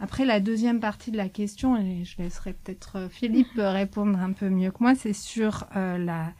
Après, 0.00 0.24
la 0.24 0.40
deuxième 0.40 0.80
partie 0.80 1.12
de 1.12 1.16
la 1.16 1.28
question, 1.28 1.76
et 1.76 2.04
je 2.04 2.20
laisserai 2.20 2.52
peut-être 2.52 2.96
euh, 2.96 3.08
Philippe 3.08 3.52
répondre 3.56 4.18
un 4.18 4.32
peu 4.32 4.48
mieux 4.48 4.72
que 4.72 4.78
moi, 4.80 4.96
c'est 4.96 5.12
sur 5.12 5.66
euh, 5.76 5.98
la, 5.98 6.32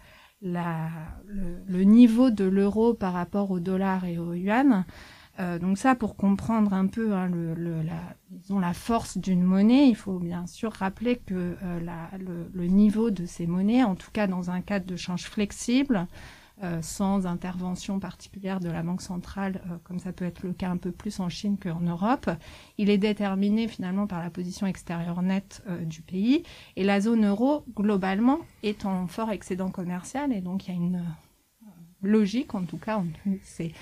la, 0.45 0.91
le, 1.27 1.83
niveau 1.83 2.31
de 2.31 2.45
l'euro 2.45 2.95
par 2.95 3.15
rapport 3.15 3.51
au 3.51 3.59
dollar 3.59 4.05
et 4.05 4.19
au 4.19 4.35
yuan. 4.35 4.85
Euh, 5.41 5.59
donc 5.59 5.79
ça, 5.79 5.97
pour 5.97 6.15
comprendre 6.15 6.75
un 6.75 6.87
peu 6.87 7.13
hein, 7.13 7.29
la, 8.61 8.73
force 8.73 9.19
d'une 9.19 9.43
monnaie, 9.43 9.89
il 9.89 9.97
faut 9.97 10.21
bien 10.21 10.47
sûr 10.47 10.73
rappeler 10.73 11.17
que 11.17 11.57
euh, 11.63 12.47
le, 12.53 12.67
niveau 12.67 13.11
de 13.11 13.27
ces 13.27 13.47
monnaies, 13.47 13.83
en 13.83 13.97
tout 13.97 14.11
cas 14.13 14.29
dans 14.29 14.51
un 14.51 14.61
cadre 14.61 14.87
de 14.87 14.97
change 14.97 15.25
flexible, 15.25 16.07
sans 16.83 17.27
intervention 17.27 17.99
particulière 17.99 18.61
de 18.61 18.71
la 18.71 18.83
Banque 18.83 19.03
centrale, 19.03 19.61
euh, 19.67 19.77
comme 19.85 19.99
ça 19.99 20.13
peut 20.13 20.25
être 20.25 20.43
le 20.43 20.53
cas 20.53 20.71
un 20.71 20.77
peu 20.77 20.93
plus 20.93 21.21
en 21.21 21.29
Chine 21.29 21.59
qu'en 21.59 21.81
Europe, 21.81 22.31
il 22.79 22.91
est 22.91 22.99
déterminé 22.99 23.69
finalement 23.69 24.07
par 24.07 24.23
la 24.23 24.31
position 24.31 24.67
extérieure 24.67 25.23
nette 25.23 25.63
euh, 25.69 25.85
du 25.85 26.03
pays. 26.03 26.45
Et 26.77 26.85
la 26.85 27.01
zone 27.01 27.27
euro, 27.27 27.65
globalement, 27.75 28.39
est 28.63 28.87
en 28.87 29.07
fort 29.07 29.31
excédent 29.31 29.71
commercial, 29.71 30.33
et 30.33 30.41
donc 30.41 30.67
il 30.67 30.71
y 30.71 30.75
a 30.75 30.77
une 30.77 31.05
logique, 32.03 32.55
en 32.55 32.65
tout 32.65 32.79
cas, 32.79 33.03
c'est 33.43 33.73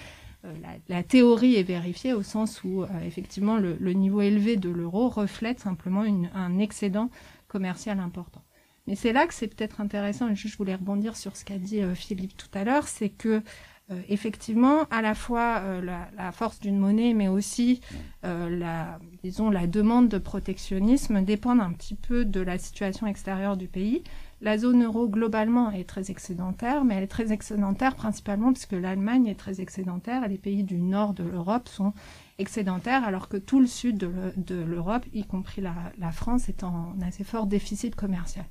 euh, 0.45 0.53
la, 0.89 1.03
théorie 1.03 1.57
est 1.57 1.63
vérifiée 1.63 2.13
au 2.13 2.23
sens 2.23 2.65
où 2.65 2.83
euh, 2.83 2.87
effectivement 3.05 3.59
le, 3.59 3.77
niveau 3.93 4.21
élevé 4.23 4.57
de 4.57 4.71
l'euro 4.71 5.09
reflète 5.09 5.61
simplement 5.61 6.05
un 6.35 6.59
excédent 6.59 7.11
commercial 7.47 8.01
important. 8.01 8.43
Mais 8.87 8.97
c'est 8.97 9.13
là 9.13 9.27
que 9.27 9.35
c'est 9.35 9.49
peut-être 9.49 9.81
intéressant, 9.81 10.29
et 10.29 10.35
je 10.35 10.57
voulais 10.57 10.75
rebondir 10.75 11.17
sur 11.17 11.37
ce 11.37 11.45
qu'a 11.45 11.59
dit 11.59 11.83
euh, 11.83 11.95
Philippe 11.95 12.37
tout 12.37 12.51
à 12.55 12.65
l'heure, 12.65 12.89
c'est 12.89 13.11
que 13.11 13.43
euh, 13.91 14.01
effectivement, 14.09 14.85
à 14.91 15.03
la 15.03 15.15
fois 15.15 15.59
euh, 15.59 15.83
la, 15.83 16.09
la, 16.17 16.31
force 16.31 16.61
d'une 16.61 16.79
monnaie, 16.79 17.15
mais 17.15 17.29
aussi 17.29 17.81
euh, 18.25 18.49
la, 18.49 18.99
disons, 19.25 19.51
la 19.51 19.67
demande 19.67 20.09
de 20.09 20.19
protectionnisme 20.19 21.23
dépendent 21.23 21.61
un 21.61 21.73
petit 21.73 21.97
peu 21.97 22.25
de 22.25 22.41
la 22.41 22.59
situation 22.59 23.07
extérieure 23.07 23.57
du 23.57 23.67
pays. 23.67 24.05
La 24.41 24.57
zone 24.57 24.85
euro 24.85 25.09
globalement 25.09 25.71
est 25.73 25.89
très 25.89 26.11
excédentaire, 26.11 26.85
mais 26.85 26.95
elle 26.95 27.05
est 27.05 27.09
très 27.09 27.33
excédentaire 27.33 27.97
principalement 27.97 28.53
parce 28.53 28.67
que 28.67 28.77
l'Allemagne 28.77 29.27
est 29.27 29.39
très 29.39 29.61
excédentaire 29.61 30.25
et 30.25 30.29
les 30.29 30.39
pays 30.39 30.65
du 30.65 30.79
nord 30.79 31.13
de 31.13 31.25
l'Europe 31.25 31.69
sont 31.69 31.93
excédentaires, 32.39 33.05
alors 33.05 33.29
que 33.29 33.37
tout 33.37 33.61
le 33.61 33.67
sud 33.67 33.99
de 33.99 34.63
l'Europe, 34.65 35.05
y 35.13 35.25
compris 35.25 35.61
la, 35.61 35.75
la, 35.99 36.11
France, 36.13 36.49
est 36.49 36.65
en 36.65 36.95
assez 37.07 37.25
fort 37.25 37.47
déficit 37.47 37.95
commercial. 37.95 38.47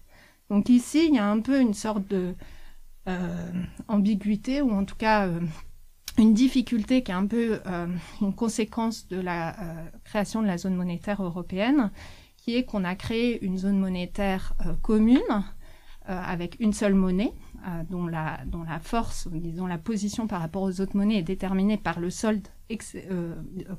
Donc 0.51 0.67
ici, 0.67 1.07
il 1.07 1.15
y 1.15 1.17
a 1.17 1.25
un 1.25 1.39
peu 1.39 1.61
une 1.61 1.73
sorte 1.73 2.05
de 2.09 2.35
euh, 3.07 3.51
ambiguïté, 3.87 4.61
ou 4.61 4.71
en 4.71 4.83
tout 4.83 4.97
cas 4.97 5.25
euh, 5.25 5.39
une 6.17 6.33
difficulté 6.33 7.03
qui 7.03 7.11
est 7.11 7.15
un 7.15 7.25
peu 7.25 7.61
euh, 7.65 7.87
une 8.19 8.35
conséquence 8.35 9.07
de 9.07 9.21
la 9.21 9.51
euh, 9.51 9.85
création 10.03 10.41
de 10.41 10.47
la 10.47 10.57
zone 10.57 10.75
monétaire 10.75 11.23
européenne, 11.23 11.89
qui 12.35 12.57
est 12.57 12.65
qu'on 12.65 12.83
a 12.83 12.95
créé 12.95 13.41
une 13.45 13.57
zone 13.57 13.79
monétaire 13.79 14.53
commune 14.81 15.21
avec 16.05 16.57
une 16.59 16.73
seule 16.73 16.95
monnaie, 16.95 17.31
dont, 17.89 18.07
la, 18.07 18.39
dont 18.47 18.63
la 18.63 18.79
force, 18.79 19.27
disons 19.31 19.67
la 19.67 19.77
position 19.77 20.25
par 20.25 20.41
rapport 20.41 20.63
aux 20.63 20.81
autres 20.81 20.97
monnaies 20.97 21.19
est 21.19 21.23
déterminée 21.23 21.77
par 21.77 21.99
le 21.99 22.09
solde 22.09 22.47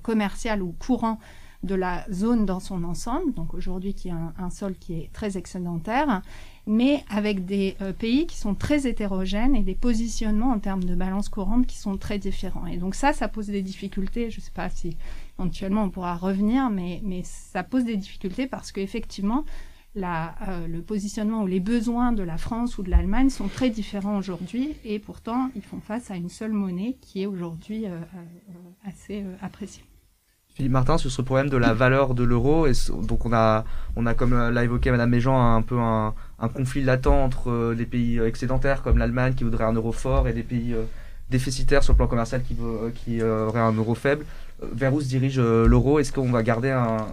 commercial 0.03 0.63
ou 0.63 0.77
courant 0.79 1.19
de 1.65 1.75
la 1.75 2.07
zone 2.13 2.47
dans 2.47 2.61
son 2.61 2.85
ensemble, 2.85 3.35
donc 3.35 3.53
aujourd'hui 3.53 3.95
qui 3.95 4.11
a 4.11 4.15
un, 4.15 4.35
un, 4.39 4.51
solde 4.51 4.79
qui 4.79 4.95
est 4.95 5.13
très 5.13 5.37
excédentaire, 5.37 6.23
mais 6.67 7.05
avec 7.09 7.45
des 7.45 7.77
euh, 7.81 7.93
pays 7.93 8.27
qui 8.27 8.37
sont 8.37 8.55
très 8.55 8.87
hétérogènes 8.87 9.57
et 9.57 9.63
des 9.63 9.75
positionnements 9.75 10.51
en 10.51 10.59
termes 10.59 10.85
de 10.85 10.95
balance 10.95 11.29
courante 11.29 11.67
qui 11.67 11.77
sont 11.77 11.97
très 11.97 12.19
différents. 12.19 12.67
Et 12.67 12.77
donc 12.77 12.95
ça, 12.95 13.13
ça 13.13 13.29
pose 13.29 13.47
des 13.47 13.63
difficultés. 13.63 14.31
Je 14.31 14.39
ne 14.39 14.43
sais 14.43 14.53
pas 14.53 14.71
si 14.71 14.97
éventuellement 15.39 15.85
on 15.85 15.91
pourra 15.91 16.15
revenir, 16.15 16.71
mais, 16.71 17.01
mais 17.05 17.23
ça 17.25 17.65
pose 17.65 17.85
des 17.85 17.97
difficultés 17.97 18.47
parce 18.47 18.71
qu'effectivement, 18.71 19.45
euh, 19.97 20.67
le 20.69 20.83
positionnement 20.83 21.43
ou 21.43 21.47
les 21.47 21.61
besoins 21.61 22.13
de 22.13 22.23
la 22.23 22.39
France 22.39 22.79
ou 22.79 22.83
de 22.83 22.91
l'Allemagne 22.91 23.29
sont 23.29 23.49
très 23.49 23.69
différents 23.69 24.17
aujourd'hui 24.17 24.75
et 24.85 24.99
pourtant 24.99 25.51
ils 25.55 25.63
font 25.63 25.81
face 25.81 26.11
à 26.11 26.17
une 26.17 26.31
seule 26.31 26.53
monnaie 26.53 26.97
qui 27.01 27.23
est 27.23 27.27
aujourd'hui 27.27 27.87
euh, 27.87 28.01
assez 28.85 29.25
appréciée. 29.43 29.85
Philippe 30.55 30.73
Martin, 30.73 30.99
sur 30.99 31.11
ce 31.11 31.23
problème 31.23 31.49
de 31.49 31.57
la 31.57 31.73
valeur 31.83 32.15
de 32.15 32.25
l'euro, 32.25 32.67
donc 33.03 33.27
on 33.27 33.33
a, 33.33 33.65
on 33.97 34.07
a 34.07 34.15
comme 34.15 34.35
l'a 34.51 34.65
évoqué 34.65 34.91
Madame 34.91 35.11
Méjean, 35.11 35.55
un 35.55 35.63
peu 35.63 35.79
un, 35.79 36.15
conflit 36.55 36.83
latent 36.83 37.07
entre 37.07 37.73
les 37.73 37.87
pays 37.87 38.19
excédentaires 38.19 38.83
comme 38.83 38.99
l'Allemagne 38.99 39.35
qui 39.35 39.45
voudrait 39.45 39.65
un 39.65 39.73
euro 39.73 39.93
fort 39.93 40.29
et 40.29 40.33
des 40.33 40.43
pays 40.43 40.75
déficitaires 41.31 41.83
sur 41.83 41.93
le 41.95 41.97
plan 41.97 42.07
commercial 42.07 42.43
qui, 42.43 42.55
veut, 42.55 42.93
qui 42.95 43.23
auraient 43.23 43.61
un 43.61 43.73
euro 43.73 43.95
faible. 43.95 44.25
Vers 44.61 44.93
où 44.93 45.01
se 45.01 45.09
dirige 45.09 45.41
l'euro 45.41 45.99
Est-ce 45.99 46.13
qu'on 46.13 46.31
va 46.31 46.43
garder 46.43 46.71
un, 46.71 47.07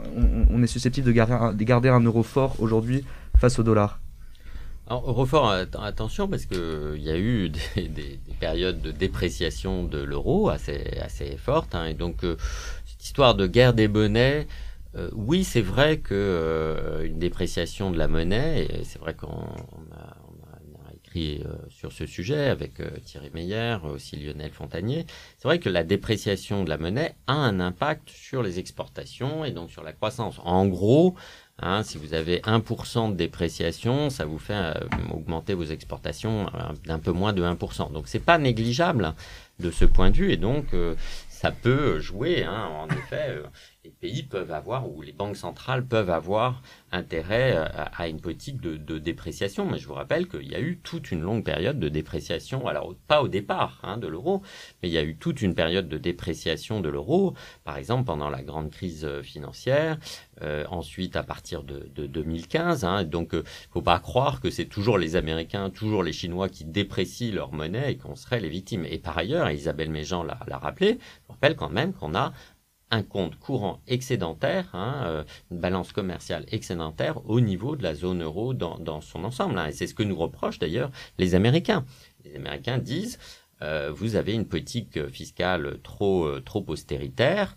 on, 0.52 0.62
est 0.62 0.68
susceptible 0.68 1.08
de 1.08 1.12
garder 1.12 1.34
un, 1.34 1.54
de 1.54 1.64
garder 1.64 1.90
un 1.90 2.02
euro 2.02 2.24
fort 2.24 2.56
aujourd'hui 2.60 3.06
face 3.38 3.58
au 3.60 3.64
dollar? 3.64 4.00
Alors, 4.90 5.04
refort, 5.04 5.52
attention, 5.52 6.28
parce 6.28 6.48
qu'il 6.48 6.98
y 6.98 7.12
a 7.12 7.18
eu 7.18 7.50
des, 7.76 8.20
périodes 8.40 8.82
de 8.82 8.90
dépréciation 8.90 9.84
de 9.84 10.00
l'euro 10.00 10.50
assez, 10.50 10.98
assez 11.00 11.38
fortes. 11.38 11.76
Hein, 11.76 11.86
et 11.86 11.94
donc, 11.94 12.24
euh, 12.24 12.38
cette 13.00 13.08
histoire 13.08 13.34
de 13.34 13.48
guerre 13.48 13.74
des 13.74 13.88
monnaies, 13.88 14.46
euh, 14.96 15.10
oui, 15.14 15.46
c'est 15.46 15.62
vrai 15.62 16.00
que 16.00 16.14
euh, 16.14 17.06
une 17.06 17.18
dépréciation 17.18 17.92
de 17.92 17.98
la 17.98 18.10
monnaie, 18.10 18.68
et 18.70 18.84
c'est 18.84 19.00
vrai 19.00 19.14
qu'on 19.14 19.30
a, 19.30 20.18
écrit 20.94 21.44
sur 21.70 21.92
ce 21.92 22.06
sujet 22.06 22.50
avec 22.50 22.74
Thierry 23.04 23.32
Meyer, 23.34 23.78
aussi 23.84 24.16
Lionel 24.16 24.52
Fontanier, 24.52 25.08
c'est 25.40 25.48
vrai 25.48 25.58
que 25.58 25.68
la 25.68 25.84
dépréciation 25.84 26.64
de 26.64 26.70
la 26.70 26.78
monnaie 26.78 27.16
a 27.26 27.34
un 27.34 27.60
impact 27.60 28.10
sur 28.12 28.44
les 28.44 28.60
exportations 28.60 29.44
et 29.44 29.50
donc 29.50 29.72
sur 29.72 29.82
la 29.82 29.92
croissance. 29.92 30.40
En 30.44 30.68
gros, 30.68 31.16
Hein, 31.62 31.84
si 31.84 31.98
vous 31.98 32.14
avez 32.14 32.40
1% 32.40 33.12
de 33.12 33.16
dépréciation, 33.16 34.10
ça 34.10 34.24
vous 34.26 34.40
fait 34.40 34.54
euh, 34.54 34.74
augmenter 35.14 35.54
vos 35.54 35.66
exportations 35.66 36.48
euh, 36.48 36.60
d'un 36.86 37.00
peu 37.00 37.12
moins 37.12 37.34
de 37.34 37.44
1%. 37.44 37.92
Donc 37.92 38.08
c'est 38.08 38.20
pas 38.20 38.38
négligeable 38.38 39.14
de 39.60 39.70
ce 39.70 39.84
point 39.84 40.10
de 40.10 40.16
vue 40.16 40.32
et 40.32 40.38
donc 40.38 40.74
euh, 40.74 40.96
ça 41.40 41.52
peut 41.52 42.02
jouer. 42.02 42.44
Hein, 42.44 42.66
en 42.66 42.90
effet, 42.90 43.42
les 43.86 43.92
pays 43.92 44.24
peuvent 44.24 44.52
avoir 44.52 44.92
ou 44.92 45.02
les 45.02 45.14
banques 45.14 45.38
centrales 45.38 45.86
peuvent 45.86 46.10
avoir 46.10 46.62
intérêt 46.92 47.56
euh, 47.56 47.66
à, 47.74 48.10
une 48.10 48.20
politique 48.20 48.60
de, 48.60 48.98
dépréciation. 48.98 49.66
Mais 49.66 49.78
je 49.78 49.88
vous 49.88 49.94
rappelle 49.94 50.28
qu'il 50.28 50.48
y 50.50 50.56
a 50.56 50.60
eu 50.60 50.80
toute 50.84 51.12
une 51.12 51.22
longue 51.22 51.46
période 51.46 51.80
de 51.80 51.88
dépréciation. 51.88 52.68
Alors 52.68 52.94
pas 53.08 53.22
au 53.22 53.30
départ 53.30 53.80
hein, 53.84 53.98
de 53.98 54.08
l'euro, 54.08 54.42
mais 54.82 54.90
il 54.90 54.92
y 54.92 54.98
a 54.98 55.04
eu 55.04 55.16
toute 55.16 55.42
une 55.42 55.56
période 55.56 55.88
de 55.88 55.98
dépréciation 55.98 56.82
de 56.82 56.90
l'euro. 56.90 57.36
Par 57.64 57.78
exemple 57.78 58.04
pendant 58.04 58.30
la 58.30 58.44
grande 58.44 58.70
crise 58.70 59.06
euh, 59.06 59.24
financière. 59.24 59.98
Euh, 60.42 60.64
ensuite 60.70 61.18
à 61.18 61.24
partir 61.24 61.64
de, 61.64 61.90
2015. 62.08 62.86
Hein, 62.86 63.04
donc 63.04 63.34
ne 63.34 63.42
faut 63.72 63.82
pas 63.82 64.00
croire 64.00 64.40
que 64.40 64.50
c'est 64.50 64.68
toujours 64.68 64.98
les 64.98 65.18
Américains, 65.18 65.70
toujours 65.70 66.02
les 66.02 66.14
Chinois 66.14 66.48
qui 66.48 66.64
déprécient 66.64 67.34
leur 67.34 67.52
monnaie 67.52 67.92
et 67.92 67.98
qu'on 67.98 68.16
serait 68.16 68.40
les 68.40 68.48
victimes. 68.48 68.86
Et 68.86 69.00
par 69.00 69.18
ailleurs, 69.18 69.52
Isabelle 69.52 69.90
Méjean 69.90 70.24
l'a 70.24 70.58
rappelé, 70.58 70.98
je 71.28 71.34
rappelle 71.34 71.58
quand 71.58 71.70
même 71.70 71.94
qu'on 71.94 72.16
a 72.16 72.32
un 72.92 73.04
compte 73.04 73.38
courant 73.38 73.82
excédentaire, 73.88 74.70
hein, 74.74 75.04
euh, 75.06 75.24
une 75.52 75.60
balance 75.60 75.92
commerciale 75.92 76.46
excédentaire 76.52 77.26
au 77.30 77.40
niveau 77.40 77.76
de 77.76 77.84
la 77.84 77.94
zone 77.94 78.24
euro 78.24 78.54
dans, 78.54 79.02
son 79.02 79.24
ensemble. 79.24 79.58
Hein. 79.58 79.68
et 79.68 79.72
c'est 79.72 79.88
ce 79.88 79.94
que 79.94 80.04
nous 80.04 80.16
reprochent 80.16 80.60
d'ailleurs 80.60 80.92
les 81.18 81.36
Américains. 81.36 81.86
Les 82.26 82.36
Américains 82.36 82.78
disent 82.78 83.20
euh, 83.62 83.92
vous 83.94 84.16
avez 84.16 84.34
une 84.34 84.48
politique 84.48 85.08
fiscale 85.10 85.80
trop 85.84 86.26
euh, 86.26 86.40
trop 86.40 86.64
austéritaire. 86.68 87.56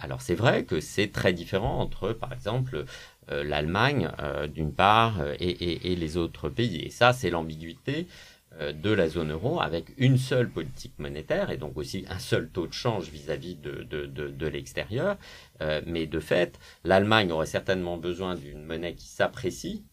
alors 0.00 0.22
c'est 0.22 0.34
vrai 0.34 0.64
que 0.64 0.80
c'est 0.80 1.12
très 1.12 1.32
différent 1.32 1.78
entre, 1.80 2.12
par 2.12 2.32
exemple, 2.32 2.84
l'Allemagne 3.30 4.10
d'une 4.48 4.72
part 4.72 5.16
et, 5.40 5.96
les 5.96 6.16
autres 6.16 6.48
pays. 6.48 6.82
Et 6.82 6.90
ça, 6.90 7.12
c'est 7.12 7.30
l'ambiguïté 7.30 8.06
euh, 8.06 8.33
de 8.60 8.90
la 8.90 9.08
zone 9.08 9.32
euro 9.32 9.60
avec 9.60 9.92
une 9.98 10.16
seule 10.16 10.48
politique 10.48 10.98
monétaire 10.98 11.50
et 11.50 11.56
donc 11.56 11.76
aussi 11.76 12.04
un 12.08 12.18
seul 12.20 12.48
taux 12.48 12.66
de 12.66 12.72
change 12.72 13.08
vis-à-vis 13.08 13.56
de, 13.56 14.46
l'extérieur. 14.46 15.16
Euh, 15.60 15.80
mais 15.86 16.06
de 16.06 16.20
fait, 16.20 16.58
l'Allemagne 16.84 17.32
aurait 17.32 17.46
certainement 17.46 17.96
besoin 17.96 18.36
d'une 18.36 18.64
monnaie 18.64 18.94
qui 18.94 19.08
s'apprécie 19.08 19.84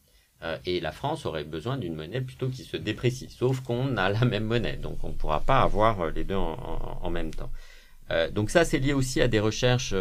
euh, 0.43 0.58
et 0.65 0.80
la 0.80 0.91
France 0.91 1.26
aurait 1.26 1.43
besoin 1.43 1.78
d'une 1.78 1.95
monnaie 1.95 2.21
plutôt 2.21 2.50
qui 2.50 2.63
se 2.63 2.78
déprécie. 2.78 3.30
Sauf 3.30 3.62
qu'on 3.62 3.97
a 3.97 4.10
la 4.10 4.26
même 4.26 4.45
monnaie, 4.45 4.78
donc 4.78 5.04
on 5.04 5.10
ne 5.10 5.13
pourra 5.13 5.41
pas 5.41 5.62
avoir 5.62 6.12
les 6.12 6.24
deux 6.24 6.36
en, 6.36 7.00
en, 7.02 7.10
même 7.10 7.34
temps. 7.34 7.52
donc 8.32 8.52
ça, 8.52 8.65
c'est 8.65 8.80
lié 8.80 8.93
aussi 8.93 9.21
à 9.21 9.28
des 9.28 9.39
recherches 9.39 9.95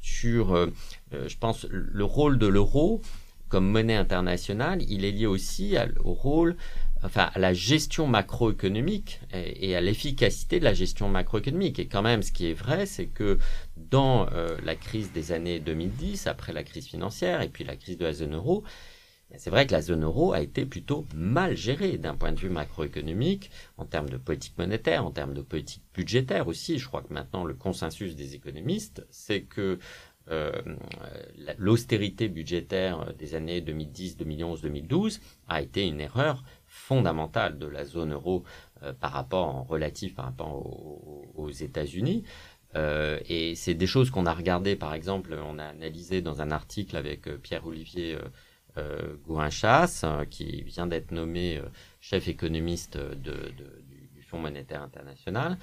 sur, 0.00 0.68
je 1.12 1.36
pense, 1.38 1.66
le 1.70 2.04
rôle 2.04 2.38
de 2.38 2.46
l'euro 2.46 3.00
comme 3.48 3.70
monnaie 3.70 3.94
internationale. 3.96 4.82
Il 4.88 5.04
est 5.04 5.12
lié 5.12 5.26
aussi 5.26 5.76
au 6.04 6.12
rôle 6.12 6.56
enfin, 7.04 7.30
à 7.34 7.38
la 7.38 7.52
gestion 7.52 8.06
macroéconomique 8.06 9.20
et, 9.32 9.76
à 9.76 9.80
l'efficacité 9.80 10.58
de 10.58 10.64
la 10.64 10.74
gestion 10.74 11.08
macroéconomique. 11.08 11.78
Et 11.78 11.86
quand 11.86 12.02
même, 12.02 12.22
ce 12.22 12.32
qui 12.32 12.46
est 12.46 12.54
vrai, 12.54 12.86
c'est 12.86 13.06
que 13.06 13.38
dans 13.76 14.26
euh, 14.32 14.56
la 14.64 14.74
crise 14.74 15.12
des 15.12 15.32
années 15.32 15.60
2010, 15.60 16.26
après 16.26 16.52
la 16.52 16.64
crise 16.64 16.86
financière 16.86 17.42
et 17.42 17.48
puis 17.48 17.64
la 17.64 17.76
crise 17.76 17.98
de 17.98 18.04
la 18.04 18.12
zone 18.12 18.34
euro, 18.34 18.64
c'est 19.36 19.50
vrai 19.50 19.66
que 19.66 19.72
la 19.72 19.82
zone 19.82 20.04
euro 20.04 20.32
a 20.32 20.40
été 20.40 20.64
plutôt 20.64 21.06
mal 21.14 21.56
gérée 21.56 21.98
d'un 21.98 22.14
point 22.14 22.32
de 22.32 22.38
vue 22.38 22.50
macroéconomique, 22.50 23.50
en 23.78 23.84
termes 23.84 24.08
de 24.08 24.16
politique 24.16 24.56
monétaire, 24.58 25.04
en 25.04 25.10
termes 25.10 25.34
de 25.34 25.42
politique 25.42 25.82
budgétaire 25.92 26.46
aussi. 26.46 26.78
Je 26.78 26.86
crois 26.86 27.02
que 27.02 27.12
maintenant 27.12 27.44
le 27.44 27.54
consensus 27.54 28.14
des 28.14 28.34
économistes, 28.34 29.04
c'est 29.10 29.42
que 29.42 29.78
euh, 30.30 30.52
l'austérité 31.58 32.28
budgétaire 32.28 33.12
des 33.18 33.34
années 33.34 33.60
2010, 33.60 34.16
2011, 34.16 34.62
2012 34.62 35.20
a 35.48 35.60
été 35.60 35.86
une 35.86 36.00
erreur 36.00 36.44
fondamentale 36.74 37.56
de 37.58 37.66
la 37.66 37.84
zone 37.84 38.12
euro 38.12 38.42
euh, 38.82 38.92
par 38.92 39.12
rapport 39.12 39.46
en 39.46 39.62
relatif 39.62 40.14
par 40.14 40.24
rapport 40.26 40.52
aux, 41.36 41.50
États-Unis. 41.50 42.24
Euh, 42.74 43.20
et 43.28 43.54
c'est 43.54 43.74
des 43.74 43.86
choses 43.86 44.10
qu'on 44.10 44.26
a 44.26 44.34
regardées, 44.34 44.74
par 44.74 44.92
exemple, 44.92 45.38
on 45.40 45.60
a 45.60 45.64
analysé 45.64 46.20
dans 46.20 46.42
un 46.42 46.50
article 46.50 46.96
avec 46.96 47.28
euh, 47.28 47.38
Pierre-Olivier 47.38 48.18
Gouin-Chasse, 49.24 50.04
qui 50.30 50.62
vient 50.62 50.88
d'être 50.88 51.12
nommé 51.12 51.62
chef 52.00 52.26
économiste 52.26 52.96
de, 52.98 53.52
du, 53.52 54.22
Fonds 54.22 54.40
monétaire 54.40 54.82
international. 54.82 55.58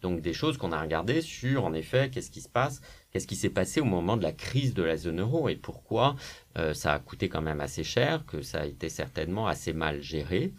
donc 0.00 0.20
des 0.20 0.32
choses 0.32 0.58
qu'on 0.58 0.70
a 0.70 0.80
regardées 0.80 1.22
sur, 1.22 1.64
en 1.64 1.72
effet, 1.72 2.08
qu'est-ce 2.08 2.30
qui 2.30 2.40
se 2.40 2.48
passe, 2.48 2.80
qu'est-ce 3.10 3.26
qui 3.26 3.36
s'est 3.36 3.50
passé 3.50 3.80
au 3.80 3.84
moment 3.84 4.16
de 4.16 4.22
la 4.22 4.32
crise 4.32 4.74
de 4.74 4.82
la 4.82 4.96
zone 4.96 5.20
euro 5.20 5.48
et 5.48 5.56
pourquoi 5.56 6.16
euh, 6.56 6.74
ça 6.74 6.92
a 6.92 6.98
coûté 6.98 7.28
quand 7.28 7.42
même 7.42 7.60
assez 7.60 7.84
cher, 7.84 8.24
que 8.26 8.42
ça 8.42 8.60
a 8.60 8.66
été 8.66 8.88
certainement 8.88 9.46
assez 9.46 9.72
mal 9.72 10.02
géré? 10.02 10.52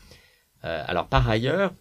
Euh, 0.66 0.84
alors 0.88 1.08
par 1.08 1.30
ailleurs, 1.30 1.74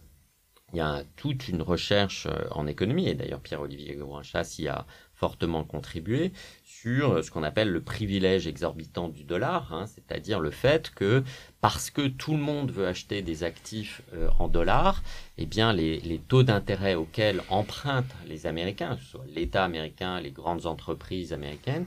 il 0.73 0.77
y 0.77 0.81
a 0.81 1.03
toute 1.15 1.47
une 1.47 1.61
recherche 1.63 2.27
euh, 2.27 2.47
en 2.51 2.67
économie, 2.67 3.07
et 3.07 3.15
d'ailleurs 3.15 3.41
Pierre-Olivier 3.41 3.95
Gouinchas 3.95 4.55
y 4.59 4.67
a 4.67 4.85
fortement 5.13 5.63
contribué, 5.63 6.31
sur 6.63 7.23
ce 7.23 7.31
qu'on 7.31 7.43
appelle 7.43 7.69
le 7.69 7.81
privilège 7.81 8.47
exorbitant 8.47 9.09
du 9.09 9.25
dollar, 9.25 9.73
hein, 9.73 9.85
c'est-à-dire 9.87 10.39
le 10.39 10.51
fait 10.51 10.91
que 10.91 11.23
parce 11.61 11.89
que 11.89 12.07
tout 12.07 12.31
le 12.31 12.39
monde 12.39 12.71
veut 12.71 12.87
acheter 12.87 13.21
des 13.21 13.43
actifs 13.43 14.01
en 14.39 14.47
dollars, 14.47 15.03
eh 15.37 15.45
bien 15.45 15.73
les, 15.73 15.99
les 15.99 16.19
taux 16.19 16.43
d'intérêt 16.43 16.95
auxquels 16.95 17.41
empruntent 17.49 18.15
les 18.27 18.45
Américains, 18.45 18.95
que 18.95 19.01
ce 19.01 19.09
soit 19.09 19.25
l'État 19.27 19.65
américain, 19.65 20.21
les 20.21 20.31
grandes 20.31 20.65
entreprises 20.65 21.33
américaines, 21.33 21.85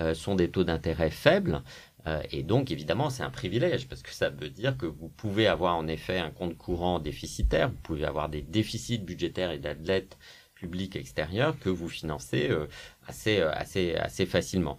euh, 0.00 0.14
sont 0.14 0.34
des 0.34 0.48
taux 0.48 0.64
d'intérêt 0.64 1.10
faibles. 1.10 1.62
Euh, 2.06 2.22
et 2.30 2.42
donc, 2.42 2.70
évidemment, 2.70 3.10
c'est 3.10 3.22
un 3.22 3.30
privilège 3.30 3.88
parce 3.88 4.00
que 4.00 4.10
ça 4.10 4.30
veut 4.30 4.48
dire 4.48 4.78
que 4.78 4.86
vous 4.86 5.08
pouvez 5.08 5.46
avoir 5.46 5.76
en 5.76 5.86
effet 5.86 6.16
un 6.18 6.30
compte 6.30 6.56
courant 6.56 6.98
déficitaire, 6.98 7.68
vous 7.68 7.76
pouvez 7.82 8.06
avoir 8.06 8.30
des 8.30 8.40
déficits 8.40 8.98
budgétaires 8.98 9.50
et 9.50 9.58
d'athlètes 9.58 10.16
publics 10.54 10.96
extérieurs 10.96 11.58
que 11.58 11.68
vous 11.68 11.90
financez 11.90 12.48
euh, 12.48 12.68
assez, 13.06 13.42
assez, 13.42 13.94
assez 13.96 14.24
facilement. 14.24 14.78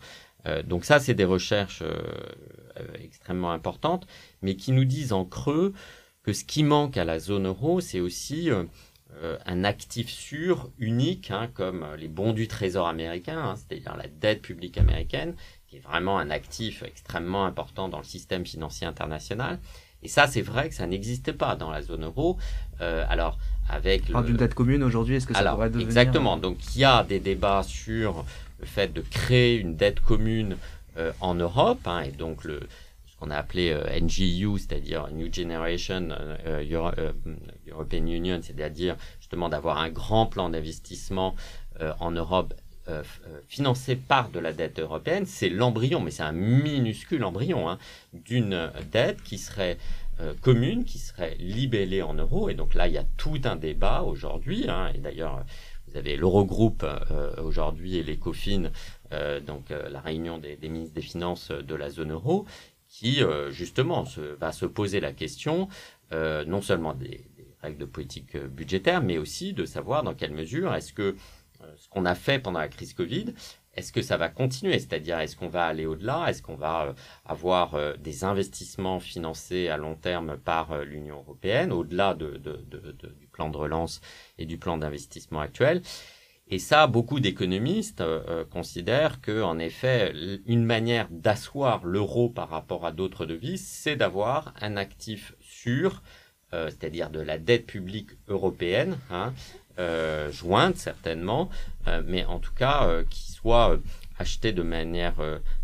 donc 0.65 0.83
ça, 0.83 0.99
c'est 0.99 1.13
des 1.13 1.25
recherches 1.25 1.83
extrêmement 2.99 3.51
importantes, 3.51 4.07
mais 4.43 4.55
qui 4.55 4.71
nous 4.71 4.85
disent 4.85 5.13
en 5.13 5.25
creux 5.25 5.73
que 6.21 6.33
ce 6.33 6.43
qui 6.43 6.63
manque 6.63 6.97
à 6.97 7.03
la 7.03 7.19
zone 7.19 7.47
euro, 7.47 7.81
c'est 7.81 7.99
aussi 7.99 8.49
euh, 9.21 9.37
un 9.45 9.63
actif 9.63 10.09
sûr, 10.09 10.69
unique, 10.79 11.31
hein, 11.31 11.49
comme 11.53 11.85
les 11.97 12.07
bons 12.07 12.33
du 12.33 12.47
Trésor 12.47 12.87
américain, 12.87 13.37
hein, 13.37 13.55
c'est-à-dire 13.55 13.95
la 13.97 14.07
dette 14.07 14.41
publique 14.41 14.77
américaine, 14.77 15.35
qui 15.67 15.77
est 15.77 15.79
vraiment 15.79 16.17
un 16.17 16.29
actif 16.29 16.83
extrêmement 16.83 17.45
important 17.45 17.89
dans 17.89 17.99
le 17.99 18.03
système 18.03 18.45
financier 18.45 18.87
international. 18.87 19.59
Et 20.03 20.07
ça, 20.07 20.27
c'est 20.27 20.41
vrai 20.41 20.69
que 20.69 20.75
ça 20.75 20.85
n'existait 20.85 21.33
pas 21.33 21.55
dans 21.55 21.71
la 21.71 21.81
zone 21.81 22.03
euro. 22.03 22.37
Euh, 22.81 23.05
alors, 23.07 23.37
avec 23.69 24.09
le... 24.09 24.21
d'une 24.23 24.35
dette 24.35 24.53
commune 24.53 24.83
aujourd'hui, 24.83 25.15
est-ce 25.15 25.27
que 25.27 25.33
ça 25.33 25.43
pourrait 25.51 25.69
devenir 25.69 25.87
Exactement. 25.87 26.37
Donc, 26.37 26.57
il 26.75 26.81
y 26.81 26.83
a 26.83 27.03
des 27.03 27.19
débats 27.19 27.63
sur 27.63 28.25
le 28.59 28.65
fait 28.65 28.91
de 28.91 29.01
créer 29.01 29.57
une 29.57 29.75
dette 29.75 30.01
commune 30.01 30.57
euh, 30.97 31.11
en 31.21 31.35
Europe, 31.35 31.79
hein, 31.85 32.01
et 32.01 32.11
donc 32.11 32.43
le, 32.43 32.59
qu'on 33.23 33.29
a 33.29 33.37
appelé 33.37 33.69
euh, 33.69 33.99
NGU, 33.99 34.57
c'est-à-dire 34.57 35.07
New 35.11 35.33
Generation 35.33 36.09
euh, 36.11 36.35
euh, 36.45 37.11
European 37.69 38.05
Union, 38.05 38.39
c'est-à-dire 38.41 38.97
justement 39.19 39.47
d'avoir 39.47 39.77
un 39.77 39.89
grand 39.89 40.25
plan 40.25 40.49
d'investissement 40.49 41.35
en 41.99 42.11
Europe 42.11 42.53
financé 43.47 43.95
par 43.95 44.29
de 44.29 44.39
la 44.39 44.53
dette 44.53 44.77
européenne, 44.77 45.25
c'est 45.25 45.49
l'embryon, 45.49 46.01
mais 46.01 46.11
c'est 46.11 46.23
un 46.23 46.33
minuscule 46.33 47.23
embryon 47.23 47.67
hein, 47.67 47.79
d'une 48.13 48.69
dette 48.91 49.23
qui 49.23 49.39
serait 49.39 49.77
commune, 50.41 50.83
qui 50.83 50.99
serait 50.99 51.35
libellée 51.39 52.03
en 52.03 52.13
euros. 52.13 52.49
Et 52.49 52.53
donc 52.53 52.75
là, 52.75 52.87
il 52.87 52.93
y 52.93 52.97
a 52.99 53.05
tout 53.17 53.41
un 53.45 53.55
débat 53.55 54.03
aujourd'hui. 54.03 54.65
Hein, 54.69 54.91
et 54.93 54.99
d'ailleurs, 54.99 55.43
vous 55.87 55.97
avez 55.97 56.15
l'Eurogroupe 56.15 56.85
aujourd'hui 57.41 57.97
et 57.97 58.03
l'ECOFIN, 58.03 58.69
donc 59.47 59.69
la 59.69 59.99
réunion 59.99 60.37
des, 60.37 60.57
ministres 60.69 60.93
des 60.93 61.01
Finances 61.01 61.49
de 61.49 61.75
la 61.75 61.89
zone 61.89 62.11
euro, 62.11 62.45
qui 62.95 63.23
justement 63.49 64.05
se, 64.05 64.21
va 64.21 64.51
se 64.51 64.67
poser 64.67 64.99
la 64.99 65.13
question 65.13 65.67
non 66.11 66.61
seulement 66.61 66.93
des, 66.93 67.25
règles 67.63 67.79
de 67.79 67.85
politique 67.85 68.37
budgétaire, 68.37 69.01
mais 69.01 69.17
aussi 69.17 69.53
de 69.53 69.65
savoir 69.65 70.03
dans 70.03 70.13
quelle 70.13 70.33
mesure 70.33 70.75
est-ce 70.75 70.93
que 70.93 71.15
ce 71.75 71.89
qu'on 71.89 72.05
a 72.05 72.13
fait 72.13 72.37
pendant 72.37 72.59
la 72.59 72.67
crise 72.67 72.93
Covid, 72.93 73.33
est-ce 73.75 73.91
que 73.91 74.01
ça 74.01 74.17
va 74.17 74.29
continuer? 74.29 74.77
C'est-à-dire, 74.77 75.19
est-ce 75.19 75.35
qu'on 75.35 75.47
va 75.47 75.65
aller 75.65 75.85
au-delà? 75.85 76.29
Est-ce 76.29 76.41
qu'on 76.41 76.55
va 76.55 76.85
euh, 76.85 76.93
avoir 77.25 77.73
euh, 77.73 77.95
des 77.97 78.23
investissements 78.23 78.99
financés 78.99 79.67
à 79.67 79.77
long 79.77 79.95
terme 79.95 80.37
par 80.37 80.71
euh, 80.71 80.83
l'Union 80.83 81.17
européenne, 81.17 81.71
au-delà 81.71 82.13
de, 82.13 82.37
du 82.37 83.27
plan 83.27 83.49
de 83.49 83.57
relance 83.57 83.99
et 84.37 84.45
du 84.45 84.57
plan 84.57 84.77
d'investissement 84.77 85.39
actuel? 85.39 85.81
Et 86.53 86.59
ça, 86.59 86.87
beaucoup 86.87 87.19
d'économistes 87.19 88.03
considèrent 88.51 89.21
que, 89.21 89.41
en 89.41 89.59
effet, 89.59 90.13
une 90.45 90.63
manière 90.63 91.07
d'asseoir 91.09 91.83
l'euro 91.83 92.29
par 92.29 92.49
rapport 92.49 92.85
à 92.85 92.91
d'autres 92.91 93.25
devises, 93.25 93.65
c'est 93.65 93.95
d'avoir 93.95 94.53
un 94.61 94.77
actif 94.77 95.33
sûr, 95.41 96.03
c'est-à-dire 96.51 97.09
de 97.09 97.19
la 97.19 97.39
dette 97.39 97.65
publique 97.65 98.11
européenne, 98.27 98.97
hein, 99.09 99.33
euh, 99.79 100.31
jointe 100.31 100.77
certainement, 100.77 101.49
euh, 101.87 102.03
mais 102.05 102.25
en 102.25 102.37
tout 102.37 102.53
cas 102.53 102.85
euh, 102.87 103.03
qui 103.09 103.31
soit 103.31 103.79
acheté 104.19 104.51
de 104.51 104.61
manière 104.61 105.15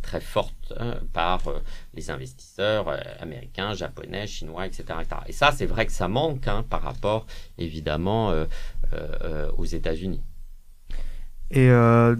très 0.01 0.19
forte 0.19 0.73
hein, 0.75 0.95
par 1.13 1.41
les 1.93 2.09
investisseurs 2.09 2.87
américains, 3.21 3.75
japonais, 3.75 4.25
chinois, 4.25 4.65
etc., 4.65 4.85
Et 5.27 5.31
ça, 5.31 5.51
c'est 5.51 5.67
vrai 5.67 5.85
que 5.85 5.91
ça 5.91 6.07
manque 6.07 6.47
hein, 6.47 6.65
par 6.67 6.81
rapport, 6.81 7.27
évidemment, 7.59 8.33
aux 9.55 9.65
États-Unis. 9.65 10.23
Et 11.51 11.69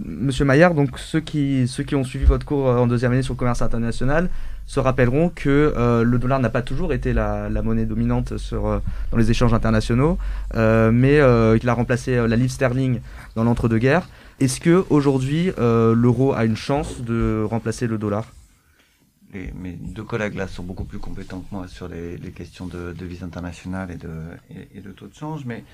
Monsieur 0.04 0.44
Maillard, 0.44 0.74
donc 0.74 0.98
ceux 0.98 1.20
qui, 1.20 1.68
ceux 1.68 1.84
qui 1.84 1.94
ont 1.94 2.02
suivi 2.02 2.24
votre 2.24 2.44
cours 2.44 2.66
en 2.66 2.88
deuxième 2.88 3.12
année 3.12 3.22
sur 3.22 3.34
le 3.34 3.38
commerce 3.38 3.62
international, 3.62 4.28
se 4.70 4.78
rappelleront 4.78 5.30
que 5.30 5.74
euh, 5.76 6.04
le 6.04 6.18
dollar 6.18 6.38
n'a 6.38 6.48
pas 6.48 6.62
toujours 6.62 6.92
été 6.92 7.12
la, 7.12 7.50
monnaie 7.60 7.86
dominante 7.86 8.36
sur, 8.36 8.68
euh, 8.68 8.78
dans 9.10 9.18
les 9.18 9.28
échanges 9.28 9.52
internationaux, 9.52 10.16
euh, 10.54 10.92
mais 10.92 11.18
qu'il 11.58 11.68
a 11.68 11.74
remplacé 11.74 12.14
la 12.14 12.36
livre 12.36 12.52
sterling 12.52 13.00
dans 13.34 13.42
l'entre-deux-guerres. 13.42 14.08
Est-ce 14.38 14.60
que 14.60 14.84
aujourd'hui 14.88 15.50
l'euro 15.58 16.32
a 16.34 16.44
une 16.44 16.56
chance 16.56 17.00
de 17.00 17.44
remplacer 17.50 17.88
le 17.88 17.98
dollar? 17.98 18.32
Mes 19.32 19.72
deux 19.72 20.04
collègues 20.04 20.36
là 20.36 20.46
sont 20.46 20.62
beaucoup 20.62 20.84
plus 20.84 20.98
compétents 20.98 21.40
que 21.40 21.54
moi 21.54 21.66
sur 21.66 21.88
les, 21.88 22.18
questions 22.30 22.66
de 22.66 22.92
devises 22.92 23.24
internationales 23.24 23.90
et 23.90 23.96
de, 23.96 24.10
et, 24.74 24.80
de 24.80 24.90
taux 24.92 25.08
de 25.08 25.14
change, 25.14 25.44
mais 25.44 25.64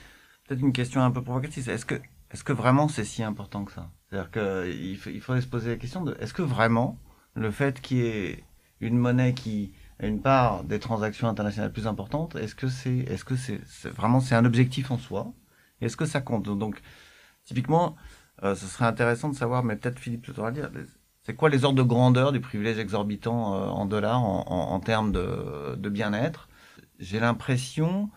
peut-être 0.48 0.60
une 0.60 0.72
question 0.72 1.02
un 1.02 1.10
peu 1.10 1.22
provocatrice. 1.22 1.68
Est-ce 1.68 1.84
que, 1.84 1.96
est-ce 2.36 2.44
que 2.44 2.52
vraiment 2.52 2.86
c'est 2.86 3.06
si 3.06 3.22
important 3.22 3.64
que 3.64 3.72
ça? 3.72 3.88
C'est-à-dire 4.10 4.30
qu'il 4.30 5.14
il 5.14 5.20
faudrait 5.22 5.40
se 5.40 5.46
poser 5.46 5.70
la 5.70 5.76
question 5.76 6.04
de 6.04 6.14
est-ce 6.20 6.34
que 6.34 6.42
vraiment 6.42 6.98
le 7.32 7.50
fait 7.50 7.80
qu'il 7.80 7.96
y 7.96 8.06
ait 8.06 8.44
une 8.80 8.98
monnaie 8.98 9.32
qui 9.32 9.72
a 10.00 10.06
une 10.06 10.20
part 10.20 10.62
des 10.62 10.78
transactions 10.78 11.28
internationales 11.28 11.72
plus 11.72 11.86
importante, 11.86 12.36
est-ce 12.36 12.54
que 12.54 12.68
c'est 12.68 12.98
est-ce 12.98 13.88
vraiment 13.88 14.20
c'est 14.20 14.34
un 14.34 14.44
objectif 14.44 14.90
en 14.90 14.98
soi? 14.98 15.32
Est-ce 15.80 15.96
que 15.96 16.04
ça 16.04 16.20
compte? 16.20 16.44
Donc 16.58 16.82
typiquement, 17.46 17.96
euh, 18.42 18.54
ce 18.54 18.66
serait 18.66 18.84
intéressant 18.84 19.30
de 19.30 19.34
savoir, 19.34 19.64
mais 19.64 19.74
peut-être 19.76 19.98
Philippe 19.98 20.26
le 20.26 20.52
dire, 20.52 20.70
c'est 21.22 21.36
quoi 21.36 21.48
les 21.48 21.64
ordres 21.64 21.78
de 21.78 21.88
grandeur 21.88 22.32
du 22.32 22.40
privilège 22.40 22.78
exorbitant 22.78 23.54
euh, 23.54 23.66
en 23.68 23.86
dollars 23.86 24.22
en, 24.22 24.78
termes 24.80 25.10
de 25.10 25.88
bien-être? 25.88 26.50
J'ai 26.98 27.18
l'impression 27.18 28.10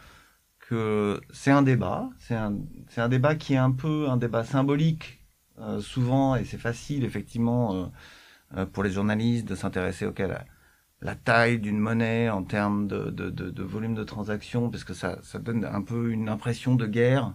c'est 1.31 1.51
un 1.51 1.61
débat, 1.61 2.09
c'est 2.19 2.35
un, 2.35 2.55
un 2.97 3.09
débat 3.09 3.35
qui 3.35 3.53
est 3.53 3.57
un 3.57 3.71
peu 3.71 4.09
un 4.09 4.17
débat 4.17 4.43
symbolique 4.43 5.19
euh, 5.59 5.81
souvent, 5.81 6.35
et 6.35 6.45
c'est 6.45 6.57
facile 6.57 7.03
effectivement 7.03 7.91
euh, 8.55 8.65
pour 8.65 8.83
les 8.83 8.91
journalistes 8.91 9.47
de 9.47 9.55
s'intéresser 9.55 10.05
auquel 10.05 10.45
la, 11.01 11.15
taille 11.15 11.59
d'une 11.59 11.79
monnaie 11.79 12.29
en 12.29 12.43
termes 12.43 12.87
de, 12.87 13.09
de, 13.09 13.63
volume 13.63 13.95
de 13.95 14.03
transactions, 14.03 14.69
parce 14.69 14.83
que 14.83 14.93
ça, 14.93 15.19
ça 15.23 15.39
donne 15.39 15.65
un 15.65 15.81
peu 15.81 16.11
une 16.11 16.29
impression 16.29 16.75
de 16.75 16.85
guerre 16.85 17.33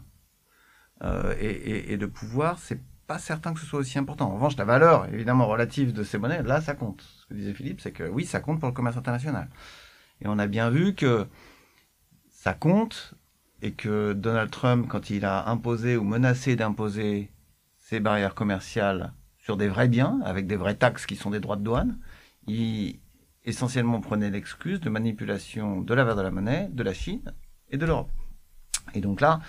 euh, 1.02 1.34
et, 1.38 1.50
et, 1.50 1.92
et, 1.92 1.96
de 1.96 2.06
pouvoir. 2.06 2.58
C'est 2.58 2.80
pas 3.06 3.18
certain 3.18 3.52
que 3.52 3.60
ce 3.60 3.66
soit 3.66 3.80
aussi 3.80 3.98
important. 3.98 4.30
En 4.30 4.34
revanche, 4.34 4.56
la 4.56 4.64
valeur 4.64 5.06
évidemment 5.12 5.46
relative 5.46 5.92
de 5.92 6.02
ces 6.02 6.18
monnaies, 6.18 6.42
là, 6.42 6.60
ça 6.60 6.74
compte. 6.74 7.02
Ce 7.02 7.26
que 7.26 7.34
disait 7.34 7.54
Philippe, 7.54 7.80
c'est 7.80 7.92
que 7.92 8.04
oui, 8.04 8.24
ça 8.24 8.40
compte 8.40 8.60
pour 8.60 8.68
le 8.68 8.74
commerce 8.74 8.96
international. 8.96 9.48
Et 10.20 10.28
on 10.28 10.38
a 10.38 10.46
bien 10.46 10.70
vu 10.70 10.94
que 10.94 11.26
ça 12.30 12.54
compte 12.54 13.14
et 13.64 13.72
que 13.72 14.12
Donald 14.12 14.50
Trump, 14.50 14.86
quand 14.88 15.08
il 15.08 15.24
a 15.24 15.48
imposé 15.48 15.96
ou 15.96 16.04
menacé 16.04 16.54
d'imposer 16.54 17.30
ces 17.78 17.98
barrières 17.98 18.34
commerciales 18.34 19.14
sur 19.38 19.56
des 19.56 19.68
vrais 19.68 19.88
biens, 19.88 20.20
avec 20.22 20.46
des 20.46 20.56
vraies 20.56 20.74
taxes 20.74 21.06
qui 21.06 21.16
sont 21.16 21.30
des 21.30 21.40
droits 21.40 21.56
de 21.56 21.62
douane. 21.62 21.98
Il 22.46 23.00
essentiellement 23.42 24.00
prenait 24.00 24.30
l'excuse 24.30 24.80
de 24.80 24.90
manipulation 24.90 25.80
de 25.80 25.94
la 25.94 26.04
valeur 26.04 26.16
de 26.16 26.22
la 26.22 26.30
monnaie 26.30 26.68
de 26.72 26.82
la 26.82 26.92
Chine 26.92 27.32
et 27.70 27.78
de 27.78 27.86
l'Europe. 27.86 28.10
Et 28.92 29.00
donc 29.00 29.22
là, 29.22 29.40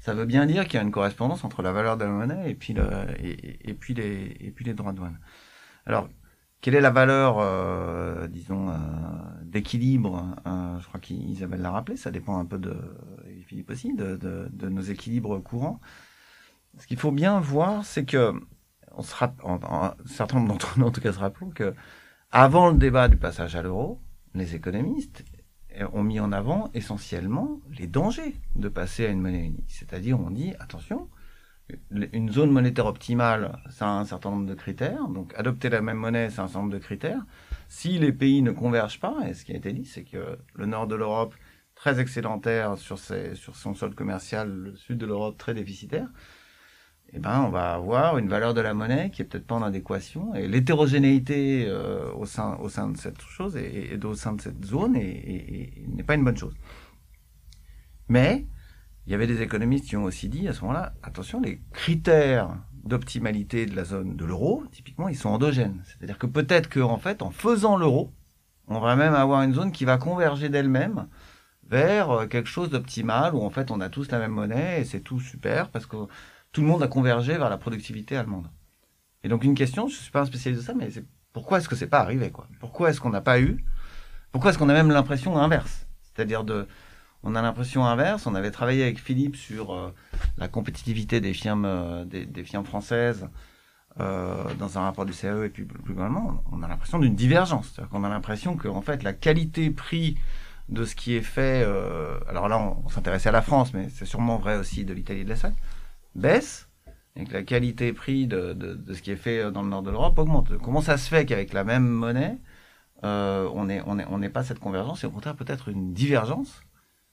ça 0.00 0.14
veut 0.14 0.24
bien 0.24 0.46
dire 0.46 0.66
qu'il 0.66 0.74
y 0.74 0.78
a 0.78 0.82
une 0.82 0.92
correspondance 0.92 1.42
entre 1.42 1.62
la 1.62 1.72
valeur 1.72 1.96
de 1.96 2.04
la 2.04 2.10
monnaie 2.10 2.50
et 2.50 2.54
puis, 2.54 2.74
les, 2.74 4.74
droits 4.74 4.92
de 4.92 4.98
douane. 4.98 5.18
Alors, 5.84 6.08
quelle 6.60 6.76
est 6.76 6.80
la 6.80 6.90
valeur, 6.90 7.38
euh, 7.40 8.26
disons, 8.26 8.70
euh, 8.70 8.74
d'équilibre 9.42 10.34
euh, 10.46 10.78
Je 10.80 10.88
crois 10.88 10.98
qu'Isabelle 10.98 11.60
l'a 11.60 11.70
rappelé, 11.70 11.96
ça 11.96 12.10
dépend 12.10 12.38
un 12.38 12.46
peu 12.46 12.58
de, 12.58 12.74
Philippe 13.44 13.70
aussi, 13.70 13.94
de, 13.94 14.68
nos 14.68 14.82
équilibres 14.82 15.38
courants. 15.42 15.80
Ce 16.78 16.86
qu'il 16.86 16.98
faut 16.98 17.12
bien 17.12 17.40
voir, 17.40 17.84
c'est 17.84 18.04
que 18.04 18.32
on 18.96 19.02
sera, 19.02 19.34
certains 20.06 20.40
d'entre 20.40 20.78
nous 20.78 20.86
en 20.86 20.90
tout 20.90 21.00
cas 21.00 21.12
se 21.12 21.18
rappelons 21.18 21.50
que 21.50 21.74
avant 22.30 22.70
le 22.70 22.78
débat 22.78 23.08
du 23.08 23.16
passage 23.16 23.56
à 23.56 23.62
l'euro, 23.62 24.00
les 24.34 24.54
économistes 24.54 25.24
ont 25.92 26.02
mis 26.02 26.20
en 26.20 26.32
avant 26.32 26.70
essentiellement 26.74 27.60
les 27.76 27.86
dangers 27.86 28.36
de 28.56 28.68
passer 28.68 29.06
à 29.06 29.10
une 29.10 29.20
monnaie 29.20 29.44
unique. 29.44 29.70
C'est-à-dire, 29.70 30.20
on 30.20 30.30
dit, 30.30 30.52
attention, 30.60 31.08
une 31.90 32.30
zone 32.30 32.50
monétaire 32.50 32.86
optimale, 32.86 33.58
ça 33.70 33.86
a 33.86 33.92
un 33.92 34.04
certain 34.04 34.30
nombre 34.30 34.46
de 34.46 34.54
critères. 34.54 35.08
Donc, 35.08 35.32
adopter 35.36 35.70
la 35.70 35.80
même 35.80 35.96
monnaie, 35.96 36.30
c'est 36.30 36.40
un 36.40 36.46
certain 36.46 36.60
nombre 36.60 36.72
de 36.72 36.78
critères. 36.78 37.24
Si 37.68 37.98
les 37.98 38.12
pays 38.12 38.42
ne 38.42 38.50
convergent 38.50 39.00
pas, 39.00 39.16
et 39.26 39.34
ce 39.34 39.44
qui 39.44 39.52
a 39.52 39.56
été 39.56 39.72
dit, 39.72 39.84
c'est 39.84 40.04
que 40.04 40.38
le 40.54 40.66
nord 40.66 40.86
de 40.86 40.94
l'Europe, 40.94 41.34
très 41.84 42.00
excédentaire 42.00 42.78
sur, 42.78 42.98
son 42.98 43.74
sol 43.74 43.94
commercial, 43.94 44.50
le 44.50 44.74
sud 44.74 44.96
de 44.96 45.04
l'Europe, 45.04 45.36
très 45.36 45.52
déficitaire, 45.52 46.08
eh 47.12 47.18
ben, 47.18 47.42
on 47.42 47.50
va 47.50 47.74
avoir 47.74 48.16
une 48.16 48.26
valeur 48.26 48.54
de 48.54 48.62
la 48.62 48.72
monnaie 48.72 49.10
qui 49.10 49.20
est 49.20 49.26
peut-être 49.26 49.46
pas 49.46 49.56
en 49.56 49.62
adéquation 49.62 50.34
et 50.34 50.48
l'hétérogénéité 50.48 51.66
euh, 51.68 52.10
au 52.14 52.24
sein 52.24 52.56
au 52.56 52.70
sein 52.70 52.88
de 52.88 52.96
cette 52.96 53.20
chose 53.20 53.54
et, 53.58 54.00
au 54.02 54.14
sein 54.14 54.32
de 54.32 54.40
cette 54.40 54.64
zone 54.64 54.94
n'est 54.94 56.02
pas 56.06 56.14
une 56.14 56.24
bonne 56.24 56.38
chose. 56.38 56.54
Mais 58.08 58.46
il 59.04 59.12
y 59.12 59.14
avait 59.14 59.26
des 59.26 59.42
économistes 59.42 59.84
qui 59.84 59.98
ont 59.98 60.04
aussi 60.04 60.30
dit 60.30 60.48
à 60.48 60.54
ce 60.54 60.62
moment-là, 60.62 60.94
attention, 61.02 61.38
les 61.42 61.60
critères 61.74 62.56
d'optimalité 62.82 63.66
de 63.66 63.76
la 63.76 63.84
zone 63.84 64.16
de 64.16 64.24
l'euro, 64.24 64.64
typiquement, 64.72 65.10
ils 65.10 65.18
sont 65.18 65.28
endogènes. 65.28 65.82
C'est-à-dire 65.84 66.16
que 66.16 66.26
peut-être 66.26 66.70
qu'en 66.70 66.96
fait, 66.96 67.20
en 67.20 67.30
faisant 67.30 67.76
l'euro, 67.76 68.10
on 68.68 68.80
va 68.80 68.96
même 68.96 69.12
avoir 69.12 69.42
une 69.42 69.52
zone 69.52 69.70
qui 69.70 69.84
va 69.84 69.98
converger 69.98 70.48
d'elle-même 70.48 71.08
vers 71.68 72.10
euh, 72.10 72.26
quelque 72.26 72.48
chose 72.48 72.70
d'optimal 72.70 73.34
où 73.34 73.42
en 73.42 73.50
fait 73.50 73.70
on 73.70 73.80
a 73.80 73.88
tous 73.88 74.10
la 74.10 74.18
même 74.18 74.32
monnaie 74.32 74.80
et 74.80 74.84
c'est 74.84 75.00
tout 75.00 75.20
super 75.20 75.70
parce 75.70 75.86
que 75.86 75.96
tout 76.52 76.60
le 76.60 76.66
monde 76.66 76.82
a 76.82 76.88
convergé 76.88 77.36
vers 77.36 77.50
la 77.50 77.58
productivité 77.58 78.16
allemande. 78.16 78.48
Et 79.22 79.28
donc 79.28 79.44
une 79.44 79.54
question, 79.54 79.88
je 79.88 79.96
suis 79.96 80.10
pas 80.10 80.20
un 80.20 80.26
spécialiste 80.26 80.62
de 80.62 80.66
ça, 80.66 80.74
mais 80.74 80.88
pourquoi 81.32 81.58
est-ce 81.58 81.68
que 81.68 81.76
c'est 81.76 81.88
pas 81.88 82.00
arrivé 82.00 82.30
quoi? 82.30 82.46
Pourquoi 82.60 82.90
est-ce 82.90 83.00
qu'on 83.00 83.10
n'a 83.10 83.20
pas 83.20 83.40
eu? 83.40 83.64
Pourquoi 84.32 84.50
est-ce 84.50 84.58
qu'on 84.58 84.68
a 84.68 84.74
même 84.74 84.90
l'impression 84.90 85.38
inverse? 85.38 85.86
C'est-à-dire 86.02 86.44
de, 86.44 86.66
on 87.24 87.34
a 87.34 87.42
l'impression 87.42 87.84
inverse. 87.84 88.26
On 88.26 88.34
avait 88.34 88.50
travaillé 88.50 88.82
avec 88.82 89.00
Philippe 89.00 89.36
sur 89.36 89.74
euh, 89.74 89.92
la 90.38 90.46
compétitivité 90.46 91.20
des 91.20 91.32
firmes, 91.32 91.64
euh, 91.64 92.04
des, 92.04 92.44
firmes 92.44 92.66
françaises 92.66 93.28
euh, 94.00 94.44
dans 94.58 94.78
un 94.78 94.82
rapport 94.82 95.06
du 95.06 95.12
CAE 95.12 95.46
et 95.46 95.48
puis 95.48 95.64
plus 95.64 95.94
globalement, 95.94 96.42
on 96.52 96.62
a 96.62 96.68
l'impression 96.68 96.98
d'une 96.98 97.14
divergence. 97.14 97.72
C'est-à-dire 97.72 97.90
qu'on 97.90 98.04
a 98.04 98.08
l'impression 98.08 98.56
que 98.56 98.68
en 98.68 98.82
fait 98.82 99.02
la 99.02 99.12
qualité 99.12 99.70
prix 99.70 100.16
de 100.68 100.84
ce 100.84 100.94
qui 100.94 101.14
est 101.14 101.22
fait, 101.22 101.62
alors 102.28 102.48
là 102.48 102.58
on, 102.58 102.82
on 102.84 102.88
s'intéressait 102.88 103.28
à 103.28 103.32
la 103.32 103.42
France, 103.42 103.74
mais 103.74 103.88
c'est 103.90 104.06
sûrement 104.06 104.38
vrai 104.38 104.56
aussi 104.56 104.84
de 104.84 104.94
l'Italie 104.94 105.20
et 105.20 105.24
de 105.24 105.28
l'Espagne 105.28 105.54
baisse 106.14 106.68
et 107.16 107.24
que 107.24 107.32
la 107.32 107.42
qualité 107.42 107.92
prix 107.92 108.26
de, 108.26 108.52
de, 108.54 108.92
ce 108.94 109.02
qui 109.02 109.10
est 109.10 109.16
fait 109.16 109.50
dans 109.52 109.62
le 109.62 109.68
nord 109.68 109.82
de 109.82 109.90
l'Europe 109.90 110.18
augmente. 110.18 110.56
Comment 110.58 110.80
ça 110.80 110.96
se 110.96 111.08
fait 111.08 111.26
qu'avec 111.26 111.52
la 111.52 111.64
même 111.64 111.86
monnaie, 111.86 112.38
euh, 113.04 113.48
on 113.54 113.66
n'est 113.66 113.82
on 113.86 113.98
est, 113.98 114.06
on 114.08 114.22
est 114.22 114.28
pas 114.28 114.42
cette 114.42 114.58
convergence 114.58 115.04
et 115.04 115.06
au 115.06 115.10
contraire 115.10 115.36
peut-être 115.36 115.68
une 115.68 115.92
divergence 115.92 116.62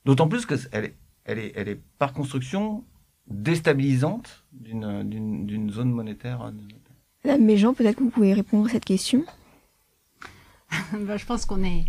D'autant 0.06 0.28
plus 0.28 0.46
qu'elle 0.46 0.86
est, 0.86 0.96
elle 1.26 1.40
est, 1.40 1.52
elle 1.56 1.70
est 1.70 1.80
par 2.00 2.14
construction 2.14 2.84
déstabilisante 3.28 4.46
d'une 4.52 5.70
zone 5.72 5.92
monétaire. 5.92 6.52
Madame 7.24 7.44
Méjean, 7.44 7.74
peut-être 7.74 7.98
que 7.98 8.04
vous 8.04 8.10
pouvez 8.10 8.34
répondre 8.34 8.68
à 8.68 8.70
cette 8.72 8.86
question? 8.86 9.24
Ben, 10.94 11.18
Je 11.18 11.26
pense 11.26 11.46
qu'on 11.46 11.64
est 11.64 11.86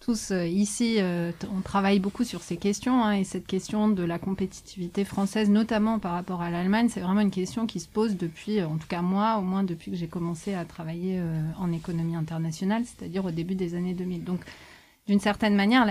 tous 0.00 0.30
euh, 0.30 0.46
ici, 0.46 0.96
euh, 0.98 1.30
on 1.54 1.60
travaille 1.60 2.00
beaucoup 2.00 2.24
sur 2.24 2.42
ces 2.42 2.56
questions 2.56 3.04
hein, 3.04 3.12
et 3.12 3.24
cette 3.24 3.46
question 3.46 3.88
de 3.88 4.02
la 4.02 4.18
compétitivité 4.18 5.04
française, 5.04 5.50
notamment 5.50 5.98
par 5.98 6.12
rapport 6.12 6.40
à 6.40 6.50
l'Allemagne, 6.50 6.88
c'est 6.88 7.00
vraiment 7.00 7.20
une 7.20 7.30
question 7.30 7.66
qui 7.66 7.80
se 7.80 7.88
pose 7.88 8.16
depuis, 8.16 8.62
en 8.62 8.78
tout 8.78 8.88
cas 8.88 9.02
moi, 9.02 9.36
au 9.38 9.42
moins 9.42 9.62
depuis 9.62 9.90
que 9.90 9.96
j'ai 9.96 10.08
commencé 10.08 10.54
à 10.54 10.64
travailler 10.64 11.22
en 11.58 11.70
économie 11.72 12.16
internationale, 12.16 12.84
c'est-à-dire 12.86 13.24
au 13.26 13.30
début 13.30 13.54
des 13.54 13.74
années 13.74 13.94
2000. 13.94 14.24
Donc, 14.24 14.40
d'une 15.06 15.20
certaine 15.20 15.54
manière, 15.54 15.86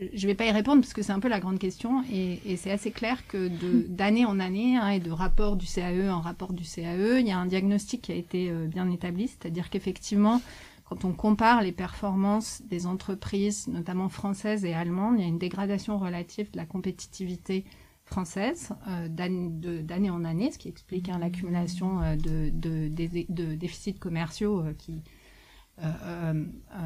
je 0.00 0.22
ne 0.22 0.30
vais 0.30 0.34
pas 0.34 0.46
y 0.46 0.50
répondre 0.50 0.80
parce 0.80 0.94
que 0.94 1.02
c'est 1.02 1.12
un 1.12 1.20
peu 1.20 1.28
la 1.28 1.40
grande 1.40 1.58
question 1.58 2.02
et, 2.12 2.56
c'est 2.56 2.70
assez 2.70 2.90
clair 2.90 3.26
que 3.26 3.48
d'année 3.88 4.24
en 4.24 4.40
année 4.40 4.76
hein, 4.76 4.88
et 4.88 5.00
de 5.00 5.10
rapport 5.10 5.56
du 5.56 5.66
CAE 5.66 6.10
en 6.10 6.20
rapport 6.20 6.52
du 6.52 6.64
CAE, 6.64 7.20
il 7.20 7.26
y 7.26 7.32
a 7.32 7.38
un 7.38 7.46
diagnostic 7.46 8.02
qui 8.02 8.12
a 8.12 8.14
été 8.14 8.50
euh, 8.50 8.66
bien 8.66 8.90
établi, 8.90 9.28
c'est-à-dire 9.28 9.68
qu'effectivement, 9.70 10.40
quand 10.90 11.04
on 11.04 11.12
compare 11.12 11.62
les 11.62 11.70
performances 11.70 12.62
des 12.62 12.84
entreprises, 12.88 13.68
notamment 13.68 14.08
françaises 14.08 14.64
et 14.64 14.74
allemandes, 14.74 15.14
il 15.18 15.22
y 15.22 15.24
a 15.24 15.28
une 15.28 15.38
dégradation 15.38 15.98
relative 15.98 16.50
de 16.50 16.56
la 16.56 16.66
compétitivité 16.66 17.64
française 18.04 18.70
euh, 18.88 19.06
d'année 19.08 20.10
en 20.10 20.24
année, 20.24 20.50
ce 20.50 20.58
qui 20.58 20.68
explique 20.68 21.08
hein, 21.08 21.18
l'accumulation 21.20 22.02
euh, 22.02 22.16
de, 22.16 22.50
de, 22.50 23.54
déficits 23.54 23.94
commerciaux 23.94 24.64
qui 24.78 25.02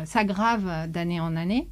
s'aggravent 0.04 0.86
d'année 0.88 1.18
en 1.18 1.34
année. 1.34 1.70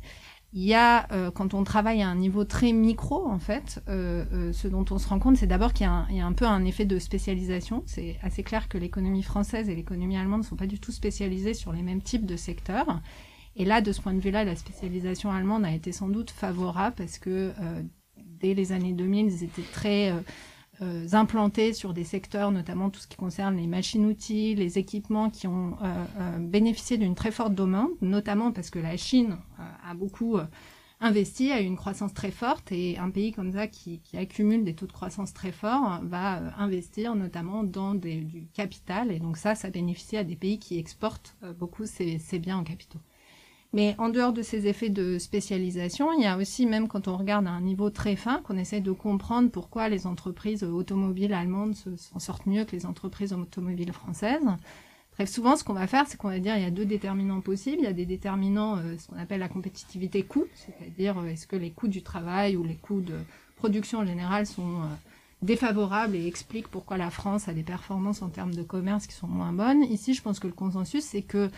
Il 0.54 0.64
y 0.64 0.74
a, 0.74 1.10
euh, 1.12 1.30
quand 1.30 1.54
on 1.54 1.64
travaille 1.64 2.02
à 2.02 2.08
un 2.08 2.14
niveau 2.14 2.44
très 2.44 2.72
micro, 2.72 3.26
en 3.26 3.38
fait, 3.38 3.82
euh, 3.88 4.26
euh, 4.34 4.52
ce 4.52 4.68
dont 4.68 4.84
on 4.90 4.98
se 4.98 5.08
rend 5.08 5.18
compte, 5.18 5.38
c'est 5.38 5.46
d'abord 5.46 5.72
qu'il 5.72 5.86
y, 5.86 6.20
a 6.20 6.26
un 6.26 6.32
peu 6.34 6.44
un 6.44 6.66
effet 6.66 6.84
de 6.84 6.98
spécialisation. 6.98 7.82
C'est 7.86 8.18
assez 8.22 8.42
clair 8.42 8.68
que 8.68 8.76
l'économie 8.76 9.22
française 9.22 9.70
et 9.70 9.74
l'économie 9.74 10.18
allemande 10.18 10.40
ne 10.40 10.46
sont 10.46 10.56
pas 10.56 10.66
du 10.66 10.78
tout 10.78 10.92
spécialisées 10.92 11.54
sur 11.54 11.72
les 11.72 11.80
mêmes 11.80 12.02
types 12.02 12.26
de 12.26 12.36
secteurs. 12.36 13.00
Et 13.56 13.64
là, 13.64 13.80
de 13.80 13.92
ce 13.92 14.02
point 14.02 14.12
de 14.12 14.20
vue-là, 14.20 14.44
la 14.44 14.54
spécialisation 14.54 15.30
allemande 15.30 15.64
a 15.64 15.72
été 15.72 15.90
sans 15.90 16.08
doute 16.08 16.30
favorable 16.30 16.96
parce 16.98 17.18
que 17.18 17.52
dès 18.18 18.52
les 18.52 18.72
années 18.72 18.92
2000, 18.92 19.26
ils 19.26 19.44
étaient 19.44 19.62
très 19.72 20.12
euh, 20.82 21.06
implantés 21.12 21.72
sur 21.72 21.94
des 21.94 22.04
secteurs, 22.04 22.50
notamment 22.50 22.90
tout 22.90 23.00
ce 23.00 23.06
qui 23.06 23.16
concerne 23.16 23.56
les 23.56 23.66
machines-outils, 23.66 24.54
les 24.54 24.78
équipements 24.78 25.30
qui 25.30 25.46
ont 25.46 25.76
euh, 25.82 26.04
euh, 26.18 26.38
bénéficié 26.38 26.98
d'une 26.98 27.14
très 27.14 27.30
forte 27.30 27.54
demande, 27.54 27.90
notamment 28.00 28.50
parce 28.50 28.70
que 28.70 28.78
la 28.78 28.96
Chine 28.96 29.36
a 29.86 29.94
beaucoup 29.94 30.38
investi, 31.00 31.52
a 31.52 31.60
eu 31.60 31.64
une 31.64 31.76
croissance 31.76 32.14
très 32.14 32.30
forte, 32.30 32.72
et 32.72 32.98
un 32.98 33.10
pays 33.10 33.32
comme 33.32 33.52
ça 33.52 33.66
qui, 33.66 34.00
accumule 34.14 34.64
des 34.64 34.74
taux 34.74 34.86
de 34.86 34.92
croissance 34.92 35.32
très 35.32 35.52
forts 35.52 36.00
va 36.02 36.40
investir 36.58 37.14
notamment 37.14 37.62
dans 37.64 37.94
du 37.94 38.48
capital, 38.52 39.12
et 39.12 39.20
donc 39.20 39.36
ça, 39.36 39.54
ça 39.54 39.70
bénéficie 39.70 40.16
à 40.16 40.24
des 40.24 40.36
pays 40.36 40.58
qui 40.58 40.78
exportent 40.78 41.36
beaucoup 41.58 41.86
ces 41.86 42.38
biens 42.38 42.58
en 42.58 42.64
capitaux. 42.64 43.00
Mais 43.74 43.94
en 43.98 44.10
dehors 44.10 44.34
de 44.34 44.42
ces 44.42 44.66
effets 44.66 44.90
de 44.90 45.18
spécialisation, 45.18 46.12
il 46.12 46.22
y 46.22 46.26
a 46.26 46.36
aussi, 46.36 46.66
même 46.66 46.88
quand 46.88 47.08
on 47.08 47.16
regarde 47.16 47.46
à 47.46 47.50
un 47.50 47.62
niveau 47.62 47.88
très 47.88 48.16
fin, 48.16 48.40
qu'on 48.42 48.58
essaie 48.58 48.80
de 48.80 48.92
comprendre 48.92 49.50
pourquoi 49.50 49.88
les 49.88 50.06
entreprises 50.06 50.62
automobiles 50.62 51.32
allemandes 51.32 51.74
s'en 51.74 52.18
sortent 52.18 52.46
mieux 52.46 52.64
que 52.64 52.76
les 52.76 52.84
entreprises 52.84 53.32
automobiles 53.32 53.92
françaises. 53.92 54.42
Très 55.12 55.26
souvent, 55.26 55.56
ce 55.56 55.64
qu'on 55.64 55.74
va 55.74 55.86
faire, 55.86 56.06
c'est 56.06 56.16
qu'on 56.16 56.28
va 56.28 56.38
dire 56.38 56.56
il 56.56 56.62
y 56.62 56.66
a 56.66 56.70
deux 56.70 56.86
déterminants 56.86 57.40
possibles. 57.40 57.78
Il 57.80 57.84
y 57.84 57.88
a 57.88 57.92
des 57.92 58.06
déterminants, 58.06 58.76
euh, 58.78 58.96
ce 58.98 59.08
qu'on 59.08 59.18
appelle 59.18 59.40
la 59.40 59.48
compétitivité 59.48 60.22
coût, 60.22 60.44
c'est-à-dire 60.54 61.18
euh, 61.18 61.26
est-ce 61.26 61.46
que 61.46 61.56
les 61.56 61.70
coûts 61.70 61.88
du 61.88 62.02
travail 62.02 62.56
ou 62.56 62.64
les 62.64 62.76
coûts 62.76 63.02
de 63.02 63.16
production 63.56 64.00
en 64.00 64.06
général 64.06 64.46
sont 64.46 64.62
euh, 64.62 64.86
défavorables 65.42 66.16
et 66.16 66.26
expliquent 66.26 66.68
pourquoi 66.68 66.96
la 66.96 67.10
France 67.10 67.46
a 67.48 67.52
des 67.52 67.62
performances 67.62 68.22
en 68.22 68.28
termes 68.28 68.54
de 68.54 68.62
commerce 68.62 69.06
qui 69.06 69.14
sont 69.14 69.26
moins 69.26 69.52
bonnes. 69.52 69.82
Ici, 69.84 70.14
je 70.14 70.22
pense 70.22 70.38
que 70.38 70.46
le 70.46 70.54
consensus, 70.54 71.04
c'est 71.04 71.22
que 71.22 71.50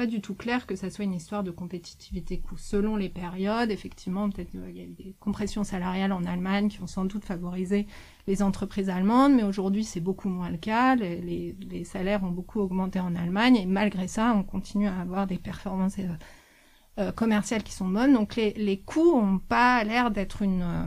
pas 0.00 0.06
du 0.06 0.22
tout 0.22 0.34
clair 0.34 0.66
que 0.66 0.76
ça 0.76 0.88
soit 0.88 1.04
une 1.04 1.12
histoire 1.12 1.44
de 1.44 1.50
compétitivité 1.50 2.38
coût. 2.38 2.56
Selon 2.56 2.96
les 2.96 3.10
périodes, 3.10 3.70
effectivement, 3.70 4.30
peut-être 4.30 4.48
qu'il 4.48 4.74
y 4.74 4.80
a 4.80 4.84
eu 4.84 4.94
des 4.94 5.14
compressions 5.20 5.62
salariales 5.62 6.12
en 6.12 6.24
Allemagne 6.24 6.70
qui 6.70 6.80
ont 6.80 6.86
sans 6.86 7.04
doute 7.04 7.22
favorisé 7.22 7.86
les 8.26 8.42
entreprises 8.42 8.88
allemandes, 8.88 9.34
mais 9.34 9.42
aujourd'hui 9.42 9.84
c'est 9.84 10.00
beaucoup 10.00 10.30
moins 10.30 10.48
le 10.48 10.56
cas. 10.56 10.96
Les, 10.96 11.84
salaires 11.84 12.24
ont 12.24 12.30
beaucoup 12.30 12.60
augmenté 12.60 12.98
en 12.98 13.14
Allemagne 13.14 13.56
et 13.56 13.66
malgré 13.66 14.08
ça, 14.08 14.32
on 14.34 14.42
continue 14.42 14.88
à 14.88 14.98
avoir 15.00 15.26
des 15.26 15.36
performances 15.36 15.98
euh, 15.98 16.08
euh, 16.98 17.12
commerciales 17.12 17.62
qui 17.62 17.74
sont 17.74 17.88
bonnes. 17.88 18.14
Donc 18.14 18.36
les, 18.36 18.54
les 18.54 18.80
coûts 18.80 19.20
n'ont 19.20 19.38
pas 19.38 19.84
l'air 19.84 20.10
d'être 20.10 20.40
une... 20.40 20.62
Euh, 20.62 20.86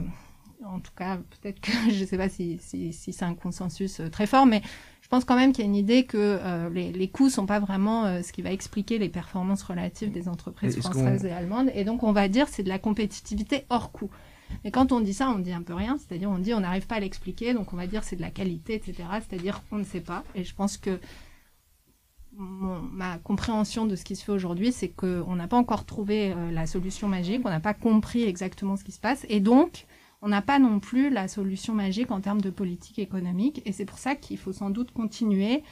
en 0.66 0.80
tout 0.80 0.92
cas, 0.96 1.18
peut-être 1.18 1.60
que 1.60 1.70
je 1.92 2.00
ne 2.00 2.06
sais 2.06 2.16
pas 2.16 2.28
si, 2.28 2.58
si 2.58 2.92
c'est 2.92 3.24
un 3.24 3.36
consensus 3.36 4.00
très 4.10 4.26
fort, 4.26 4.44
mais 4.44 4.60
je 5.04 5.08
pense 5.10 5.26
quand 5.26 5.36
même 5.36 5.52
qu'il 5.52 5.62
y 5.62 5.66
a 5.66 5.68
une 5.68 5.76
idée 5.76 6.06
que 6.06 6.16
euh, 6.16 6.70
les, 6.70 6.90
les, 6.90 7.08
coûts 7.08 7.28
sont 7.28 7.44
pas 7.44 7.60
vraiment 7.60 8.06
euh, 8.06 8.22
ce 8.22 8.32
qui 8.32 8.40
va 8.40 8.50
expliquer 8.50 8.96
les 8.96 9.10
performances 9.10 9.62
relatives 9.62 10.10
des 10.10 10.30
entreprises 10.30 10.78
françaises 10.78 11.26
et 11.26 11.30
allemandes. 11.30 11.70
Et 11.74 11.84
donc, 11.84 12.02
on 12.02 12.12
va 12.12 12.26
dire 12.26 12.48
c'est 12.48 12.62
de 12.62 12.70
la 12.70 12.78
compétitivité 12.78 13.66
hors 13.68 13.92
coût. 13.92 14.08
Mais 14.64 14.70
quand 14.70 14.92
on 14.92 15.00
dit 15.00 15.12
ça, 15.12 15.28
on 15.28 15.40
dit 15.40 15.52
un 15.52 15.60
peu 15.60 15.74
rien. 15.74 15.98
C'est-à-dire, 15.98 16.30
on 16.30 16.38
dit 16.38 16.54
on 16.54 16.60
n'arrive 16.60 16.86
pas 16.86 16.94
à 16.94 17.00
l'expliquer, 17.00 17.52
donc 17.52 17.74
on 17.74 17.76
va 17.76 17.86
dire 17.86 18.02
c'est 18.02 18.16
de 18.16 18.22
la 18.22 18.30
qualité, 18.30 18.76
etc. 18.76 18.94
C'est-à-dire 19.28 19.62
on 19.70 19.76
ne 19.76 19.84
sait 19.84 20.00
pas. 20.00 20.24
Et 20.34 20.42
je 20.42 20.54
pense 20.54 20.78
que 20.78 20.98
ma 22.32 23.18
compréhension 23.18 23.84
de 23.84 23.96
ce 23.96 24.04
qui 24.04 24.16
se 24.16 24.24
fait 24.24 24.32
aujourd'hui, 24.32 24.72
c'est 24.72 24.88
qu'on 24.88 25.36
n'a 25.36 25.48
pas 25.48 25.58
encore 25.58 25.84
trouvé 25.84 26.32
euh, 26.32 26.50
la 26.50 26.66
solution 26.66 27.08
magique, 27.08 27.42
on 27.44 27.50
n'a 27.50 27.60
pas 27.60 27.74
compris 27.74 28.22
exactement 28.22 28.76
ce 28.76 28.84
qui 28.84 28.92
se 28.92 29.00
passe. 29.00 29.26
Et 29.28 29.40
donc, 29.40 29.84
on 30.24 30.28
n'a 30.28 30.40
pas 30.40 30.58
non 30.58 30.80
plus 30.80 31.10
la 31.10 31.28
solution 31.28 31.74
magique 31.74 32.10
en 32.10 32.22
termes 32.22 32.40
de 32.40 32.48
politique 32.48 32.98
économique. 32.98 33.60
Et 33.66 33.72
c'est 33.72 33.84
pour 33.84 33.98
ça 33.98 34.16
qu'il 34.16 34.38
faut 34.38 34.54
sans 34.54 34.70
doute 34.70 34.90
continuer 34.90 35.62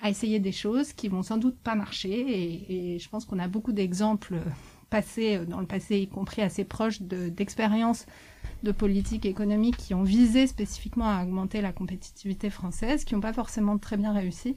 à 0.00 0.08
essayer 0.08 0.40
des 0.40 0.50
choses 0.50 0.94
qui 0.94 1.08
vont 1.08 1.22
sans 1.22 1.36
doute 1.36 1.58
pas 1.58 1.74
marcher. 1.74 2.94
Et, 2.94 2.98
je 2.98 3.08
pense 3.10 3.26
qu'on 3.26 3.38
a 3.38 3.48
beaucoup 3.48 3.72
d'exemples 3.72 4.40
passés, 4.88 5.44
dans 5.46 5.60
le 5.60 5.66
passé, 5.66 5.98
y 5.98 6.08
compris 6.08 6.40
assez 6.40 6.64
proches 6.64 7.02
d'expériences 7.02 8.06
de, 8.62 8.72
politique 8.72 9.26
économique 9.26 9.76
qui 9.76 9.92
ont 9.92 10.04
visé 10.04 10.46
spécifiquement 10.46 11.10
à 11.10 11.22
augmenter 11.22 11.60
la 11.60 11.72
compétitivité 11.72 12.48
française, 12.48 13.04
qui 13.04 13.14
n'ont 13.14 13.20
pas 13.20 13.34
forcément 13.34 13.76
très 13.76 13.98
bien 13.98 14.14
réussi, 14.14 14.56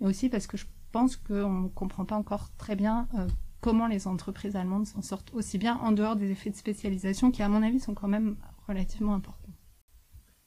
mais 0.00 0.06
aussi 0.06 0.28
parce 0.28 0.46
que 0.46 0.56
je 0.56 0.66
pense 0.92 1.16
qu'on 1.16 1.62
ne 1.62 1.68
comprend 1.68 2.04
pas 2.04 2.16
encore 2.16 2.50
très 2.56 2.76
bien 2.76 3.08
euh, 3.18 3.26
comment 3.60 3.88
les 3.88 4.06
entreprises 4.06 4.54
allemandes 4.54 4.86
s'en 4.86 5.02
sortent 5.02 5.34
aussi 5.34 5.58
bien 5.58 5.76
en 5.78 5.90
dehors 5.90 6.14
des 6.14 6.30
effets 6.30 6.50
de 6.50 6.56
spécialisation 6.56 7.32
qui, 7.32 7.42
à 7.42 7.48
mon 7.48 7.64
avis, 7.64 7.80
sont 7.80 7.94
quand 7.94 8.08
même 8.08 8.36
relativement 8.72 9.14
important. 9.14 9.52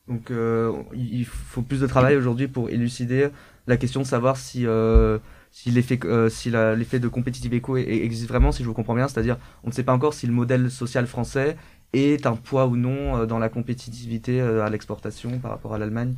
Donc 0.07 0.29
euh, 0.29 0.71
il 0.93 1.25
faut 1.25 1.63
plus 1.63 1.79
de 1.79 1.87
travail 1.87 2.15
aujourd'hui 2.15 2.47
pour 2.47 2.69
élucider 2.69 3.29
la 3.65 3.77
question 3.77 4.01
de 4.01 4.05
savoir 4.05 4.37
si, 4.37 4.67
euh, 4.67 5.17
si 5.49 5.71
l'effet 5.71 5.99
euh, 6.05 6.29
si 6.29 6.51
l'effet 6.51 6.99
de 6.99 7.07
compétitivité 7.07 7.57
éco 7.57 7.77
existe 7.77 8.27
vraiment, 8.27 8.51
si 8.51 8.61
je 8.61 8.67
vous 8.67 8.73
comprends 8.73 8.93
bien, 8.93 9.07
c'est-à-dire 9.07 9.37
on 9.63 9.69
ne 9.69 9.73
sait 9.73 9.83
pas 9.83 9.93
encore 9.93 10.13
si 10.13 10.27
le 10.27 10.33
modèle 10.33 10.69
social 10.69 11.07
français 11.07 11.57
est 11.93 12.27
un 12.27 12.35
poids 12.35 12.67
ou 12.67 12.75
non 12.75 13.25
dans 13.25 13.39
la 13.39 13.49
compétitivité 13.49 14.41
à 14.41 14.69
l'exportation 14.69 15.39
par 15.39 15.51
rapport 15.51 15.73
à 15.73 15.79
l'Allemagne. 15.79 16.15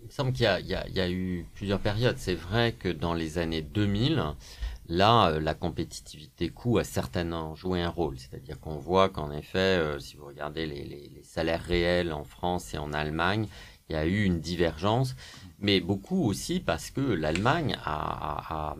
Il 0.00 0.06
me 0.06 0.10
semble 0.10 0.32
qu'il 0.32 0.46
y, 0.46 0.94
y, 0.94 1.00
a 1.00 1.10
eu 1.10 1.46
plusieurs 1.54 1.78
périodes. 1.78 2.16
C'est 2.18 2.34
vrai 2.34 2.72
que 2.72 2.88
dans 2.88 3.14
les 3.14 3.38
années 3.38 3.62
2000, 3.62 4.20
Là, 4.88 5.28
euh, 5.28 5.40
la 5.40 5.54
compétitivité 5.54 6.48
coût 6.48 6.78
a 6.78 6.84
certainement 6.84 7.54
joué 7.54 7.80
un 7.80 7.88
rôle. 7.88 8.18
C'est-à-dire 8.18 8.58
qu'on 8.58 8.76
voit 8.76 9.08
qu'en 9.08 9.30
effet, 9.30 9.58
euh, 9.58 9.98
si 9.98 10.16
vous 10.16 10.26
regardez 10.26 10.66
les, 10.66 11.22
salaires 11.22 11.62
réels 11.62 12.12
en 12.12 12.24
France 12.24 12.74
et 12.74 12.78
en 12.78 12.92
Allemagne, 12.92 13.46
il 13.88 13.92
y 13.94 13.96
a 13.96 14.06
eu 14.06 14.24
une 14.24 14.40
divergence, 14.40 15.14
mais 15.58 15.80
beaucoup 15.80 16.24
aussi 16.24 16.60
parce 16.60 16.90
que 16.90 17.00
l'Allemagne 17.00 17.76
a, 17.84 18.74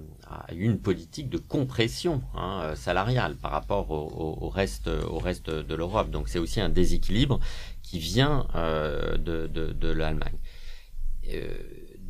eu 0.53 0.65
une 0.65 0.79
politique 0.79 1.29
de 1.29 1.39
compression 1.39 2.23
hein, 2.35 2.61
euh, 2.63 2.75
salariale 2.75 3.37
par 3.37 3.51
rapport 3.51 3.91
au, 3.91 4.49
reste, 4.49 4.89
au 4.89 5.19
reste 5.19 5.51
de 5.51 5.75
l'Europe. 5.75 6.11
Donc 6.11 6.29
c'est 6.29 6.39
aussi 6.39 6.61
un 6.61 6.69
déséquilibre 6.69 7.41
qui 7.83 7.99
vient 7.99 8.47
de, 8.55 9.47
de 9.47 9.89
l'Allemagne 9.89 10.39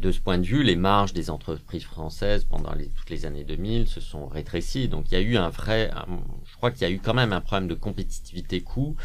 de 0.03 0.11
ce 0.11 0.20
point 0.20 0.36
de 0.36 0.44
vue, 0.44 0.64
les 0.64 0.74
marges 0.74 1.12
des 1.12 1.30
entreprises 1.30 1.84
françaises 1.84 2.44
pendant 2.44 2.72
toutes 2.72 3.09
les 3.09 3.24
années 3.24 3.44
2000 3.44 3.86
se 3.86 4.00
sont 4.00 4.26
rétrécies. 4.26 4.88
Donc 4.88 5.07
il 5.11 5.14
y 5.14 5.16
a 5.16 5.20
eu 5.20 5.36
un 5.36 5.48
vrai, 5.48 5.90
je 6.44 6.57
crois 6.57 6.72
qu'il 6.72 6.82
y 6.82 6.84
a 6.84 6.90
eu 6.90 6.98
quand 6.98 7.14
même 7.14 7.32
un 7.32 7.40
problème 7.40 7.68
de 7.68 7.74
compétitivité 7.74 8.61
coût 8.62 8.96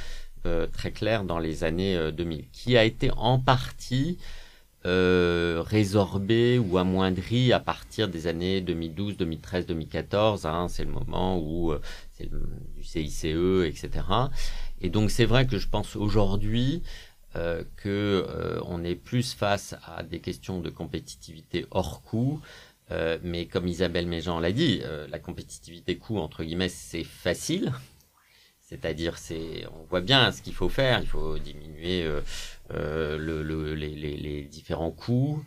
euh, 0.47 0.65
très 0.65 0.91
clair 0.91 1.23
dans 1.23 1.37
les 1.37 1.63
années 1.63 2.11
2000, 2.11 2.39
euh, 2.39 2.43
qui 2.51 2.77
a 2.77 2.83
été 2.83 3.11
en 3.15 3.37
partie 3.37 4.17
euh, 4.85 5.63
résorbé 5.65 6.57
ou 6.57 6.79
amoindri 6.79 7.53
à 7.53 7.59
partir 7.59 8.07
des 8.07 8.25
années 8.25 8.61
2012, 8.61 9.17
2013, 9.17 9.67
2014. 9.67 10.47
c'est 10.69 10.83
le 10.83 10.91
moment 10.91 11.37
où 11.37 11.73
c'est 12.11 12.29
du 12.29 12.83
CICE, 12.83 13.25
etc. 13.65 13.89
Et 14.81 14.89
donc 14.89 15.11
c'est 15.11 15.25
vrai 15.25 15.45
que 15.45 15.59
je 15.59 15.67
pense 15.67 15.95
aujourd'hui 15.95 16.81
euh, 17.37 17.63
que 17.75 18.25
euh, 18.27 18.59
on 18.65 18.83
est 18.83 18.95
plus 18.95 19.33
face 19.33 19.75
à 19.85 20.03
des 20.03 20.19
questions 20.19 20.59
de 20.59 20.69
compétitivité 20.69 21.65
hors 21.71 22.01
coût. 22.01 22.41
Euh, 22.89 23.17
mais 23.21 23.45
comme 23.45 23.67
Isabelle 23.67 24.07
Méjean 24.07 24.39
l'a 24.39 24.51
dit, 24.51 24.81
la 25.09 25.19
compétitivité 25.19 25.97
coût 25.97 26.17
entre 26.19 26.43
guillemets 26.43 26.69
c'est 26.69 27.03
facile, 27.03 27.73
c'est-à-dire 28.61 29.17
c'est 29.17 29.65
on 29.73 29.83
voit 29.83 30.01
bien 30.01 30.31
ce 30.31 30.41
qu'il 30.41 30.53
faut 30.53 30.69
faire, 30.69 31.01
il 31.01 31.07
faut 31.07 31.37
diminuer 31.37 32.07
le, 32.69 33.73
les, 33.73 34.43
différents 34.43 34.91
coûts. 34.91 35.43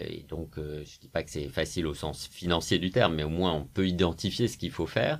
et 0.00 0.24
donc 0.28 0.54
je 0.56 0.98
dis 1.00 1.08
pas 1.08 1.24
que 1.24 1.30
c'est 1.30 1.48
facile 1.48 1.88
au 1.88 1.94
sens 1.94 2.28
financier 2.28 2.78
du 2.78 2.92
terme, 2.92 3.16
mais 3.16 3.24
au 3.24 3.30
moins 3.30 3.52
on 3.52 3.64
peut 3.64 3.88
identifier 3.88 4.46
ce 4.46 4.56
qu'il 4.56 4.70
faut 4.70 4.86
faire. 4.86 5.18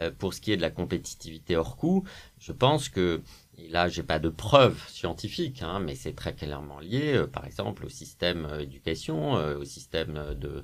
Euh, 0.00 0.10
pour 0.10 0.34
ce 0.34 0.40
qui 0.40 0.52
est 0.52 0.56
de 0.56 0.62
la 0.62 0.70
compétitivité 0.70 1.56
hors 1.56 1.76
coût, 1.76 2.04
je 2.38 2.52
pense 2.52 2.88
que 2.88 3.22
et 3.58 3.68
là, 3.68 3.88
j'ai 3.88 4.02
pas 4.02 4.18
de 4.18 4.28
preuves 4.28 4.80
scientifiques, 4.88 5.62
hein, 5.62 5.78
mais 5.80 5.94
c'est 5.94 6.14
très 6.14 6.34
clairement 6.34 6.80
lié, 6.80 7.14
euh, 7.14 7.26
par 7.26 7.46
exemple, 7.46 7.86
au 7.86 7.88
système 7.88 8.46
euh, 8.46 8.60
éducation, 8.60 9.32
au 9.32 9.64
système 9.64 10.34
de 10.34 10.62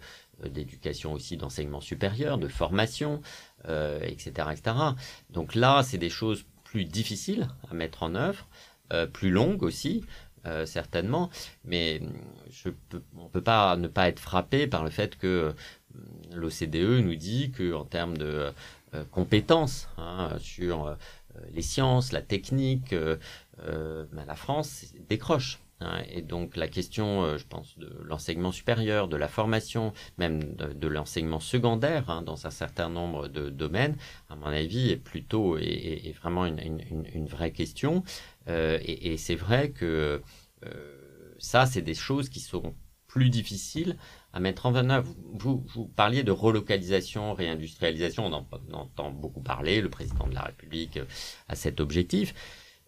d'éducation 0.49 1.12
aussi 1.12 1.36
d'enseignement 1.36 1.82
supérieur, 1.82 2.38
de 2.38 2.49
formation, 2.49 3.20
etc., 3.66 4.49
etc. 4.53 4.74
Donc 5.28 5.55
là, 5.55 5.82
c'est 5.82 5.99
des 5.99 6.09
choses 6.09 6.47
plus 6.64 6.86
difficiles 6.86 7.47
à 7.70 7.74
mettre 7.74 8.05
en 8.05 8.14
œuvre, 8.14 8.49
plus 9.12 9.30
longues 9.30 9.62
aussi, 9.62 10.03
certainement, 10.64 11.28
mais 11.66 12.01
peux, 12.88 13.03
on 13.18 13.28
peut 13.28 13.43
pas 13.43 13.76
ne 13.76 13.86
pas 13.86 14.09
être 14.09 14.18
frappé 14.18 14.66
par 14.66 14.82
le 14.82 14.88
fait 14.88 15.18
que 15.18 15.53
l'OCDE 16.32 17.05
nous 17.05 17.16
dit 17.16 17.51
que 17.51 17.74
en 17.74 17.84
termes 17.84 18.16
de 18.16 18.51
euh, 18.93 19.05
compétences 19.12 19.88
hein, 19.99 20.30
sur 20.41 20.86
euh, 20.86 20.95
les 21.53 21.62
sciences, 21.62 22.12
la 22.12 22.22
technique, 22.22 22.93
euh, 22.93 23.16
ben, 24.12 24.24
la 24.26 24.36
France 24.36 24.86
décroche. 25.09 25.61
Hein. 25.82 26.03
et 26.12 26.20
donc 26.20 26.57
la 26.57 26.68
question, 26.68 27.38
je 27.38 27.47
pense, 27.47 27.78
de 27.78 27.91
l'enseignement 28.05 28.53
supérieur, 28.53 29.09
de 29.09 29.16
la 29.16 29.28
formation, 29.28 29.95
même 30.18 30.55
de, 30.55 30.88
l'enseignement 30.88 31.41
secondaire 31.41 32.11
hein, 32.11 32.20
dans 32.20 32.47
un 32.47 32.51
certain 32.51 32.91
nombre 32.91 33.28
de 33.28 33.49
domaines, 33.49 33.97
à 34.28 34.36
mon 34.36 34.49
avis, 34.49 34.91
est 34.91 34.99
plutôt 34.99 35.57
et, 35.57 36.14
vraiment 36.20 36.45
une, 36.45 37.26
vraie 37.26 37.53
question. 37.53 38.05
et, 38.47 39.12
et 39.12 39.16
c'est 39.16 39.36
vrai 39.36 39.70
que 39.70 40.20
ça, 41.38 41.64
c'est 41.64 41.80
des 41.80 41.95
choses 41.95 42.28
qui 42.28 42.41
sont 42.41 42.74
plus 43.11 43.30
difficiles 43.30 43.97
à 44.33 44.41
mettre 44.41 44.66
en 44.66 44.74
œuvre. 44.74 45.14
Vous, 45.33 45.64
parliez 45.97 46.22
de 46.22 46.33
relocalisation, 46.33 47.35
réindustrialisation, 47.35 48.26
on 48.26 48.33
en, 48.33 48.47
entend 48.72 49.11
beaucoup 49.11 49.41
parler, 49.41 49.81
le 49.81 49.91
président 49.91 50.26
de 50.26 50.35
la 50.35 50.43
République 50.43 50.97
euh, 50.97 51.05
a 51.49 51.55
cet 51.55 51.81
objectif. 51.81 52.35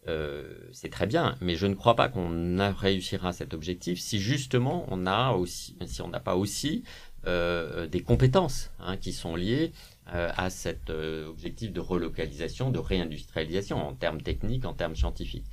Euh, 0.09 0.55
c'est 0.73 0.91
très 0.91 1.07
bien, 1.07 1.37
mais 1.41 1.55
je 1.55 1.67
ne 1.67 1.75
crois 1.75 1.95
pas 1.95 2.09
qu'on 2.09 2.59
réussira 2.73 3.33
cet 3.33 3.55
objectif 3.55 4.01
si 4.01 4.19
justement 4.19 4.85
on 4.89 5.07
a 5.07 5.33
aussi, 5.33 5.77
si 5.87 6.03
on 6.03 6.09
n'a 6.09 6.19
pas 6.19 6.35
aussi 6.35 6.83
euh, 7.27 7.87
des 7.87 8.03
compétences 8.03 8.73
hein, 8.81 8.97
qui 8.97 9.13
sont 9.13 9.37
liées 9.37 9.73
à 10.07 10.51
cet 10.51 10.91
objectif 10.91 11.73
de 11.73 11.81
relocalisation, 11.81 12.71
de 12.71 12.81
réindustrialisation 12.81 13.79
en 13.79 13.95
termes 13.95 14.21
techniques, 14.21 14.67
en 14.67 14.75
termes 14.75 14.97
scientifiques. 14.97 15.47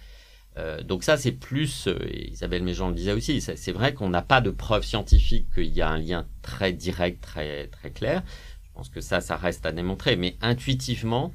Euh, 0.57 0.81
donc 0.81 1.03
ça, 1.03 1.17
c'est 1.17 1.31
plus, 1.31 1.87
euh, 1.87 1.97
Isabelle 2.11 2.63
Méjean 2.63 2.89
le 2.89 2.95
disait 2.95 3.13
aussi, 3.13 3.41
c'est 3.41 3.71
vrai 3.71 3.93
qu'on 3.93 4.09
n'a 4.09 4.21
pas 4.21 4.41
de 4.41 4.51
preuves 4.51 4.83
scientifiques 4.83 5.53
qu'il 5.53 5.73
y 5.73 5.81
a 5.81 5.89
un 5.89 5.97
lien 5.97 6.27
très 6.41 6.73
direct, 6.73 7.21
très, 7.21 7.67
très 7.67 7.91
clair. 7.91 8.23
Je 8.63 8.69
pense 8.73 8.89
que 8.89 9.01
ça, 9.01 9.21
ça 9.21 9.35
reste 9.37 9.65
à 9.65 9.71
démontrer. 9.71 10.15
Mais 10.15 10.37
intuitivement, 10.41 11.33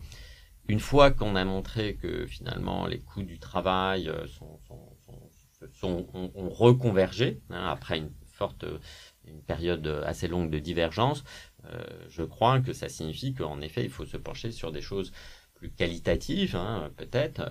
une 0.69 0.81
fois 0.81 1.11
qu'on 1.11 1.37
a 1.37 1.45
montré 1.45 1.95
que 1.95 2.27
finalement 2.27 2.87
les 2.87 2.99
coûts 2.99 3.23
du 3.23 3.39
travail 3.39 4.09
euh, 4.09 4.27
sont, 4.27 4.59
sont, 5.73 6.07
ont, 6.15 6.49
reconvergé, 6.51 7.41
hein, 7.51 7.67
après 7.69 7.99
une 7.99 8.11
forte, 8.27 8.65
une 9.27 9.41
période 9.41 9.87
assez 10.05 10.29
longue 10.29 10.51
de 10.51 10.59
divergence, 10.59 11.25
je 12.11 12.23
crois 12.23 12.61
que 12.61 12.75
ça 12.75 12.91
signifie 12.91 13.33
qu'en 13.33 13.61
effet, 13.63 13.83
il 13.85 13.91
faut 13.91 14.05
se 14.05 14.19
pencher 14.19 14.51
sur 14.51 14.73
des 14.73 14.83
choses 14.83 15.13
plus 15.55 15.71
qualitatives, 15.71 16.57
hein, 16.57 16.91
peut-être, 16.97 17.43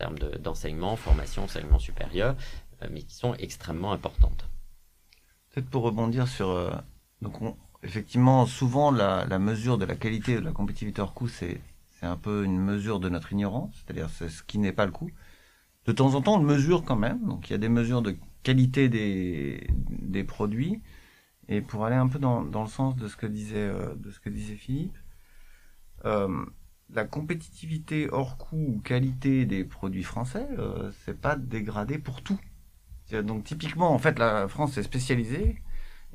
termes 0.00 0.18
d'enseignement, 0.18 0.96
formation, 0.96 1.44
enseignement 1.44 1.78
supérieur, 1.78 2.34
euh, 2.82 2.88
mais 2.90 3.02
qui 3.02 3.14
sont 3.14 3.34
extrêmement 3.34 3.92
importantes. 3.92 4.48
Peut-être 5.50 5.68
pour 5.68 5.82
rebondir 5.82 6.26
sur... 6.26 6.48
Euh, 6.48 6.70
donc 7.20 7.34
effectivement, 7.82 8.46
souvent, 8.46 8.90
la, 8.90 9.38
mesure 9.38 9.76
de 9.76 9.84
la 9.84 9.96
qualité 9.96 10.36
de 10.36 10.40
la 10.40 10.52
compétitivité 10.52 11.02
hors 11.02 11.12
coût, 11.12 11.28
c'est 11.28 11.60
un 12.02 12.16
peu 12.16 12.44
une 12.44 12.58
mesure 12.58 12.98
de 12.98 13.10
notre 13.10 13.32
ignorance, 13.32 13.74
c'est-à-dire 13.74 14.08
c'est 14.08 14.30
ce 14.30 14.42
qui 14.42 14.58
n'est 14.58 14.72
pas 14.72 14.86
le 14.86 14.92
coût. 14.92 15.10
De 15.84 15.92
temps 15.92 16.14
en 16.14 16.22
temps, 16.22 16.36
on 16.36 16.38
le 16.38 16.46
mesure 16.46 16.82
quand 16.84 16.96
même, 16.96 17.26
donc 17.26 17.48
il 17.48 17.52
y 17.52 17.56
a 17.56 17.58
des 17.58 17.68
mesures 17.68 18.00
de 18.00 18.16
qualité 18.42 18.88
des, 18.88 19.66
des 19.68 20.24
produits, 20.24 20.80
et 21.48 21.60
pour 21.60 21.84
aller 21.84 21.96
un 21.96 22.08
peu 22.08 22.18
dans, 22.18 22.42
dans 22.42 22.62
le 22.62 22.68
sens 22.68 22.96
de 22.96 23.06
ce 23.06 23.16
que 23.16 23.26
disait, 23.26 23.68
euh, 23.68 23.94
de 23.96 24.10
ce 24.10 24.18
que 24.20 24.30
disait 24.30 24.56
Philippe, 24.56 24.96
la 26.94 27.04
compétitivité 27.04 28.08
hors 28.10 28.36
coût 28.36 28.74
ou 28.76 28.80
qualité 28.80 29.46
des 29.46 29.64
produits 29.64 30.02
français, 30.02 30.46
euh, 30.58 30.90
c'est 31.04 31.18
pas 31.20 31.36
dégradé 31.36 31.98
pour 31.98 32.22
tout. 32.22 32.38
Donc 33.24 33.44
typiquement, 33.44 33.92
en 33.92 33.98
fait, 33.98 34.18
la 34.18 34.46
France 34.48 34.78
est 34.78 34.82
spécialisée 34.82 35.56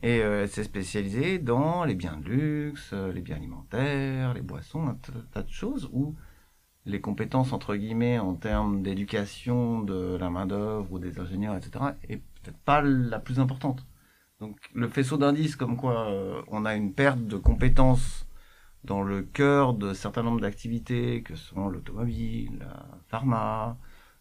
et 0.01 0.21
euh, 0.21 0.43
elle 0.43 0.49
s'est 0.49 0.63
spécialisée 0.63 1.39
dans 1.39 1.83
les 1.83 1.95
biens 1.95 2.17
de 2.17 2.29
luxe, 2.29 2.91
euh, 2.93 3.11
les 3.11 3.21
biens 3.21 3.35
alimentaires, 3.35 4.33
les 4.33 4.41
boissons, 4.41 4.87
un 4.87 4.97
tas 5.31 5.43
de 5.43 5.49
choses 5.49 5.89
où 5.91 6.15
les 6.85 7.01
compétences 7.01 7.51
entre 7.51 7.75
guillemets 7.75 8.19
en 8.19 8.35
termes 8.35 8.83
d'éducation 8.83 9.81
de 9.81 10.15
la 10.17 10.29
main 10.29 10.45
d'œuvre 10.45 10.91
ou 10.91 10.99
des 10.99 11.19
ingénieurs, 11.19 11.55
etc., 11.55 11.85
est 12.07 12.17
peut-être 12.17 12.59
pas 12.59 12.81
la 12.81 13.19
plus 13.19 13.39
importante. 13.39 13.85
Donc 14.39 14.57
le 14.73 14.87
faisceau 14.87 15.17
d'indices 15.17 15.55
comme 15.55 15.77
quoi 15.77 16.11
on 16.49 16.65
a 16.65 16.75
une 16.75 16.93
perte 16.93 17.25
de 17.25 17.37
compétences 17.37 18.27
dans 18.85 19.01
le 19.01 19.23
cœur 19.23 19.73
de 19.73 19.93
certain 19.93 20.23
nombre 20.23 20.41
d'activités 20.41 21.23
que 21.23 21.35
sont 21.35 21.69
l'automobile, 21.69 22.51
la 22.59 22.85
pharma, 23.07 23.77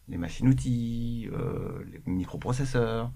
les 0.09 0.17
machines-outils, 0.17 1.29
euh, 1.33 1.83
les 1.91 2.01
microprocesseurs. 2.11 3.11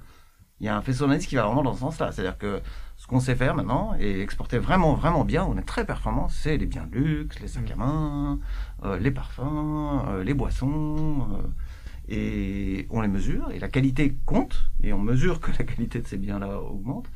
Il 0.60 0.66
y 0.66 0.70
a 0.70 0.76
un 0.76 0.82
faisceau 0.82 1.08
d'indices 1.08 1.28
qui 1.28 1.36
va 1.36 1.45
vraiment 1.45 1.64
dans 1.64 1.74
ce 1.74 1.80
sens-là. 1.80 2.12
C'est-à-dire 2.12 2.38
que 2.38 2.62
ce 2.97 3.08
qu'on 3.08 3.20
sait 3.20 3.36
faire 3.36 3.56
maintenant 3.56 3.95
et 4.00 4.22
exporter 4.22 4.60
vraiment, 4.60 4.93
vraiment 4.93 5.24
bien, 5.24 5.45
on 5.45 5.58
est 5.58 5.64
très 5.64 5.86
performant, 5.86 6.28
c'est 6.28 6.58
les 6.58 6.66
biens 6.66 6.86
de 6.86 6.97
luxe, 6.97 7.39
les 7.39 7.47
sacs 7.47 7.72
à 7.72 7.76
main, 7.76 8.39
euh, 8.84 9.00
les 9.00 9.12
parfums, 9.12 10.06
euh, 10.08 10.24
les 10.24 10.34
boissons. 10.34 11.28
et 12.10 12.88
on 12.89 13.02
les 13.02 13.08
mesure 13.08 13.52
et 13.52 13.60
la 13.60 13.70
qualité 13.70 14.18
compte 14.26 14.72
et 14.84 14.93
on 14.93 15.00
mesure 15.00 15.39
que 15.39 15.52
la 15.52 15.64
qualité 15.72 16.02
de 16.02 16.08
ces 16.08 16.18
biens-là 16.18 16.60
augmente 16.60 17.10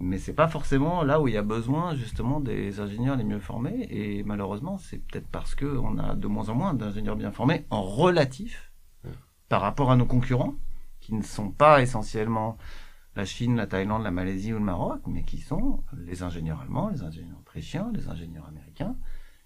mais 0.00 0.18
c'est 0.18 0.34
pas 0.34 0.48
forcément 0.48 1.02
là 1.04 1.20
où 1.20 1.28
il 1.28 1.34
y 1.34 1.36
a 1.36 1.42
besoin 1.42 1.94
justement 1.94 2.40
des 2.40 2.80
ingénieurs 2.80 3.16
les 3.16 3.24
mieux 3.24 3.38
formés 3.38 3.86
et 3.90 4.22
malheureusement 4.24 4.76
c'est 4.76 4.98
peut-être 4.98 5.28
parce 5.28 5.54
que 5.54 5.66
on 5.66 5.98
a 5.98 6.14
de 6.14 6.26
moins 6.26 6.48
en 6.48 6.54
moins 6.54 6.74
d'ingénieurs 6.74 7.16
bien 7.16 7.30
formés 7.30 7.64
en 7.70 7.82
relatif 7.82 8.72
par 9.48 9.60
rapport 9.60 9.90
à 9.90 9.96
nos 9.96 10.06
concurrents 10.06 10.54
qui 11.00 11.14
ne 11.14 11.22
sont 11.22 11.50
pas 11.50 11.82
essentiellement 11.82 12.56
la 13.16 13.24
Chine, 13.24 13.56
la 13.56 13.66
Thaïlande, 13.66 14.02
la 14.02 14.10
Malaisie 14.10 14.52
ou 14.52 14.58
le 14.58 14.64
Maroc, 14.64 15.02
mais 15.06 15.22
qui 15.22 15.38
sont 15.38 15.82
les 15.96 16.22
ingénieurs 16.22 16.60
allemands, 16.60 16.88
les 16.88 17.02
ingénieurs 17.02 17.38
autrichiens, 17.38 17.90
les 17.94 18.08
ingénieurs 18.08 18.48
américains, 18.48 18.96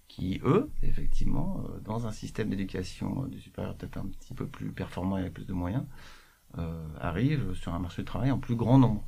qui 0.07 0.41
eux, 0.43 0.71
effectivement, 0.81 1.63
euh, 1.65 1.79
dans 1.81 2.07
un 2.07 2.11
système 2.11 2.49
d'éducation 2.49 3.25
du 3.25 3.39
supérieur 3.39 3.75
peut-être 3.75 3.97
un 3.97 4.07
petit 4.07 4.33
peu 4.33 4.47
plus 4.47 4.71
performant 4.71 5.17
et 5.17 5.21
avec 5.21 5.33
plus 5.33 5.45
de 5.45 5.53
moyens, 5.53 5.83
euh, 6.57 6.87
arrivent 6.99 7.53
sur 7.53 7.73
un 7.73 7.79
marché 7.79 8.01
du 8.01 8.05
travail 8.05 8.31
en 8.31 8.39
plus 8.39 8.55
grand 8.55 8.79
nombre. 8.79 9.03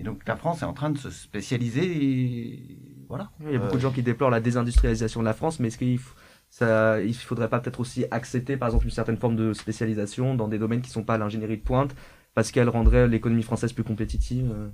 Et 0.00 0.02
donc 0.02 0.26
la 0.26 0.34
France 0.34 0.62
est 0.62 0.64
en 0.64 0.72
train 0.72 0.90
de 0.90 0.98
se 0.98 1.10
spécialiser. 1.10 1.84
Et 1.84 2.78
voilà. 3.08 3.30
Il 3.40 3.52
y 3.52 3.56
a 3.56 3.58
beaucoup 3.58 3.76
de 3.76 3.80
gens 3.80 3.92
qui 3.92 4.02
déplorent 4.02 4.30
la 4.30 4.40
désindustrialisation 4.40 5.20
de 5.20 5.26
la 5.26 5.34
France, 5.34 5.60
mais 5.60 5.68
est-ce 5.68 5.78
qu'il 5.78 6.00
ça, 6.48 7.00
il 7.00 7.14
faudrait 7.14 7.48
pas 7.48 7.60
peut-être 7.60 7.78
aussi 7.78 8.04
accepter 8.10 8.56
par 8.56 8.68
exemple 8.68 8.86
une 8.86 8.90
certaine 8.90 9.16
forme 9.16 9.36
de 9.36 9.52
spécialisation 9.52 10.34
dans 10.34 10.48
des 10.48 10.58
domaines 10.58 10.82
qui 10.82 10.88
ne 10.88 10.94
sont 10.94 11.04
pas 11.04 11.16
l'ingénierie 11.16 11.58
de 11.58 11.62
pointe, 11.62 11.94
parce 12.34 12.50
qu'elle 12.50 12.68
rendrait 12.68 13.06
l'économie 13.06 13.44
française 13.44 13.72
plus 13.72 13.84
compétitive 13.84 14.50
euh? 14.52 14.68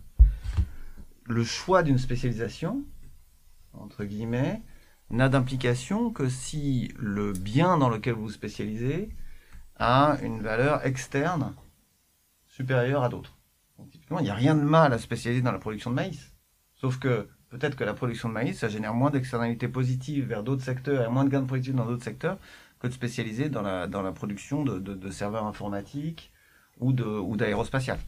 Le 1.29 1.45
choix 1.45 1.83
d'une 1.83 1.99
spécialisation, 1.99 2.85
entre 3.75 4.05
guillemets, 4.05 4.63
n'a 5.11 5.29
d'implication 5.29 6.11
que 6.11 6.29
si 6.29 6.93
le 6.97 7.33
bien 7.33 7.77
dans 7.77 7.91
lequel 7.91 8.15
vous 8.15 8.23
vous 8.23 8.31
spécialisez 8.31 9.11
a 9.77 10.17
une 10.23 10.41
valeur 10.41 10.87
externe 10.87 11.53
supérieure 12.47 13.03
à 13.03 13.09
d'autres 13.09 13.36
il 14.11 14.23
n'y 14.23 14.31
a 14.31 14.35
rien 14.35 14.55
de 14.55 14.63
mal 14.63 14.93
à 14.93 14.99
spécialiser 14.99 15.43
dans 15.43 15.53
la 15.53 15.59
production 15.59 15.91
de 15.91 15.97
maïs. 15.97 16.33
Sauf 16.75 16.99
que 16.99 17.29
peut-être 17.49 17.77
que 17.77 17.85
la 17.85 17.95
production 17.95 18.29
de 18.29 18.35
maïs, 18.35 18.59
ça 18.59 18.69
génère 18.69 18.95
moins 18.95 19.11
d'externalités 19.11 19.69
positives 19.69 20.27
vers 20.27 20.43
d'autres 20.43 20.63
secteurs 20.63 21.05
et 21.05 21.09
moins 21.11 21.25
de 21.25 21.31
gains 21.31 21.43
de 21.43 21.73
dans 21.73 21.87
d'autres 21.87 22.05
secteurs 22.05 22.39
que 22.79 22.87
de 22.87 22.93
spécialiser 22.93 23.49
dans 23.49 23.63
la, 23.63 23.87
dans 23.87 24.03
la 24.03 24.13
production 24.13 24.63
de, 24.63 24.79
de, 24.79 25.11
serveurs 25.11 25.47
informatiques 25.47 26.33
ou 26.79 26.93
d'aérospatial. 26.93 27.99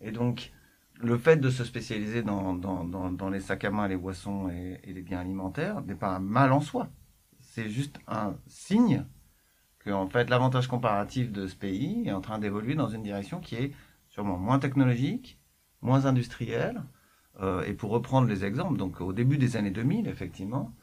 Ou 0.00 0.06
et 0.06 0.10
donc, 0.10 0.52
le 1.00 1.18
fait 1.18 1.36
de 1.36 1.50
se 1.50 1.64
spécialiser 1.64 2.22
dans, 2.22 2.54
dans, 2.54 2.84
dans, 2.84 3.30
les 3.30 3.40
sacs 3.40 3.64
à 3.64 3.70
main, 3.70 3.86
les 3.88 3.96
boissons 3.96 4.48
et, 4.48 4.80
et 4.84 4.92
les 4.92 5.02
biens 5.02 5.20
alimentaires 5.20 5.82
n'est 5.82 5.94
pas 5.94 6.16
un 6.16 6.20
mal 6.20 6.52
en 6.52 6.60
soi. 6.60 6.88
C'est 7.40 7.68
juste 7.68 7.98
un 8.08 8.34
signe 8.46 9.04
que, 9.80 9.90
en 9.90 10.08
fait, 10.08 10.30
l'avantage 10.30 10.68
comparatif 10.68 11.30
de 11.30 11.46
ce 11.46 11.56
pays 11.56 12.04
est 12.06 12.12
en 12.12 12.20
train 12.20 12.38
d'évoluer 12.38 12.74
dans 12.74 12.88
une 12.88 13.02
direction 13.02 13.40
qui 13.40 13.56
est 13.56 13.72
sûrement 14.12 14.38
moins 14.38 14.58
technologique, 14.58 15.40
moins 15.80 16.06
industriel. 16.06 16.84
Euh, 17.40 17.64
et 17.64 17.72
pour 17.72 17.90
reprendre 17.90 18.28
les 18.28 18.44
exemples, 18.44 18.78
donc 18.78 19.00
au 19.00 19.12
début 19.12 19.38
des 19.38 19.56
années 19.56 19.70
2000, 19.70 20.06
effectivement, 20.06 20.74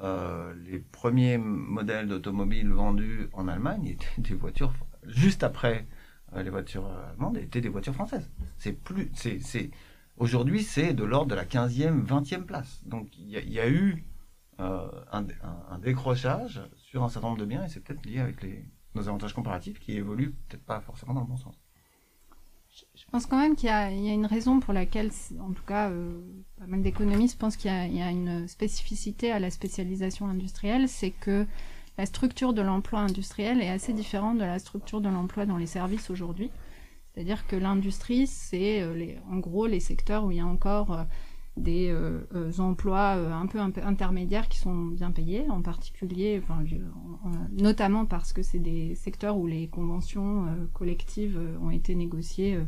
euh, 0.00 0.54
les 0.64 0.78
premiers 0.78 1.38
modèles 1.38 2.06
d'automobiles 2.06 2.70
vendus 2.70 3.28
en 3.32 3.48
Allemagne 3.48 3.86
étaient 3.86 4.20
des 4.20 4.34
voitures, 4.34 4.72
juste 5.04 5.42
après 5.42 5.86
euh, 6.34 6.42
les 6.42 6.50
voitures 6.50 6.88
allemandes, 7.10 7.36
étaient 7.36 7.60
des 7.60 7.68
voitures 7.68 7.94
françaises. 7.94 8.30
C'est 8.58 8.72
plus, 8.72 9.10
c'est, 9.14 9.70
aujourd'hui, 10.16 10.62
c'est 10.62 10.94
de 10.94 11.02
l'ordre 11.02 11.30
de 11.30 11.34
la 11.34 11.44
15e, 11.44 12.06
20e 12.06 12.44
place. 12.44 12.80
Donc 12.86 13.08
il 13.18 13.28
y, 13.28 13.58
a 13.58 13.68
eu 13.68 14.04
un, 14.60 15.78
décrochage 15.82 16.62
sur 16.76 17.02
un 17.02 17.08
certain 17.08 17.28
nombre 17.28 17.40
de 17.40 17.46
biens, 17.46 17.64
et 17.64 17.68
c'est 17.68 17.80
peut-être 17.80 18.06
lié 18.06 18.20
avec 18.20 18.40
les, 18.42 18.64
nos 18.94 19.08
avantages 19.08 19.34
comparatifs 19.34 19.80
qui 19.80 19.96
évoluent 19.96 20.34
peut-être 20.48 20.64
pas 20.64 20.80
forcément 20.80 21.14
dans 21.14 21.22
le 21.22 21.26
bon 21.26 21.36
sens. 21.36 21.60
Je 23.08 23.12
pense 23.12 23.26
quand 23.26 23.38
même 23.38 23.56
qu'il 23.56 23.70
y, 23.70 23.72
a 23.72 23.90
une 23.90 24.26
raison 24.26 24.60
pour 24.60 24.74
laquelle, 24.74 25.10
en 25.40 25.52
tout 25.52 25.62
cas, 25.66 25.90
pas 26.58 26.66
mal 26.66 26.82
d'économistes 26.82 27.38
pensent 27.38 27.56
qu'il 27.56 27.70
y, 27.70 28.02
a 28.02 28.10
une 28.10 28.46
spécificité 28.46 29.32
à 29.32 29.38
la 29.38 29.50
spécialisation 29.50 30.26
industrielle, 30.26 30.90
c'est 30.90 31.12
que 31.12 31.46
la 31.98 32.06
structure 32.06 32.52
de 32.52 32.62
l'emploi 32.62 33.00
industriel 33.00 33.60
est 33.60 33.68
assez 33.68 33.92
différente 33.92 34.36
de 34.36 34.44
la 34.44 34.58
structure 34.58 35.00
de 35.00 35.08
l'emploi 35.08 35.46
dans 35.46 35.56
les 35.56 35.66
services 35.66 36.10
aujourd'hui. 36.10 36.50
C'est-à-dire 37.12 37.48
que 37.48 37.56
l'industrie, 37.56 38.28
c'est 38.28 38.80
euh, 38.80 39.16
en 39.28 39.38
gros 39.38 39.66
les 39.66 39.80
secteurs 39.80 40.24
où 40.24 40.30
il 40.30 40.36
y 40.36 40.40
a 40.40 40.46
encore 40.46 40.92
euh, 40.92 41.02
des 41.56 41.88
euh, 41.90 42.52
emplois 42.58 43.14
un 43.14 43.46
peu 43.46 43.58
intermédiaires 43.58 44.48
qui 44.48 44.60
sont 44.60 44.76
bien 44.76 45.10
payés, 45.10 45.50
en 45.50 45.60
particulier, 45.60 46.40
notamment 47.50 48.06
parce 48.06 48.32
que 48.32 48.42
c'est 48.42 48.60
des 48.60 48.94
secteurs 48.94 49.36
où 49.36 49.48
les 49.48 49.66
conventions 49.66 50.46
collectives 50.72 51.36
ont 51.60 51.70
été 51.70 51.96
négociées 51.96 52.60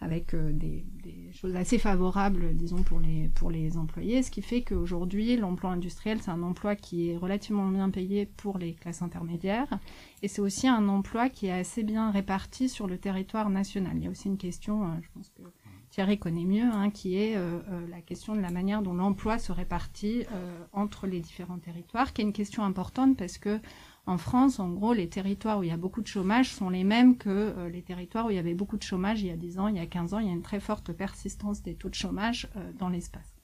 avec 0.00 0.34
euh, 0.34 0.52
des, 0.52 0.84
choses 1.32 1.56
assez 1.56 1.78
favorables, 1.78 2.54
disons, 2.54 2.82
pour 2.82 2.98
les, 2.98 3.28
pour 3.34 3.50
les 3.50 3.76
employés, 3.76 4.22
ce 4.22 4.30
qui 4.30 4.40
fait 4.40 4.62
qu'aujourd'hui, 4.62 5.36
l'emploi 5.36 5.70
industriel, 5.70 6.18
c'est 6.22 6.30
un 6.30 6.42
emploi 6.42 6.76
qui 6.76 7.10
est 7.10 7.16
relativement 7.16 7.68
bien 7.68 7.90
payé 7.90 8.24
pour 8.24 8.58
les 8.58 8.72
classes 8.74 9.02
intermédiaires, 9.02 9.78
et 10.22 10.28
c'est 10.28 10.40
aussi 10.40 10.66
un 10.66 10.88
emploi 10.88 11.28
qui 11.28 11.46
est 11.46 11.52
assez 11.52 11.82
bien 11.82 12.10
réparti 12.10 12.68
sur 12.68 12.86
le 12.86 12.96
territoire 12.96 13.50
national. 13.50 13.92
Il 13.96 14.04
y 14.04 14.06
a 14.06 14.10
aussi 14.10 14.28
une 14.28 14.38
question, 14.38 14.84
euh, 14.84 14.94
je 15.02 15.08
pense 15.12 15.28
que 15.30 15.42
Thierry 15.90 16.18
connaît 16.18 16.44
mieux, 16.44 16.64
hein, 16.64 16.90
qui 16.90 17.16
est 17.16 17.36
euh, 17.36 17.60
la 17.90 18.00
question 18.00 18.34
de 18.34 18.40
la 18.40 18.50
manière 18.50 18.82
dont 18.82 18.94
l'emploi 18.94 19.38
se 19.38 19.52
répartit 19.52 20.24
entre 20.72 21.06
les 21.06 21.20
différents 21.20 21.58
territoires, 21.58 22.12
qui 22.12 22.22
est 22.22 22.24
une 22.24 22.32
question 22.32 22.64
importante 22.64 23.16
parce 23.16 23.38
que 23.38 23.60
en 24.06 24.18
France, 24.18 24.60
en 24.60 24.68
gros, 24.68 24.92
les 24.92 25.08
territoires 25.08 25.58
où 25.58 25.64
il 25.64 25.68
y 25.68 25.72
a 25.72 25.76
beaucoup 25.76 26.00
de 26.00 26.06
chômage 26.06 26.50
sont 26.50 26.70
les 26.70 26.84
mêmes 26.84 27.16
que 27.16 27.28
euh, 27.28 27.68
les 27.68 27.82
territoires 27.82 28.26
où 28.26 28.30
il 28.30 28.36
y 28.36 28.38
avait 28.38 28.54
beaucoup 28.54 28.76
de 28.76 28.82
chômage 28.82 29.20
il 29.20 29.26
y 29.26 29.30
a 29.32 29.36
10 29.36 29.58
ans, 29.58 29.66
il 29.66 29.76
y 29.76 29.80
a 29.80 29.86
15 29.86 30.14
ans. 30.14 30.20
Il 30.20 30.26
y 30.26 30.30
a 30.30 30.32
une 30.32 30.42
très 30.42 30.60
forte 30.60 30.92
persistance 30.92 31.60
des 31.60 31.74
taux 31.74 31.88
de 31.88 31.94
chômage 31.94 32.48
euh, 32.56 32.70
dans 32.78 32.88
l'espace. 32.88 33.34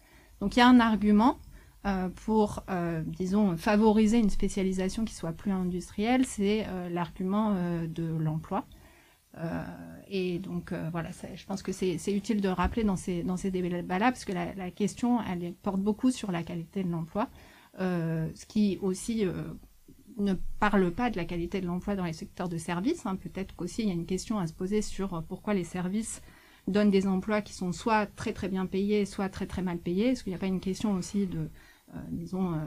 Donc 0.41 0.57
il 0.57 0.61
y 0.61 0.63
a 0.63 0.69
un 0.69 0.79
argument 0.79 1.39
euh, 1.85 2.09
pour, 2.11 2.63
disons, 3.07 3.57
favoriser 3.57 4.19
une 4.19 4.31
spécialisation 4.31 5.05
qui 5.05 5.15
soit 5.15 5.33
plus 5.33 5.51
industrielle, 5.51 6.25
c'est 6.25 6.65
l'argument 6.91 7.57
de 7.89 8.05
l'emploi. 8.05 8.65
et 10.09 10.39
donc 10.39 10.73
voilà, 10.93 11.11
je 11.35 11.45
pense 11.45 11.63
que 11.63 11.73
c'est 11.73 12.13
utile 12.13 12.41
de 12.41 12.49
rappeler 12.49 12.85
dans 12.85 12.95
ces, 12.95 13.25
dans 13.25 13.37
ces 13.37 13.51
débats-là, 13.51 14.13
parce 14.13 14.25
que 14.25 14.33
la, 14.33 14.55
la, 14.55 14.71
question, 14.71 15.21
elle 15.23 15.55
porte 15.55 15.81
beaucoup 15.81 16.13
sur 16.13 16.31
la 16.31 16.45
qualité 16.45 16.85
de 16.85 16.91
l'emploi, 16.91 17.29
ce 17.79 18.47
qui 18.47 18.79
aussi 18.81 19.27
ne 20.23 20.35
parle 20.59 20.91
pas 20.91 21.11
de 21.11 21.17
la 21.17 21.25
qualité 21.25 21.61
de 21.61 21.67
l'emploi 21.67 21.97
dans 21.97 22.05
les 22.05 22.13
secteurs 22.13 22.49
de 22.49 22.59
services. 22.59 23.07
Hein. 23.07 23.17
Peut-être 23.17 23.55
qu'aussi 23.55 23.83
il 23.83 23.89
y 23.89 23.91
a 23.91 23.95
une 23.95 24.07
question 24.07 24.39
à 24.39 24.47
se 24.47 24.53
poser 24.53 24.83
sur 24.83 25.15
euh, 25.15 25.21
pourquoi 25.21 25.55
les 25.55 25.65
services 25.65 26.23
donnent 26.69 26.91
des 26.91 27.07
emplois 27.07 27.43
qui 27.43 27.53
sont 27.53 27.73
soit 27.73 28.07
très 28.07 28.33
très 28.33 28.49
bien 28.49 28.67
payés, 28.67 29.05
soit 29.05 29.29
très 29.29 29.47
très 29.47 29.63
mal 29.63 29.79
payés. 29.79 30.09
Est-ce 30.09 30.23
qu'il 30.23 30.31
n'y 30.31 30.37
a 30.37 30.39
pas 30.39 30.47
une 30.47 30.61
question 30.61 30.93
aussi 30.93 31.27
de, 31.27 31.51
euh, 31.95 32.01
disons, 32.11 32.55
euh, 32.55 32.59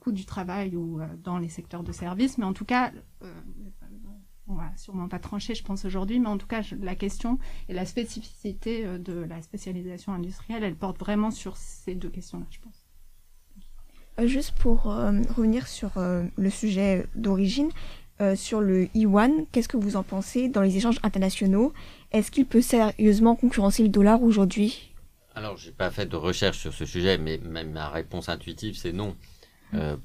coût 0.00 0.12
du 0.12 0.24
travail 0.26 0.76
ou 0.76 1.00
dans 1.22 1.38
les 1.38 1.48
secteurs 1.48 1.84
de 1.84 1.92
services 1.92 2.38
Mais 2.38 2.44
en 2.44 2.52
tout 2.52 2.64
cas, 2.64 2.92
on 4.48 4.54
va 4.54 4.76
sûrement 4.76 5.08
pas 5.08 5.18
trancher, 5.18 5.54
je 5.54 5.62
pense 5.62 5.84
aujourd'hui, 5.84 6.18
mais 6.18 6.28
en 6.28 6.38
tout 6.38 6.46
cas, 6.46 6.62
la 6.80 6.96
question 6.96 7.38
et 7.68 7.74
la 7.74 7.86
spécificité 7.86 8.98
de 8.98 9.12
la 9.12 9.42
spécialisation 9.42 10.12
industrielle, 10.12 10.64
elle 10.64 10.76
porte 10.76 10.98
vraiment 10.98 11.30
sur 11.30 11.56
ces 11.56 11.94
deux 11.94 12.10
questions-là, 12.10 12.46
je 12.50 12.60
pense. 12.60 12.85
Euh, 14.18 14.26
juste 14.26 14.52
pour 14.52 14.90
euh, 14.90 15.12
revenir 15.36 15.68
sur 15.68 15.90
euh, 15.98 16.24
le 16.36 16.50
sujet 16.50 17.06
d'origine, 17.14 17.70
sur 18.34 18.62
le 18.62 18.88
yuan, 18.94 19.44
qu'est-ce 19.52 19.68
que 19.68 19.76
vous 19.76 19.94
en 19.96 20.02
pensez 20.02 20.48
dans 20.48 20.62
les 20.62 20.78
échanges 20.78 20.98
internationaux? 21.02 21.74
Est-ce 22.12 22.30
qu'il 22.30 22.46
peut 22.46 22.62
sérieusement 22.62 23.36
concurrencer 23.36 23.82
le 23.82 23.90
dollar 23.90 24.22
aujourd'hui? 24.22 24.94
Alors, 25.34 25.58
j'ai 25.58 25.70
pas 25.70 25.90
fait 25.90 26.06
de 26.06 26.16
recherche 26.16 26.56
sur 26.56 26.72
ce 26.72 26.86
sujet, 26.86 27.18
mais 27.18 27.36
même 27.36 27.72
ma 27.72 27.90
réponse 27.90 28.30
intuitive, 28.30 28.78
c'est 28.78 28.94
non. 28.94 29.14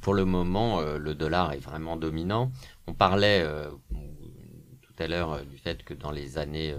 pour 0.02 0.14
le 0.14 0.26
moment, 0.26 0.82
le 0.82 1.16
dollar 1.16 1.54
est 1.54 1.60
vraiment 1.60 1.96
dominant. 1.96 2.52
On 2.86 2.94
parlait 2.94 3.46
tout 4.82 4.94
à 5.00 5.08
l'heure 5.08 5.46
du 5.46 5.58
fait 5.58 5.82
que 5.86 5.94
dans 5.94 6.12
les 6.12 6.38
années 6.38 6.76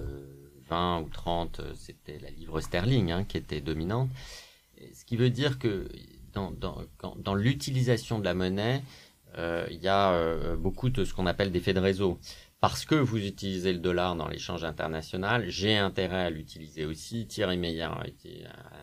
20 0.68 1.00
ou 1.00 1.08
30, 1.08 1.62
c'était 1.74 2.18
la 2.18 2.28
livre 2.28 2.60
sterling 2.60 3.10
hein, 3.10 3.24
qui 3.24 3.38
était 3.38 3.62
dominante. 3.62 4.10
Ce 4.92 5.06
qui 5.06 5.16
veut 5.16 5.30
dire 5.30 5.58
que 5.58 5.88
dans, 6.34 7.34
l'utilisation 7.34 8.18
de 8.18 8.24
la 8.24 8.34
monnaie, 8.34 8.82
euh, 9.38 9.66
il 9.70 9.80
y 9.82 9.88
a 9.88 10.12
euh, 10.12 10.56
beaucoup 10.56 10.90
de 10.90 11.04
ce 11.04 11.14
qu'on 11.14 11.26
appelle 11.26 11.50
d'effets 11.50 11.74
de 11.74 11.80
réseau. 11.80 12.18
Parce 12.60 12.84
que 12.84 12.94
vous 12.94 13.18
utilisez 13.18 13.72
le 13.72 13.80
dollar 13.80 14.14
dans 14.14 14.28
l'échange 14.28 14.62
international, 14.62 15.48
j'ai 15.48 15.76
intérêt 15.76 16.22
à 16.22 16.30
l'utiliser 16.30 16.84
aussi. 16.84 17.26
Thierry 17.26 17.56
Meyer 17.56 17.82
a, 17.82 18.04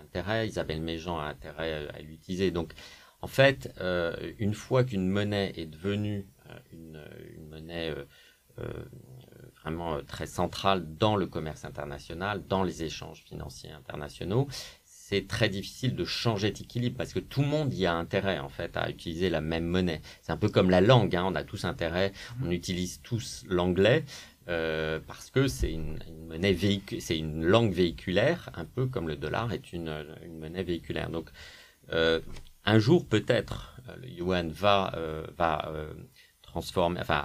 intérêt, 0.04 0.47
Isabelle 0.47 0.82
Méjean 0.82 1.18
a 1.18 1.28
intérêt 1.28 1.88
à 1.93 2.02
l'utiliser. 2.02 2.52
Donc, 2.52 2.74
en 3.22 3.28
fait, 3.28 3.74
euh, 3.80 4.14
une 4.38 4.54
fois 4.54 4.84
qu'une 4.84 5.08
monnaie 5.08 5.54
est 5.56 5.66
devenue 5.66 6.28
une, 6.74 7.02
monnaie 7.50 7.95
vraiment 9.62 10.04
très 10.04 10.26
centrale 10.26 10.97
dans 10.97 11.16
le 11.16 11.28
commerce 11.28 11.64
international, 11.64 12.45
dans 12.45 12.64
les 12.64 12.84
échanges 12.84 13.24
financiers 13.24 13.72
internationaux, 13.72 14.50
c'est 15.10 15.28
très 15.28 15.49
difficile 15.49 15.95
de 15.95 16.05
changer 16.05 16.51
d'équilibre 16.51 16.95
parce 16.95 17.14
que 17.14 17.20
tout 17.20 17.41
le 17.41 17.47
monde 17.47 17.74
y 17.74 17.88
a 17.88 17.95
intérêt 17.95 18.38
en 18.38 18.49
fait 18.49 18.78
à 18.78 18.91
utiliser 18.91 19.32
la 19.32 19.41
même 19.41 19.66
monnaie. 19.66 20.01
C'est 20.22 20.32
un 20.32 20.38
peu 20.38 20.49
comme 20.49 20.70
la 20.70 20.82
langue, 20.82 21.16
hein. 21.16 21.24
on 21.26 21.34
a 21.34 21.43
tous 21.43 21.66
intérêt, 21.66 22.12
on 22.43 22.49
mmh. 22.49 22.51
utilise 22.51 23.01
tous 23.01 23.43
l'anglais 23.47 24.03
euh, 24.49 24.99
parce 25.07 25.32
que 25.32 25.47
c'est 25.47 25.72
une, 25.72 25.97
monnaie 26.28 26.55
c'est 26.99 27.18
une 27.18 27.43
langue 27.43 27.74
véhiculaire, 27.74 28.51
un 28.53 28.66
peu 28.66 28.86
comme 28.86 29.07
le 29.07 29.16
dollar 29.16 29.51
est 29.51 29.74
une, 29.74 30.05
monnaie 30.39 30.62
véhiculaire. 30.62 31.10
Donc 31.10 31.32
euh, 31.91 32.20
un 32.64 32.78
jour 32.78 33.03
peut-être 33.07 33.82
euh, 33.89 33.95
le 34.03 34.10
yuan 34.10 34.51
va 34.51 34.93
va 35.39 35.74
transformer, 36.43 36.99
enfin 37.01 37.24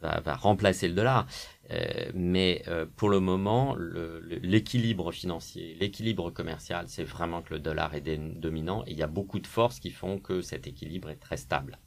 va, 0.00 0.34
remplacer 0.34 0.88
le 0.88 0.94
dollar. 0.94 1.26
Euh, 1.70 2.10
mais 2.14 2.62
euh, 2.68 2.86
pour 2.96 3.10
le 3.10 3.20
moment, 3.20 3.76
l'équilibre 4.42 5.12
financier, 5.12 5.76
l'équilibre 5.78 6.30
commercial, 6.30 6.86
c'est 6.88 7.04
vraiment 7.04 7.42
que 7.42 7.54
le 7.54 7.60
dollar 7.60 7.94
est 7.94 8.18
dominant 8.40 8.84
et 8.86 8.92
il 8.92 8.98
y 8.98 9.02
a 9.02 9.06
beaucoup 9.06 9.38
de 9.38 9.46
forces 9.46 9.78
qui 9.80 9.90
font 9.90 10.18
que 10.18 10.40
cet 10.40 10.66
équilibre 10.66 11.10
est 11.10 11.16
très 11.16 11.36
stable. 11.36 11.78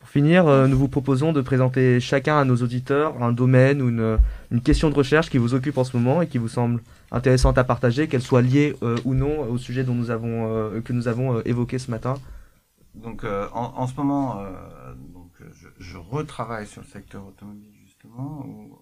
Pour 0.00 0.10
finir, 0.10 0.46
euh, 0.46 0.68
nous 0.68 0.78
vous 0.78 0.86
proposons 0.86 1.32
de 1.32 1.40
présenter 1.40 1.98
chacun 1.98 2.38
à 2.38 2.44
nos 2.44 2.56
auditeurs 2.56 3.20
un 3.20 3.32
domaine 3.32 3.82
ou 3.82 3.88
une, 3.88 4.18
une, 4.52 4.60
question 4.60 4.90
de 4.90 4.94
recherche 4.94 5.28
qui 5.28 5.38
vous 5.38 5.54
occupe 5.54 5.76
en 5.76 5.82
ce 5.82 5.96
moment 5.96 6.22
et 6.22 6.28
qui 6.28 6.38
vous 6.38 6.46
semble 6.46 6.82
intéressante 7.10 7.58
à 7.58 7.64
partager, 7.64 8.06
qu'elle 8.06 8.22
soit 8.22 8.42
liée 8.42 8.76
ou 9.04 9.14
non 9.14 9.40
au 9.50 9.58
sujet 9.58 9.82
dont 9.82 9.94
nous 9.94 10.12
avons, 10.12 10.80
que 10.82 10.92
nous 10.92 11.08
avons 11.08 11.40
évoqué 11.42 11.80
ce 11.80 11.90
matin. 11.90 12.14
Donc 12.94 13.24
en, 13.24 13.72
en, 13.76 13.86
ce 13.88 13.96
moment, 13.96 14.40
je, 15.78 15.96
retravaille 15.96 16.66
sur 16.66 16.82
le 16.82 16.86
secteur 16.86 17.26
automobile 17.26 17.72
justement, 17.84 18.44
où, 18.46 18.78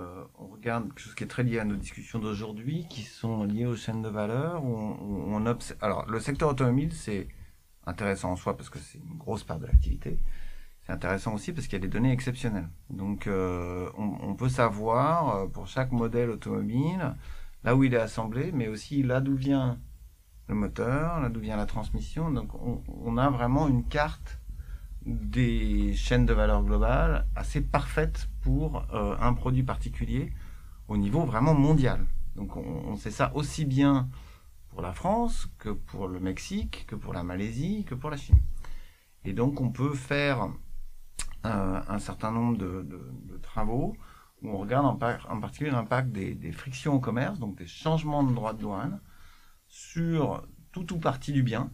euh, 0.00 0.24
on 0.38 0.46
regarde 0.46 0.88
quelque 0.88 1.00
chose 1.00 1.14
qui 1.14 1.24
est 1.24 1.28
très 1.28 1.42
lié 1.42 1.58
à 1.58 1.64
nos 1.64 1.74
discussions 1.74 2.18
d'aujourd'hui, 2.18 2.86
qui 2.88 3.02
sont 3.02 3.44
liées 3.44 3.66
aux 3.66 3.74
chaînes 3.74 4.02
de 4.02 4.08
valeur. 4.08 4.64
Où 4.64 4.76
on, 4.76 5.44
observe... 5.46 5.78
Alors, 5.82 6.06
le 6.06 6.20
secteur 6.20 6.50
automobile, 6.50 6.92
c'est 6.92 7.26
intéressant 7.86 8.32
en 8.32 8.36
soi 8.36 8.56
parce 8.56 8.70
que 8.70 8.78
c'est 8.78 8.98
une 8.98 9.16
grosse 9.16 9.42
part 9.42 9.58
de 9.58 9.66
l'activité. 9.66 10.18
C'est 10.82 10.92
intéressant 10.92 11.34
aussi 11.34 11.52
parce 11.52 11.66
qu'il 11.66 11.74
y 11.74 11.82
a 11.82 11.86
des 11.86 11.92
données 11.92 12.12
exceptionnelles. 12.12 12.68
Donc, 12.90 13.26
euh, 13.26 13.90
on, 13.96 14.34
peut 14.34 14.48
savoir 14.48 15.36
euh, 15.36 15.46
pour 15.46 15.66
chaque 15.66 15.90
modèle 15.90 16.30
automobile 16.30 17.14
là 17.64 17.74
où 17.74 17.82
il 17.82 17.92
est 17.92 17.98
assemblé, 17.98 18.52
mais 18.52 18.68
aussi 18.68 19.02
là 19.02 19.20
d'où 19.20 19.34
vient 19.34 19.80
le 20.46 20.54
moteur, 20.54 21.20
là 21.20 21.28
d'où 21.28 21.40
vient 21.40 21.56
la 21.56 21.66
transmission. 21.66 22.30
Donc, 22.30 22.54
on, 22.54 22.82
on 22.88 23.18
a 23.18 23.28
vraiment 23.30 23.66
une 23.68 23.84
carte 23.84 24.38
des 25.04 25.94
chaînes 25.94 26.26
de 26.26 26.32
valeur 26.32 26.62
globale 26.62 27.26
assez 27.34 27.60
parfaites 27.60 28.28
pour 28.42 28.84
euh, 28.92 29.16
un 29.20 29.32
produit 29.34 29.62
particulier 29.62 30.32
au 30.88 30.96
niveau 30.96 31.24
vraiment 31.24 31.54
mondial. 31.54 32.06
Donc 32.36 32.56
on, 32.56 32.96
sait 32.96 33.10
ça 33.10 33.34
aussi 33.34 33.64
bien 33.64 34.08
pour 34.70 34.82
la 34.82 34.92
France 34.92 35.48
que 35.58 35.70
pour 35.70 36.08
le 36.08 36.20
Mexique, 36.20 36.86
que 36.86 36.94
pour 36.94 37.12
la 37.12 37.22
Malaisie, 37.22 37.84
que 37.84 37.94
pour 37.94 38.10
la 38.10 38.16
Chine. 38.16 38.40
Et 39.24 39.32
donc 39.32 39.60
on 39.60 39.70
peut 39.70 39.94
faire 39.94 40.48
euh, 41.46 41.80
un 41.88 41.98
certain 41.98 42.30
nombre 42.30 42.58
de, 42.58 42.86
travaux 43.42 43.96
où 44.42 44.50
on 44.50 44.58
regarde 44.58 44.86
en, 44.86 44.96
particulier 45.40 45.70
l'impact 45.70 46.12
des, 46.12 46.34
des, 46.34 46.52
frictions 46.52 46.94
au 46.94 47.00
commerce, 47.00 47.40
donc 47.40 47.56
des 47.56 47.66
changements 47.66 48.22
de 48.22 48.32
droits 48.32 48.52
de 48.52 48.60
douane, 48.60 49.00
sur 49.66 50.46
tout 50.70 50.92
ou 50.92 50.98
partie 50.98 51.32
du 51.32 51.42
bien, 51.42 51.72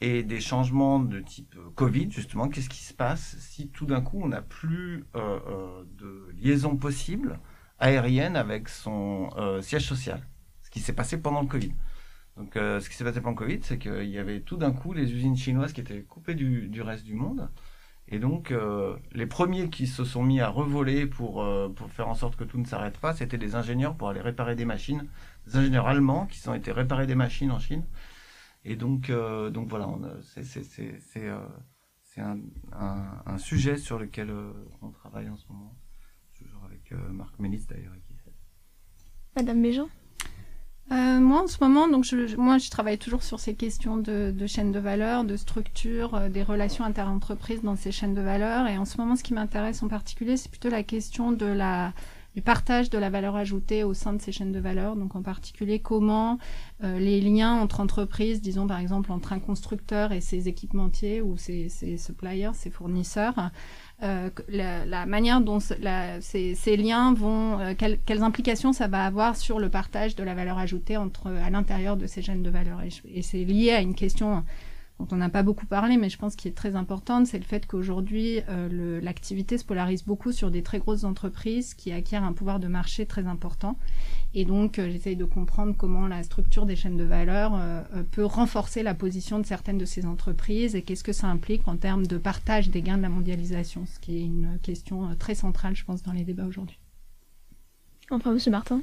et 0.00 0.22
des 0.22 0.40
changements 0.40 1.00
de 1.00 1.20
type 1.20 1.54
euh, 1.56 1.70
Covid, 1.74 2.10
justement, 2.10 2.48
qu'est-ce 2.48 2.68
qui 2.68 2.82
se 2.82 2.94
passe 2.94 3.36
si 3.38 3.68
tout 3.68 3.86
d'un 3.86 4.00
coup 4.00 4.20
on 4.22 4.28
n'a 4.28 4.42
plus 4.42 5.04
euh, 5.14 5.38
euh, 5.48 5.84
de 5.98 6.28
liaison 6.40 6.76
possible 6.76 7.40
aérienne 7.78 8.36
avec 8.36 8.68
son 8.68 9.30
siège 9.60 9.86
social? 9.86 10.26
Ce 10.62 10.70
qui 10.70 10.80
s'est 10.80 10.94
passé 10.94 11.18
pendant 11.20 11.42
le 11.42 11.46
Covid. 11.46 11.72
Donc, 12.36 12.52
ce 12.54 12.88
qui 12.88 12.94
s'est 12.96 13.04
passé 13.04 13.20
pendant 13.20 13.34
Covid, 13.34 13.60
c'est 13.62 13.78
qu'il 13.78 14.08
y 14.08 14.18
avait 14.18 14.40
tout 14.40 14.56
d'un 14.56 14.72
coup 14.72 14.94
les 14.94 15.12
usines 15.12 15.36
chinoises 15.36 15.74
qui 15.74 15.82
étaient 15.82 16.02
coupées 16.02 16.34
du, 16.34 16.68
du 16.68 16.80
reste 16.80 17.04
du 17.04 17.14
monde. 17.14 17.50
Et 18.08 18.18
donc, 18.18 18.54
les 19.12 19.26
premiers 19.26 19.68
qui 19.68 19.86
se 19.86 20.04
sont 20.04 20.22
mis 20.22 20.40
à 20.40 20.48
revoler 20.48 21.06
pour, 21.06 21.46
pour 21.74 21.90
faire 21.90 22.08
en 22.08 22.14
sorte 22.14 22.36
que 22.36 22.44
tout 22.44 22.58
ne 22.58 22.64
s'arrête 22.64 22.96
pas, 22.96 23.12
c'était 23.12 23.36
des 23.36 23.54
ingénieurs 23.56 23.94
pour 23.94 24.08
aller 24.08 24.22
réparer 24.22 24.56
des 24.56 24.64
machines, 24.64 25.06
des 25.46 25.56
ingénieurs 25.56 25.86
allemands 25.86 26.24
qui 26.26 26.48
ont 26.48 26.54
été 26.54 26.72
réparer 26.72 27.06
des 27.06 27.14
machines 27.14 27.50
en 27.50 27.58
Chine. 27.58 27.84
Et 28.68 28.74
donc, 28.74 29.12
donc 29.52 29.68
voilà, 29.68 29.88
c'est 30.34 32.20
un, 32.20 32.38
un, 32.72 33.22
un, 33.24 33.38
sujet 33.38 33.76
sur 33.76 33.98
lequel 33.98 34.32
on 34.82 34.90
travaille 34.90 35.28
en 35.28 35.36
ce 35.36 35.46
moment, 35.48 35.76
toujours 36.36 36.64
avec 36.64 36.90
Marc 37.12 37.38
Mélis 37.38 37.64
d'ailleurs. 37.68 37.92
Madame 39.36 39.60
Méjean 39.60 39.88
euh, 40.92 41.18
moi, 41.18 41.42
en 41.42 41.46
ce 41.48 41.56
moment, 41.60 41.88
donc 41.88 42.04
je, 42.04 42.36
moi, 42.36 42.58
je 42.58 42.70
travaille 42.70 42.96
toujours 42.96 43.24
sur 43.24 43.40
ces 43.40 43.54
questions 43.54 43.96
de, 43.96 44.30
de 44.30 44.46
chaîne 44.46 44.70
de 44.70 44.78
valeur, 44.78 45.24
de 45.24 45.36
structure, 45.36 46.14
euh, 46.14 46.28
des 46.28 46.44
relations 46.44 46.84
interentreprises 46.84 47.60
dans 47.62 47.74
ces 47.74 47.90
chaînes 47.90 48.14
de 48.14 48.20
valeur. 48.20 48.68
Et 48.68 48.78
en 48.78 48.84
ce 48.84 48.96
moment, 48.98 49.16
ce 49.16 49.24
qui 49.24 49.34
m'intéresse 49.34 49.82
en 49.82 49.88
particulier, 49.88 50.36
c'est 50.36 50.48
plutôt 50.48 50.68
la 50.68 50.84
question 50.84 51.32
de 51.32 51.46
la 51.46 51.92
du 52.36 52.42
partage 52.42 52.90
de 52.90 52.98
la 52.98 53.08
valeur 53.08 53.34
ajoutée 53.34 53.82
au 53.82 53.94
sein 53.94 54.12
de 54.12 54.20
ces 54.20 54.30
chaînes 54.30 54.52
de 54.52 54.60
valeur. 54.60 54.94
Donc, 54.94 55.16
en 55.16 55.22
particulier, 55.22 55.78
comment 55.78 56.38
euh, 56.84 56.98
les 56.98 57.22
liens 57.22 57.54
entre 57.54 57.80
entreprises, 57.80 58.42
disons 58.42 58.66
par 58.66 58.78
exemple 58.78 59.10
entre 59.10 59.32
un 59.32 59.38
constructeur 59.38 60.12
et 60.12 60.20
ses 60.20 60.46
équipementiers 60.46 61.22
ou 61.22 61.38
ses, 61.38 61.70
ses 61.70 61.96
suppliers, 61.96 62.50
ses 62.52 62.68
fournisseurs, 62.68 63.50
euh, 64.02 64.28
la, 64.50 64.84
la, 64.84 65.06
manière 65.06 65.40
dont 65.40 65.60
la, 65.80 66.20
ces, 66.20 66.54
ces, 66.54 66.76
liens 66.76 67.14
vont, 67.14 67.58
euh, 67.58 67.72
quelles, 67.76 67.98
quelles, 68.04 68.22
implications 68.22 68.74
ça 68.74 68.86
va 68.86 69.06
avoir 69.06 69.34
sur 69.34 69.58
le 69.58 69.70
partage 69.70 70.14
de 70.14 70.22
la 70.22 70.34
valeur 70.34 70.58
ajoutée 70.58 70.98
entre 70.98 71.28
à 71.28 71.48
l'intérieur 71.48 71.96
de 71.96 72.06
ces 72.06 72.20
chaînes 72.20 72.42
de 72.42 72.50
valeur. 72.50 72.82
Et, 72.82 72.90
et 73.18 73.22
c'est 73.22 73.44
lié 73.44 73.70
à 73.70 73.80
une 73.80 73.94
question 73.94 74.44
dont 74.98 75.06
on 75.10 75.16
n'a 75.16 75.28
pas 75.28 75.42
beaucoup 75.42 75.66
parlé, 75.66 75.96
mais 75.98 76.08
je 76.08 76.16
pense 76.16 76.36
qu'il 76.36 76.50
est 76.50 76.54
très 76.54 76.74
importante, 76.74 77.26
c'est 77.26 77.38
le 77.38 77.44
fait 77.44 77.66
qu'aujourd'hui, 77.66 78.40
euh, 78.48 79.00
l'activité 79.02 79.58
se 79.58 79.64
polarise 79.64 80.04
beaucoup 80.04 80.32
sur 80.32 80.50
des 80.50 80.62
très 80.62 80.78
grosses 80.78 81.04
entreprises 81.04 81.74
qui 81.74 81.92
acquièrent 81.92 82.24
un 82.24 82.32
pouvoir 82.32 82.60
de 82.60 82.66
marché 82.66 83.04
très 83.04 83.26
important. 83.26 83.76
Et 84.32 84.46
donc, 84.46 84.78
euh, 84.78 84.90
j'essaye 84.90 85.16
de 85.16 85.24
comprendre 85.24 85.74
comment 85.76 86.06
la 86.06 86.22
structure 86.22 86.64
des 86.64 86.76
chaînes 86.76 86.96
de 86.96 87.04
valeur 87.04 87.52
euh, 87.54 87.82
peut 88.10 88.24
renforcer 88.24 88.82
la 88.82 88.94
position 88.94 89.38
de 89.38 89.44
certaines 89.44 89.78
de 89.78 89.84
ces 89.84 90.06
entreprises 90.06 90.74
et 90.74 90.82
qu'est-ce 90.82 91.04
que 91.04 91.12
ça 91.12 91.26
implique 91.26 91.68
en 91.68 91.76
termes 91.76 92.06
de 92.06 92.16
partage 92.16 92.70
des 92.70 92.80
gains 92.80 92.96
de 92.96 93.02
la 93.02 93.10
mondialisation, 93.10 93.84
ce 93.86 93.98
qui 93.98 94.16
est 94.16 94.24
une 94.24 94.58
question 94.62 95.14
très 95.18 95.34
centrale, 95.34 95.76
je 95.76 95.84
pense, 95.84 96.02
dans 96.02 96.12
les 96.12 96.24
débats 96.24 96.46
aujourd'hui. 96.46 96.78
Enfin, 98.10 98.32
Monsieur 98.32 98.50
Martin 98.50 98.80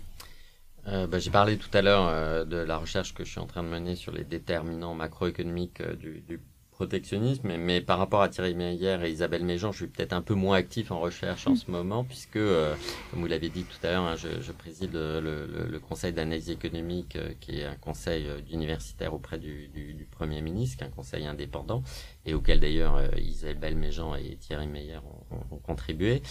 euh, 0.88 1.08
bah, 1.08 1.20
J'ai 1.20 1.32
parlé 1.32 1.58
tout 1.58 1.70
à 1.74 1.82
l'heure 1.82 2.08
euh, 2.08 2.46
de 2.46 2.58
la 2.58 2.78
recherche 2.78 3.14
que 3.14 3.24
je 3.24 3.32
suis 3.32 3.40
en 3.40 3.48
train 3.48 3.64
de 3.64 3.70
mener 3.70 3.96
sur 3.96 4.12
les 4.12 4.24
déterminants 4.24 4.96
macroéconomiques 4.96 5.82
euh, 5.82 5.96
du, 5.96 6.22
du, 6.22 6.40
protectionnisme, 6.74 7.48
mais, 7.48 7.58
mais, 7.58 7.82
par 7.82 8.00
rapport 8.00 8.22
à 8.22 8.30
Thierry 8.30 8.56
Meyer 8.56 8.98
et 9.04 9.10
Isabelle 9.10 9.46
Méjean, 9.46 9.72
je 9.72 9.78
suis 9.78 9.88
peut-être 9.88 10.12
un 10.12 10.22
peu 10.22 10.34
moins 10.34 10.58
actif 10.58 10.92
en 10.92 11.00
recherche 11.00 11.48
en 11.48 11.56
ce 11.56 11.70
moment, 11.72 12.04
puisque, 12.04 12.36
euh, 12.36 12.76
comme 13.12 13.22
vous 13.22 13.28
l'avez 13.28 13.50
dit 13.50 13.64
tout 13.64 13.88
à 13.88 13.92
l'heure, 13.92 14.04
hein, 14.04 14.16
je, 14.16 14.42
je, 14.42 14.52
préside 14.52 14.94
le, 14.94 15.22
le, 15.22 15.68
le 15.70 15.80
conseil 15.80 16.12
d'analyse 16.14 16.50
économique, 16.50 17.16
euh, 17.16 17.34
qui 17.40 17.60
est 17.60 17.66
un 17.66 17.76
conseil 17.76 18.28
universitaire 18.52 19.14
auprès 19.14 19.38
du, 19.38 19.68
du, 19.70 19.94
du, 19.94 20.06
Premier 20.06 20.42
ministre, 20.42 20.78
qui 20.78 20.84
est 20.84 20.88
un 20.88 20.90
conseil 20.90 21.26
indépendant, 21.26 21.84
et 22.26 22.34
auquel 22.34 22.60
d'ailleurs 22.60 23.02
Isabelle 23.18 23.76
Méjean 23.76 24.16
et 24.16 24.36
Thierry 24.38 24.68
Meyer 24.68 24.98
ont, 24.98 25.36
ont, 25.38 25.56
ont 25.56 25.60
contribué. 25.60 26.22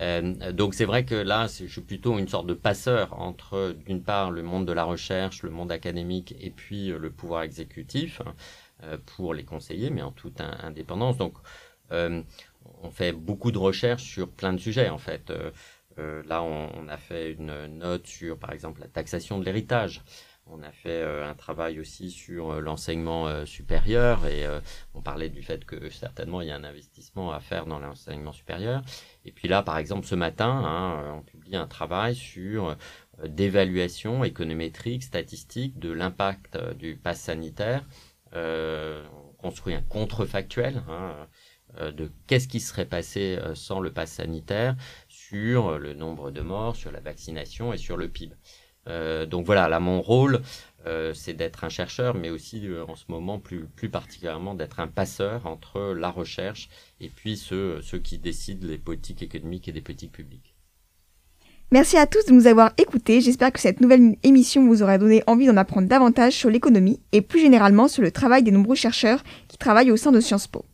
Euh, 0.00 0.52
donc 0.52 0.74
c'est 0.74 0.84
vrai 0.84 1.04
que 1.04 1.14
là, 1.14 1.46
je 1.46 1.66
suis 1.66 1.80
plutôt 1.80 2.18
une 2.18 2.28
sorte 2.28 2.46
de 2.46 2.54
passeur 2.54 3.18
entre, 3.20 3.74
d'une 3.86 4.02
part, 4.02 4.30
le 4.30 4.42
monde 4.42 4.66
de 4.66 4.72
la 4.72 4.84
recherche, 4.84 5.42
le 5.42 5.50
monde 5.50 5.70
académique, 5.70 6.34
et 6.40 6.50
puis 6.50 6.90
euh, 6.90 6.98
le 6.98 7.10
pouvoir 7.10 7.42
exécutif 7.42 8.20
euh, 8.82 8.98
pour 9.06 9.34
les 9.34 9.44
conseiller, 9.44 9.90
mais 9.90 10.02
en 10.02 10.12
toute 10.12 10.40
indépendance. 10.40 11.16
Donc, 11.16 11.34
on 11.90 12.90
fait 12.90 13.12
beaucoup 13.12 13.52
de 13.52 13.58
recherches 13.58 14.02
sur 14.02 14.28
plein 14.28 14.52
de 14.52 14.58
sujets, 14.58 14.88
en 14.88 14.98
fait. 14.98 15.32
là, 15.96 16.42
on, 16.42 16.88
a 16.88 16.96
fait 16.96 17.32
une 17.32 17.66
note 17.66 18.06
sur, 18.06 18.36
par 18.36 18.52
exemple, 18.52 18.80
la 18.80 18.88
taxation 18.88 19.38
de 19.38 19.44
l'héritage. 19.44 20.02
On 20.46 20.60
a 20.62 20.72
fait 20.72 21.02
un 21.02 21.34
travail 21.34 21.78
aussi 21.78 22.10
sur 22.10 22.60
l'enseignement 22.60 23.46
supérieur 23.46 24.26
et 24.26 24.44
on 24.94 25.02
parlait 25.02 25.28
du 25.28 25.42
fait 25.42 25.64
que 25.64 25.88
certainement 25.88 26.40
il 26.40 26.48
y 26.48 26.50
a 26.50 26.56
un 26.56 26.64
investissement 26.64 27.32
à 27.32 27.38
faire 27.38 27.66
dans 27.66 27.78
l'enseignement 27.78 28.32
supérieur. 28.32 28.82
Et 29.24 29.32
puis 29.32 29.48
là, 29.48 29.62
par 29.62 29.78
exemple, 29.78 30.06
ce 30.06 30.14
matin, 30.14 30.50
hein, 30.50 31.14
on 31.18 31.22
publie 31.22 31.56
un 31.56 31.66
travail 31.66 32.14
sur 32.14 32.76
d'évaluation 33.26 34.24
économétrique, 34.24 35.02
statistique 35.02 35.78
de 35.78 35.90
l'impact 35.90 36.58
du 36.74 36.96
pass 36.96 37.20
sanitaire. 37.20 37.84
on 38.32 39.32
construit 39.38 39.74
un 39.74 39.82
contrefactuel 39.82 40.82
hein, 40.88 41.28
de 41.92 42.10
qu'est-ce 42.26 42.48
qui 42.48 42.60
serait 42.60 42.86
passé 42.86 43.38
sans 43.54 43.80
le 43.80 43.92
pass 43.92 44.10
sanitaire 44.10 44.76
sur 45.08 45.78
le 45.78 45.94
nombre 45.94 46.30
de 46.30 46.40
morts, 46.40 46.76
sur 46.76 46.90
la 46.90 47.00
vaccination 47.00 47.72
et 47.72 47.78
sur 47.78 47.96
le 47.96 48.08
PIB. 48.08 48.34
Euh, 48.88 49.26
donc 49.26 49.46
voilà, 49.46 49.68
là 49.68 49.80
mon 49.80 50.00
rôle, 50.00 50.42
euh, 50.86 51.14
c'est 51.14 51.34
d'être 51.34 51.64
un 51.64 51.68
chercheur, 51.68 52.14
mais 52.14 52.30
aussi 52.30 52.66
euh, 52.66 52.84
en 52.86 52.94
ce 52.94 53.04
moment 53.08 53.38
plus, 53.38 53.66
particulièrement 53.90 54.54
d'être 54.54 54.80
un 54.80 54.86
passeur 54.86 55.46
entre 55.46 55.94
la 55.94 56.10
recherche 56.10 56.68
et 57.00 57.08
puis 57.08 57.36
ceux, 57.36 57.80
ceux 57.82 57.98
qui 57.98 58.18
décident 58.18 58.66
les 58.66 58.78
politiques 58.78 59.22
économiques 59.22 59.68
et 59.68 59.72
des 59.72 59.80
politiques 59.80 60.12
publiques. 60.12 60.54
Merci 61.72 61.96
à 61.96 62.06
tous 62.06 62.26
de 62.26 62.32
nous 62.32 62.46
avoir 62.46 62.72
écoutés. 62.78 63.20
J'espère 63.20 63.52
que 63.52 63.60
cette 63.60 63.80
nouvelle 63.80 64.16
émission 64.22 64.66
vous 64.66 64.82
aura 64.82 64.98
donné 64.98 65.24
envie 65.26 65.46
d'en 65.46 65.56
apprendre 65.56 65.88
davantage 65.88 66.34
sur 66.34 66.50
l'économie 66.50 67.00
et 67.12 67.20
plus 67.20 67.40
généralement 67.40 67.88
sur 67.88 68.02
le 68.02 68.12
travail 68.12 68.42
des 68.42 68.52
nombreux 68.52 68.76
chercheurs 68.76 69.24
qui 69.48 69.58
travaillent 69.58 69.90
au 69.90 69.96
sein 69.96 70.12
de 70.12 70.20
Sciences 70.20 70.46
Po. 70.46 70.64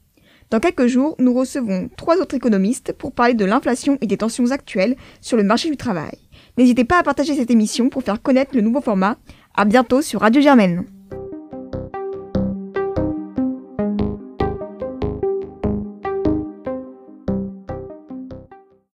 Dans 0.51 0.59
quelques 0.59 0.89
jours, 0.89 1.15
nous 1.21 1.33
recevons 1.33 1.89
trois 1.97 2.17
autres 2.17 2.35
économistes 2.35 2.93
pour 2.93 3.13
parler 3.13 3.35
de 3.35 3.45
l'inflation 3.45 3.99
et 4.01 4.07
des 4.09 4.17
tensions 4.17 4.51
actuelles 4.51 4.97
sur 5.21 5.37
le 5.37 5.45
marché 5.45 5.71
du 5.71 5.77
travail. 5.77 6.19
N'hésitez 6.59 6.85
pas 6.85 6.99
à 6.99 7.03
partager 7.05 7.37
cette 7.37 7.53
émission 7.53 7.89
pour 7.89 8.03
faire 8.03 8.21
connaître 8.21 8.57
le 8.57 8.61
nouveau 8.61 8.81
format. 8.81 9.17
À 9.61 9.67
bientôt 9.67 10.01
sur 10.01 10.23
Radio 10.23 10.41
Germaine. 10.41 10.87